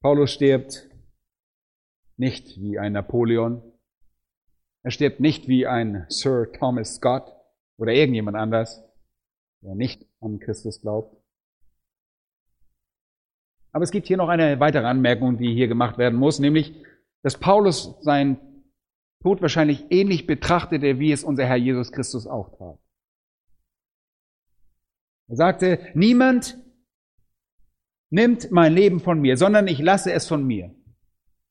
Paulus 0.00 0.32
stirbt 0.32 0.88
nicht 2.16 2.60
wie 2.60 2.78
ein 2.78 2.92
Napoleon. 2.92 3.62
Er 4.82 4.90
stirbt 4.90 5.20
nicht 5.20 5.46
wie 5.46 5.66
ein 5.66 6.06
Sir 6.08 6.50
Thomas 6.52 6.96
Scott 6.96 7.32
oder 7.76 7.92
irgendjemand 7.92 8.36
anders, 8.36 8.82
der 9.62 9.74
nicht 9.74 10.06
an 10.20 10.40
Christus 10.40 10.80
glaubt. 10.80 11.16
Aber 13.72 13.84
es 13.84 13.90
gibt 13.90 14.06
hier 14.08 14.16
noch 14.16 14.28
eine 14.28 14.58
weitere 14.58 14.86
Anmerkung, 14.86 15.38
die 15.38 15.54
hier 15.54 15.68
gemacht 15.68 15.96
werden 15.96 16.18
muss, 16.18 16.40
nämlich, 16.40 16.74
dass 17.22 17.38
Paulus 17.38 17.96
seinen 18.00 18.49
Tod 19.22 19.42
wahrscheinlich 19.42 19.86
ähnlich 19.90 20.26
betrachtete, 20.26 20.98
wie 20.98 21.12
es 21.12 21.24
unser 21.24 21.44
Herr 21.44 21.56
Jesus 21.56 21.92
Christus 21.92 22.26
auch 22.26 22.56
tat. 22.56 22.78
Er 25.28 25.36
sagte, 25.36 25.78
niemand 25.94 26.58
nimmt 28.10 28.50
mein 28.50 28.72
Leben 28.72 28.98
von 28.98 29.20
mir, 29.20 29.36
sondern 29.36 29.68
ich 29.68 29.78
lasse 29.78 30.12
es 30.12 30.26
von 30.26 30.44
mir. 30.44 30.74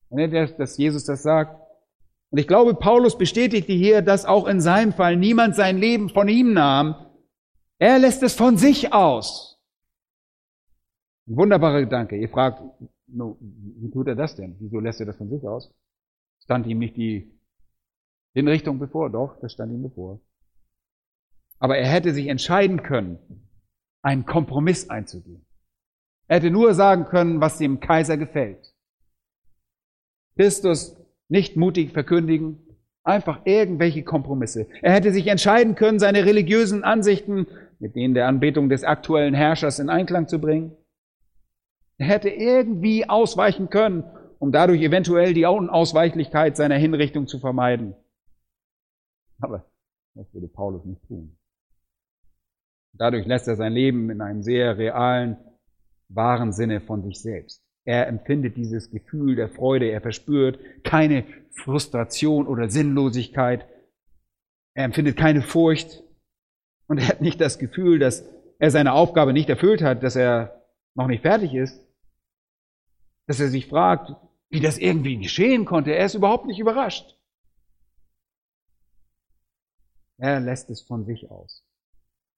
Dass 0.09 0.77
Jesus 0.77 1.05
das 1.05 1.21
sagt. 1.21 1.61
Und 2.31 2.39
ich 2.39 2.47
glaube, 2.47 2.73
Paulus 2.73 3.17
bestätigte 3.17 3.71
hier, 3.71 4.01
dass 4.01 4.25
auch 4.25 4.47
in 4.47 4.59
seinem 4.59 4.91
Fall 4.91 5.15
niemand 5.15 5.55
sein 5.55 5.77
Leben 5.77 6.09
von 6.09 6.27
ihm 6.27 6.53
nahm. 6.53 6.95
Er 7.77 7.99
lässt 7.99 8.23
es 8.23 8.33
von 8.33 8.57
sich 8.57 8.91
aus. 8.91 9.61
Ein 11.27 11.37
wunderbarer 11.37 11.81
Gedanke. 11.81 12.17
Ihr 12.17 12.29
fragt, 12.29 12.61
wie 13.07 13.91
tut 13.91 14.07
er 14.07 14.15
das 14.15 14.35
denn? 14.35 14.57
Wieso 14.59 14.79
lässt 14.79 14.99
er 14.99 15.05
das 15.05 15.17
von 15.17 15.29
sich 15.29 15.47
aus? 15.47 15.71
Stand 16.43 16.67
ihm 16.67 16.79
nicht 16.79 16.97
die 16.97 17.38
Hinrichtung 18.33 18.79
bevor? 18.79 19.09
Doch, 19.09 19.39
das 19.39 19.53
stand 19.53 19.71
ihm 19.71 19.83
bevor. 19.83 20.19
Aber 21.59 21.77
er 21.77 21.87
hätte 21.87 22.13
sich 22.13 22.27
entscheiden 22.27 22.83
können, 22.83 23.19
einen 24.01 24.25
Kompromiss 24.25 24.89
einzugehen. 24.89 25.45
Er 26.27 26.37
hätte 26.37 26.51
nur 26.51 26.73
sagen 26.73 27.05
können, 27.05 27.41
was 27.41 27.57
dem 27.57 27.79
Kaiser 27.79 28.17
gefällt. 28.17 28.73
Christus 30.37 30.95
nicht 31.27 31.57
mutig 31.57 31.91
verkündigen, 31.91 32.59
einfach 33.03 33.45
irgendwelche 33.45 34.03
Kompromisse. 34.03 34.67
Er 34.81 34.93
hätte 34.93 35.11
sich 35.11 35.27
entscheiden 35.27 35.75
können, 35.75 35.99
seine 35.99 36.25
religiösen 36.25 36.83
Ansichten 36.83 37.47
mit 37.79 37.95
denen 37.95 38.13
der 38.13 38.27
Anbetung 38.27 38.69
des 38.69 38.83
aktuellen 38.83 39.33
Herrschers 39.33 39.79
in 39.79 39.89
Einklang 39.89 40.27
zu 40.27 40.39
bringen. 40.39 40.75
Er 41.97 42.07
hätte 42.07 42.29
irgendwie 42.29 43.09
ausweichen 43.09 43.69
können, 43.69 44.03
um 44.37 44.51
dadurch 44.51 44.81
eventuell 44.81 45.33
die 45.33 45.45
Unausweichlichkeit 45.45 46.55
seiner 46.55 46.75
Hinrichtung 46.75 47.27
zu 47.27 47.39
vermeiden. 47.39 47.95
Aber 49.39 49.65
das 50.15 50.33
würde 50.33 50.47
Paulus 50.47 50.85
nicht 50.85 51.03
tun. 51.07 51.37
Dadurch 52.93 53.25
lässt 53.25 53.47
er 53.47 53.55
sein 53.55 53.73
Leben 53.73 54.09
in 54.09 54.21
einem 54.21 54.41
sehr 54.41 54.77
realen 54.77 55.37
wahren 56.09 56.51
Sinne 56.51 56.81
von 56.81 57.03
sich 57.03 57.21
selbst. 57.21 57.63
Er 57.85 58.07
empfindet 58.07 58.57
dieses 58.57 58.91
Gefühl 58.91 59.35
der 59.35 59.49
Freude, 59.49 59.89
er 59.89 60.01
verspürt 60.01 60.59
keine 60.83 61.25
Frustration 61.51 62.47
oder 62.47 62.69
Sinnlosigkeit, 62.69 63.65
er 64.75 64.85
empfindet 64.85 65.17
keine 65.17 65.41
Furcht 65.41 66.03
und 66.87 66.97
er 66.97 67.07
hat 67.07 67.21
nicht 67.21 67.39
das 67.39 67.59
Gefühl, 67.59 67.99
dass 67.99 68.27
er 68.59 68.71
seine 68.71 68.93
Aufgabe 68.93 69.33
nicht 69.33 69.49
erfüllt 69.49 69.81
hat, 69.81 70.03
dass 70.03 70.15
er 70.15 70.65
noch 70.95 71.07
nicht 71.07 71.21
fertig 71.21 71.53
ist, 71.53 71.79
dass 73.27 73.39
er 73.39 73.47
sich 73.47 73.67
fragt, 73.67 74.11
wie 74.49 74.59
das 74.59 74.77
irgendwie 74.77 75.17
geschehen 75.17 75.65
konnte. 75.65 75.91
Er 75.91 76.05
ist 76.05 76.15
überhaupt 76.15 76.45
nicht 76.45 76.59
überrascht. 76.59 77.18
Er 80.19 80.41
lässt 80.41 80.69
es 80.69 80.81
von 80.81 81.05
sich 81.05 81.31
aus. 81.31 81.65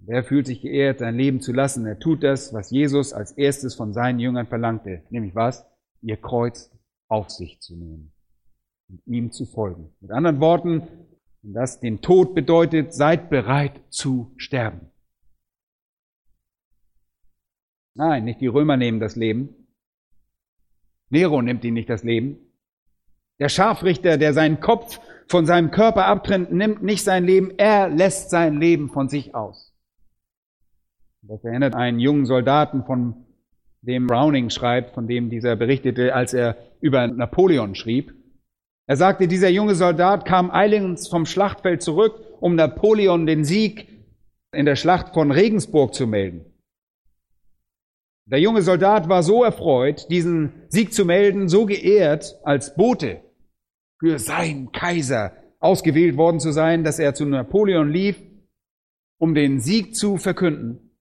Er 0.08 0.24
fühlt 0.24 0.48
sich 0.48 0.62
geehrt, 0.62 1.00
sein 1.00 1.16
Leben 1.16 1.42
zu 1.42 1.52
lassen. 1.52 1.86
Er 1.86 2.00
tut 2.00 2.24
das, 2.24 2.54
was 2.54 2.72
Jesus 2.72 3.12
als 3.12 3.32
erstes 3.34 3.76
von 3.76 3.94
seinen 3.94 4.20
Jüngern 4.20 4.48
verlangte. 4.48 5.04
Nämlich 5.10 5.36
was? 5.36 5.66
Ihr 6.02 6.18
Kreuz 6.18 6.72
auf 7.08 7.30
sich 7.30 7.60
zu 7.60 7.76
nehmen 7.76 8.14
und 8.88 9.02
ihm 9.06 9.32
zu 9.32 9.46
folgen. 9.46 9.94
Mit 10.00 10.12
anderen 10.12 10.40
Worten, 10.40 10.88
das 11.42 11.80
den 11.80 12.02
Tod 12.02 12.36
bedeutet, 12.36 12.94
seid 12.94 13.30
bereit 13.30 13.82
zu 13.90 14.32
sterben. 14.38 14.92
Nein, 17.96 18.24
nicht 18.24 18.42
die 18.42 18.48
Römer 18.48 18.78
nehmen 18.78 19.00
das 19.00 19.16
Leben. 19.16 19.68
Nero 21.10 21.42
nimmt 21.42 21.64
ihnen 21.64 21.74
nicht 21.74 21.90
das 21.90 22.04
Leben. 22.04 22.38
Der 23.40 23.50
Scharfrichter, 23.50 24.18
der 24.18 24.34
seinen 24.34 24.60
Kopf 24.60 25.00
von 25.32 25.46
seinem 25.46 25.72
Körper 25.72 26.06
abtrennt, 26.06 26.52
nimmt 26.52 26.84
nicht 26.84 27.04
sein 27.04 27.24
Leben. 27.24 27.52
Er 27.58 27.90
lässt 27.90 28.30
sein 28.30 28.60
Leben 28.60 28.90
von 28.90 29.08
sich 29.10 29.34
aus. 29.34 29.74
Das 31.22 31.44
erinnert 31.44 31.74
einen 31.74 32.00
jungen 32.00 32.26
Soldaten, 32.26 32.84
von 32.84 33.26
dem 33.82 34.08
Browning 34.08 34.50
schreibt, 34.50 34.94
von 34.94 35.08
dem 35.08 35.30
dieser 35.30 35.56
berichtete, 35.56 36.14
als 36.14 36.34
er 36.34 36.58
über 36.82 37.08
Napoleon 37.08 37.74
schrieb. 37.76 38.14
Er 38.88 38.98
sagte, 38.98 39.28
dieser 39.28 39.50
junge 39.50 39.76
Soldat 39.76 40.26
kam 40.26 40.52
eilends 40.52 41.08
vom 41.08 41.26
Schlachtfeld 41.26 41.82
zurück, 41.82 42.20
um 42.42 42.56
Napoleon 42.56 43.26
den 43.26 43.46
Sieg 43.46 43.88
in 44.52 44.66
der 44.66 44.76
Schlacht 44.76 45.14
von 45.14 45.32
Regensburg 45.32 45.94
zu 45.94 46.08
melden. 46.08 46.46
Der 48.26 48.40
junge 48.40 48.62
Soldat 48.62 49.08
war 49.08 49.24
so 49.24 49.44
erfreut, 49.44 50.08
diesen 50.10 50.52
Sieg 50.68 50.94
zu 50.94 51.06
melden, 51.06 51.48
so 51.48 51.66
geehrt 51.66 52.38
als 52.44 52.76
Bote 52.76 53.22
für 54.02 54.18
seinen 54.18 54.72
Kaiser 54.72 55.32
ausgewählt 55.60 56.18
worden 56.18 56.40
zu 56.40 56.52
sein, 56.52 56.84
dass 56.84 56.98
er 56.98 57.14
zu 57.14 57.24
Napoleon 57.24 57.88
lief, 57.88 58.20
um 59.20 59.36
den 59.36 59.60
Sieg 59.60 59.96
zu 59.96 60.18
verkünden 60.18 60.98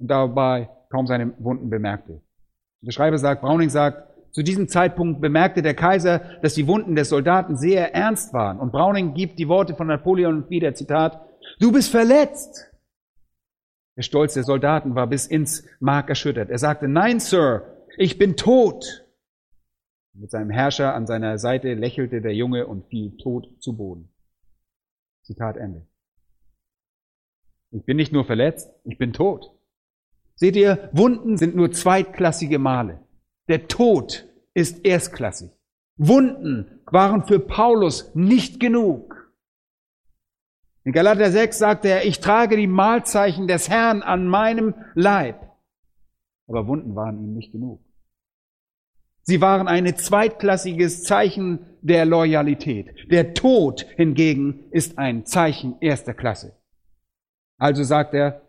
und 0.00 0.08
dabei 0.08 0.68
kaum 0.90 1.06
seine 1.06 1.32
Wunden 1.38 1.70
bemerkte. 1.70 2.20
Der 2.80 2.90
Schreiber 2.90 3.18
sagt, 3.18 3.42
Browning 3.42 3.70
sagt, 3.70 4.08
zu 4.32 4.42
diesem 4.42 4.66
Zeitpunkt 4.66 5.20
bemerkte 5.20 5.62
der 5.62 5.74
Kaiser, 5.74 6.18
dass 6.42 6.54
die 6.54 6.66
Wunden 6.66 6.96
des 6.96 7.08
Soldaten 7.08 7.56
sehr 7.56 7.94
ernst 7.94 8.32
waren. 8.32 8.58
Und 8.58 8.72
Browning 8.72 9.14
gibt 9.14 9.38
die 9.38 9.46
Worte 9.46 9.76
von 9.76 9.86
Napoleon 9.86 10.50
wieder, 10.50 10.74
Zitat, 10.74 11.20
du 11.60 11.70
bist 11.70 11.92
verletzt. 11.92 12.68
Der 13.96 14.02
Stolz 14.02 14.34
der 14.34 14.42
Soldaten 14.42 14.96
war 14.96 15.06
bis 15.06 15.28
ins 15.28 15.64
Mark 15.78 16.08
erschüttert. 16.08 16.50
Er 16.50 16.58
sagte, 16.58 16.88
nein, 16.88 17.20
Sir, 17.20 17.62
ich 17.96 18.18
bin 18.18 18.36
tot. 18.36 19.01
Mit 20.14 20.30
seinem 20.30 20.50
Herrscher 20.50 20.94
an 20.94 21.06
seiner 21.06 21.38
Seite 21.38 21.72
lächelte 21.74 22.20
der 22.20 22.34
Junge 22.34 22.66
und 22.66 22.86
fiel 22.88 23.16
tot 23.16 23.48
zu 23.60 23.76
Boden. 23.76 24.12
Zitat 25.22 25.56
Ende. 25.56 25.86
Ich 27.70 27.84
bin 27.84 27.96
nicht 27.96 28.12
nur 28.12 28.24
verletzt, 28.24 28.70
ich 28.84 28.98
bin 28.98 29.14
tot. 29.14 29.56
Seht 30.34 30.56
ihr, 30.56 30.90
Wunden 30.92 31.38
sind 31.38 31.56
nur 31.56 31.72
zweitklassige 31.72 32.58
Male. 32.58 33.00
Der 33.48 33.68
Tod 33.68 34.28
ist 34.52 34.84
erstklassig. 34.84 35.50
Wunden 35.96 36.80
waren 36.86 37.24
für 37.24 37.38
Paulus 37.38 38.14
nicht 38.14 38.60
genug. 38.60 39.32
In 40.84 40.92
Galater 40.92 41.30
6 41.30 41.58
sagte 41.58 41.88
er, 41.88 42.04
ich 42.04 42.20
trage 42.20 42.56
die 42.56 42.66
Mahlzeichen 42.66 43.46
des 43.46 43.70
Herrn 43.70 44.02
an 44.02 44.26
meinem 44.26 44.74
Leib. 44.94 45.50
Aber 46.48 46.66
Wunden 46.66 46.94
waren 46.94 47.22
ihm 47.22 47.34
nicht 47.34 47.52
genug. 47.52 47.80
Sie 49.24 49.40
waren 49.40 49.68
ein 49.68 49.96
zweitklassiges 49.96 51.04
Zeichen 51.04 51.66
der 51.80 52.04
Loyalität. 52.04 53.10
Der 53.10 53.34
Tod 53.34 53.82
hingegen 53.96 54.70
ist 54.72 54.98
ein 54.98 55.26
Zeichen 55.26 55.76
erster 55.80 56.14
Klasse. 56.14 56.56
Also 57.58 57.84
sagt 57.84 58.14
er, 58.14 58.42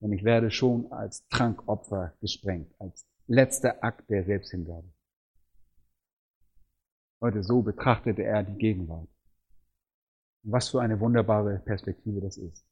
und 0.00 0.12
ich 0.12 0.24
werde 0.24 0.50
schon 0.50 0.90
als 0.92 1.26
Trankopfer 1.28 2.14
gesprengt, 2.20 2.72
als 2.78 3.06
letzter 3.26 3.84
Akt 3.84 4.08
der 4.08 4.24
Selbsthingabe. 4.24 4.88
Heute 7.20 7.42
so 7.42 7.62
betrachtete 7.62 8.22
er 8.22 8.42
die 8.42 8.56
Gegenwart. 8.56 9.08
was 10.42 10.70
für 10.70 10.80
eine 10.80 10.98
wunderbare 11.00 11.58
Perspektive 11.58 12.20
das 12.20 12.38
ist. 12.38 12.64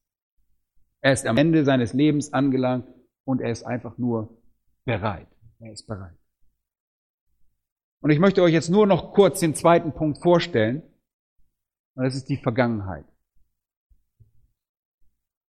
Er 1.03 1.13
ist 1.13 1.27
am 1.27 1.37
Ende 1.37 1.65
seines 1.65 1.93
Lebens 1.93 2.33
angelangt 2.33 2.89
und 3.25 3.41
er 3.43 3.51
ist 3.51 3.65
einfach 3.65 3.99
nur 3.99 4.43
bereit. 4.87 5.29
Er 5.61 5.73
ist 5.73 5.87
bereit. 5.87 6.18
Und 8.01 8.11
ich 8.11 8.19
möchte 8.19 8.43
euch 8.43 8.53
jetzt 8.53 8.69
nur 8.69 8.87
noch 8.87 9.13
kurz 9.13 9.41
den 9.41 9.55
zweiten 9.55 9.93
Punkt 9.93 10.23
vorstellen. 10.23 10.83
Und 11.95 12.05
das 12.05 12.15
ist 12.15 12.29
die 12.29 12.37
Vergangenheit. 12.37 13.05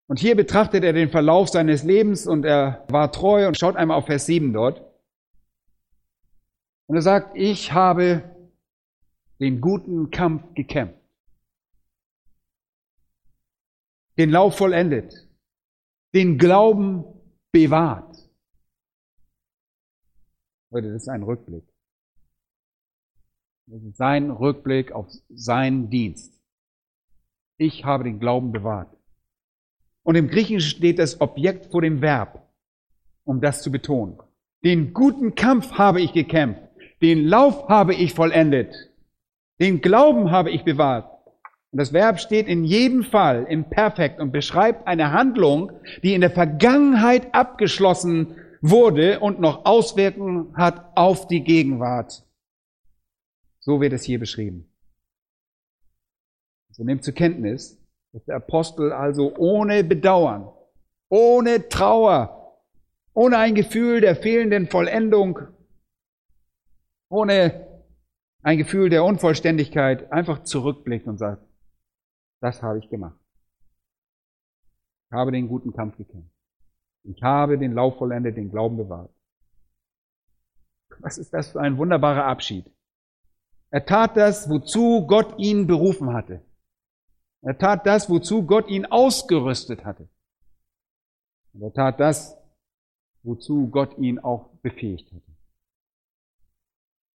Und 0.08 0.20
hier 0.20 0.36
betrachtet 0.36 0.84
er 0.84 0.92
den 0.92 1.10
Verlauf 1.10 1.50
seines 1.50 1.84
Lebens 1.84 2.28
und 2.28 2.44
er 2.44 2.86
war 2.90 3.12
treu 3.14 3.48
und 3.48 3.58
schaut 3.58 3.78
einmal 3.78 3.98
auf 3.98 4.08
Vers 4.08 4.26
7 4.26 4.52
dort. 4.52 4.82
Und 6.88 6.98
er 6.98 7.02
sagt, 7.02 7.38
ich 7.38 7.72
habe 7.72 8.24
den 9.40 9.62
guten 9.62 10.12
Kampf 10.12 10.54
gekämpft, 10.54 11.00
den 14.18 14.32
Lauf 14.32 14.58
vollendet, 14.58 15.14
den 16.14 16.38
Glauben 16.38 17.06
bewahrt. 17.54 18.30
Leute, 20.72 20.92
das 20.92 21.04
ist 21.04 21.08
ein 21.08 21.24
Rückblick. 21.24 21.71
Das 23.74 23.84
ist 23.84 23.96
sein 23.96 24.32
Rückblick 24.32 24.92
auf 24.92 25.08
seinen 25.30 25.90
Dienst. 25.90 26.38
Ich 27.58 27.86
habe 27.86 28.04
den 28.04 28.20
Glauben 28.20 28.52
bewahrt. 28.52 28.90
Und 30.04 30.16
im 30.16 30.28
Griechischen 30.28 30.60
steht 30.60 31.00
das 31.00 31.22
Objekt 31.22 31.72
vor 31.72 31.82
dem 31.82 32.02
Verb, 32.02 32.50
um 33.24 33.40
das 33.40 33.62
zu 33.62 33.72
betonen. 33.72 34.20
Den 34.66 34.94
guten 34.94 35.36
Kampf 35.36 35.72
habe 35.78 36.02
ich 36.02 36.12
gekämpft. 36.12 36.62
Den 37.02 37.26
Lauf 37.26 37.70
habe 37.70 37.96
ich 37.96 38.14
vollendet. 38.14 38.76
Den 39.62 39.80
Glauben 39.80 40.32
habe 40.32 40.52
ich 40.52 40.66
bewahrt. 40.66 41.10
Und 41.72 41.80
das 41.80 41.94
Verb 41.94 42.20
steht 42.20 42.48
in 42.48 42.66
jedem 42.66 43.04
Fall 43.06 43.46
im 43.48 43.70
Perfekt 43.70 44.20
und 44.20 44.34
beschreibt 44.34 44.86
eine 44.86 45.14
Handlung, 45.14 45.72
die 46.04 46.14
in 46.14 46.20
der 46.20 46.32
Vergangenheit 46.32 47.34
abgeschlossen 47.34 48.36
wurde 48.60 49.22
und 49.22 49.40
noch 49.40 49.64
Auswirkungen 49.64 50.58
hat 50.58 50.92
auf 50.98 51.30
die 51.30 51.46
Gegenwart. 51.46 52.26
So 53.62 53.80
wird 53.80 53.94
es 53.94 54.04
hier 54.04 54.20
beschrieben. 54.20 54.68
So 56.72 56.84
nimmt 56.84 57.04
zur 57.04 57.14
Kenntnis, 57.14 57.80
dass 58.12 58.26
der 58.26 58.38
Apostel 58.38 58.92
also 58.92 59.36
ohne 59.38 59.84
Bedauern, 59.84 60.52
ohne 61.10 61.70
Trauer, 61.70 62.60
ohne 63.14 63.38
ein 63.38 63.56
Gefühl 63.56 64.02
der 64.02 64.16
fehlenden 64.16 64.68
Vollendung, 64.68 65.40
ohne 67.10 67.68
ein 68.42 68.58
Gefühl 68.58 68.90
der 68.90 69.04
Unvollständigkeit 69.04 70.12
einfach 70.12 70.44
zurückblickt 70.44 71.08
und 71.08 71.18
sagt, 71.18 71.46
das 72.42 72.64
habe 72.64 72.80
ich 72.80 72.90
gemacht. 72.90 73.20
Ich 75.08 75.14
habe 75.14 75.32
den 75.32 75.48
guten 75.48 75.74
Kampf 75.74 75.98
gekämpft. 75.98 76.34
Ich 77.04 77.22
habe 77.22 77.58
den 77.58 77.74
Lauf 77.74 77.98
vollendet, 77.98 78.38
den 78.38 78.50
Glauben 78.50 78.78
bewahrt. 78.78 79.14
Was 81.00 81.18
ist 81.18 81.34
das 81.34 81.52
für 81.52 81.62
ein 81.62 81.78
wunderbarer 81.78 82.26
Abschied? 82.26 82.66
Er 83.72 83.86
tat 83.86 84.18
das, 84.18 84.50
wozu 84.50 85.08
Gott 85.08 85.40
ihn 85.40 85.66
berufen 85.66 86.14
hatte. 86.14 86.42
Er 87.42 87.58
tat 87.58 87.88
das, 87.88 88.10
wozu 88.10 88.44
Gott 88.46 88.70
ihn 88.70 88.86
ausgerüstet 88.86 89.86
hatte. 89.86 90.08
Und 91.54 91.64
er 91.64 91.74
tat 91.74 92.00
das, 92.00 92.38
wozu 93.24 93.70
Gott 93.70 93.98
ihn 93.98 94.20
auch 94.20 94.50
befähigt 94.62 95.12
hatte. 95.12 95.32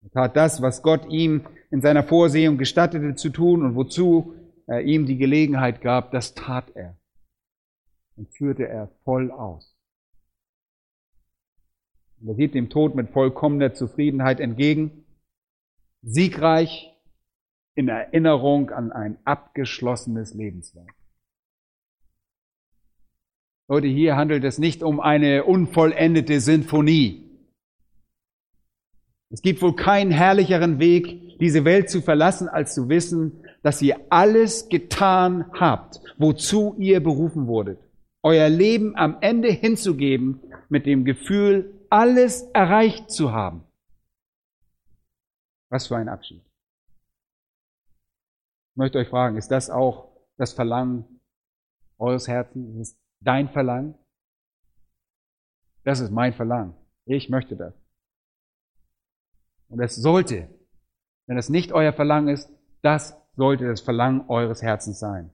Er 0.03 0.11
tat 0.11 0.37
das, 0.37 0.63
was 0.63 0.83
Gott 0.83 1.07
ihm 1.11 1.47
in 1.71 1.83
seiner 1.83 2.03
Vorsehung 2.03 2.59
gestattete 2.59 3.17
zu 3.17 3.31
tun 3.31 3.63
und 3.63 3.75
wozu 3.75 4.35
er 4.67 4.83
ihm 4.83 5.07
die 5.07 5.17
Gelegenheit 5.17 5.81
gab, 5.81 6.11
das 6.11 6.35
tat 6.35 6.71
er 6.75 6.97
und 8.17 8.33
führte 8.33 8.67
er 8.67 8.89
voll 9.05 9.31
aus. 9.31 9.75
Und 12.21 12.29
er 12.29 12.35
sieht 12.35 12.55
dem 12.55 12.71
Tod 12.71 12.95
mit 12.95 13.11
vollkommener 13.11 13.75
Zufriedenheit 13.75 14.41
entgegen, 14.41 15.06
siegreich 16.07 16.95
in 17.75 17.89
Erinnerung 17.89 18.71
an 18.71 18.93
ein 18.93 19.19
abgeschlossenes 19.25 20.33
Lebenswerk. 20.35 20.95
Leute, 23.69 23.89
hier 23.89 24.17
handelt 24.17 24.45
es 24.45 24.59
nicht 24.59 24.85
um 24.85 25.01
eine 25.01 25.45
unvollendete 25.45 26.41
Sinfonie. 26.41 27.25
Es 29.31 29.43
gibt 29.43 29.61
wohl 29.61 29.75
keinen 29.75 30.13
herrlicheren 30.13 30.79
Weg, 30.79 31.39
diese 31.41 31.65
Welt 31.65 31.91
zu 31.91 32.01
verlassen, 32.01 32.49
als 32.49 32.75
zu 32.75 32.89
wissen, 32.89 33.45
dass 33.65 33.83
ihr 33.83 33.99
alles 34.09 34.69
getan 34.69 35.47
habt, 35.53 36.01
wozu 36.17 36.77
ihr 36.79 37.03
berufen 37.03 37.49
wurdet. 37.49 37.81
Euer 38.23 38.49
Leben 38.49 38.95
am 38.95 39.17
Ende 39.21 39.51
hinzugeben 39.51 40.41
mit 40.69 40.87
dem 40.87 41.05
Gefühl, 41.05 41.75
alles 41.91 42.43
erreicht 42.55 43.11
zu 43.11 43.33
haben. 43.33 43.66
Was 45.69 45.87
für 45.87 45.97
ein 45.97 46.09
Abschied. 46.09 46.43
Ich 48.73 48.77
möchte 48.77 48.99
euch 48.99 49.09
fragen, 49.09 49.37
ist 49.37 49.51
das 49.51 49.71
auch 49.71 50.13
das 50.37 50.53
Verlangen 50.53 51.21
eures 51.99 52.29
Herzens? 52.29 52.77
Ist 52.77 52.93
es 52.93 52.99
dein 53.21 53.49
Verlangen? 53.49 53.95
Das 55.85 56.01
ist 56.01 56.11
mein 56.11 56.35
Verlangen. 56.35 56.75
Ich 57.05 57.31
möchte 57.31 57.57
das. 57.57 57.75
Und 59.69 59.81
es 59.81 59.97
sollte, 59.97 60.49
wenn 61.27 61.39
es 61.39 61.49
nicht 61.49 61.73
euer 61.73 61.93
Verlangen 61.93 62.29
ist, 62.29 62.51
das 62.83 63.17
sollte 63.37 63.67
das 63.67 63.81
Verlangen 63.81 64.29
eures 64.29 64.63
Herzens 64.63 64.99
sein. 64.99 65.31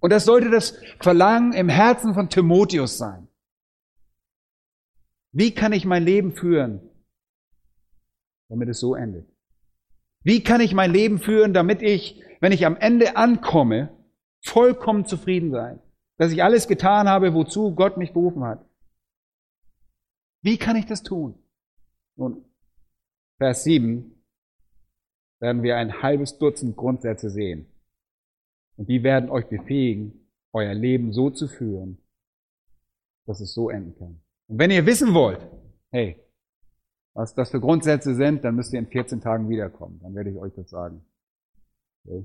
Und 0.00 0.10
das 0.10 0.24
sollte 0.24 0.50
das 0.50 0.76
Verlangen 1.00 1.52
im 1.52 1.68
Herzen 1.68 2.14
von 2.14 2.28
Timotheus 2.28 2.98
sein. 2.98 3.28
Wie 5.32 5.54
kann 5.54 5.72
ich 5.72 5.84
mein 5.84 6.02
Leben 6.02 6.32
führen, 6.32 6.89
damit 8.50 8.68
es 8.68 8.80
so 8.80 8.94
endet? 8.94 9.26
Wie 10.22 10.44
kann 10.44 10.60
ich 10.60 10.74
mein 10.74 10.92
Leben 10.92 11.18
führen, 11.18 11.54
damit 11.54 11.80
ich, 11.80 12.22
wenn 12.40 12.52
ich 12.52 12.66
am 12.66 12.76
Ende 12.76 13.16
ankomme, 13.16 13.88
vollkommen 14.42 15.06
zufrieden 15.06 15.50
sein? 15.50 15.80
Dass 16.18 16.32
ich 16.32 16.42
alles 16.42 16.68
getan 16.68 17.08
habe, 17.08 17.32
wozu 17.32 17.74
Gott 17.74 17.96
mich 17.96 18.12
berufen 18.12 18.44
hat. 18.44 18.62
Wie 20.42 20.58
kann 20.58 20.76
ich 20.76 20.84
das 20.84 21.02
tun? 21.02 21.38
Nun, 22.16 22.44
Vers 23.38 23.64
7 23.64 24.22
werden 25.38 25.62
wir 25.62 25.78
ein 25.78 26.02
halbes 26.02 26.36
Dutzend 26.36 26.76
Grundsätze 26.76 27.30
sehen. 27.30 27.66
Und 28.76 28.88
die 28.88 29.02
werden 29.02 29.30
euch 29.30 29.46
befähigen, 29.46 30.28
euer 30.52 30.74
Leben 30.74 31.12
so 31.12 31.30
zu 31.30 31.48
führen, 31.48 31.98
dass 33.26 33.40
es 33.40 33.54
so 33.54 33.70
enden 33.70 33.96
kann. 33.96 34.20
Und 34.48 34.58
wenn 34.58 34.70
ihr 34.70 34.84
wissen 34.84 35.14
wollt, 35.14 35.40
hey, 35.90 36.22
was 37.14 37.34
das 37.34 37.50
für 37.50 37.60
Grundsätze 37.60 38.14
sind, 38.14 38.44
dann 38.44 38.54
müsst 38.54 38.72
ihr 38.72 38.78
in 38.78 38.86
14 38.86 39.20
Tagen 39.20 39.48
wiederkommen. 39.48 40.00
Dann 40.02 40.14
werde 40.14 40.30
ich 40.30 40.38
euch 40.38 40.54
das 40.54 40.70
sagen. 40.70 41.04
Okay. 42.04 42.24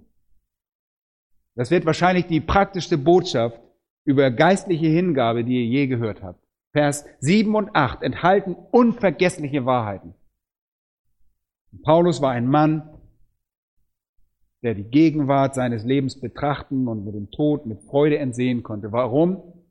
Das 1.56 1.72
wird 1.72 1.86
wahrscheinlich 1.86 2.28
die 2.28 2.42
praktischste 2.42 2.98
Botschaft 2.98 3.60
über 4.04 4.30
geistliche 4.30 4.88
Hingabe, 4.88 5.44
die 5.44 5.64
ihr 5.64 5.66
je 5.66 5.88
gehört 5.88 6.22
habt. 6.22 6.46
Vers 6.72 7.06
7 7.20 7.56
und 7.56 7.74
8 7.74 8.04
enthalten 8.04 8.54
unvergessliche 8.54 9.66
Wahrheiten. 9.66 10.14
Paulus 11.84 12.22
war 12.22 12.32
ein 12.32 12.48
Mann, 12.48 12.90
der 14.62 14.76
die 14.76 14.84
Gegenwart 14.84 15.56
seines 15.56 15.84
Lebens 15.84 16.20
betrachten 16.20 16.88
und 16.88 17.06
mit 17.06 17.16
dem 17.16 17.32
Tod 17.32 17.66
mit 17.66 17.82
Freude 17.84 18.18
entsehen 18.18 18.64
konnte. 18.64 18.92
Warum? 18.92 19.66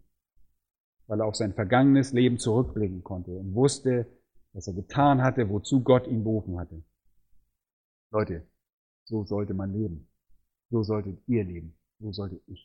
Weil 1.06 1.20
er 1.20 1.26
auf 1.26 1.36
sein 1.36 1.52
vergangenes 1.52 2.12
Leben 2.12 2.38
zurückblicken 2.38 3.02
konnte 3.02 3.32
und 3.32 3.54
wusste, 3.54 4.06
was 4.54 4.68
er 4.68 4.74
getan 4.74 5.22
hatte, 5.22 5.48
wozu 5.48 5.82
Gott 5.82 6.06
ihn 6.06 6.22
berufen 6.22 6.58
hatte. 6.58 6.82
Leute, 8.10 8.46
so 9.04 9.24
sollte 9.24 9.52
man 9.52 9.72
leben. 9.72 10.08
So 10.70 10.82
solltet 10.82 11.18
ihr 11.26 11.44
leben. 11.44 11.76
So 11.98 12.12
sollte 12.12 12.40
ich. 12.46 12.64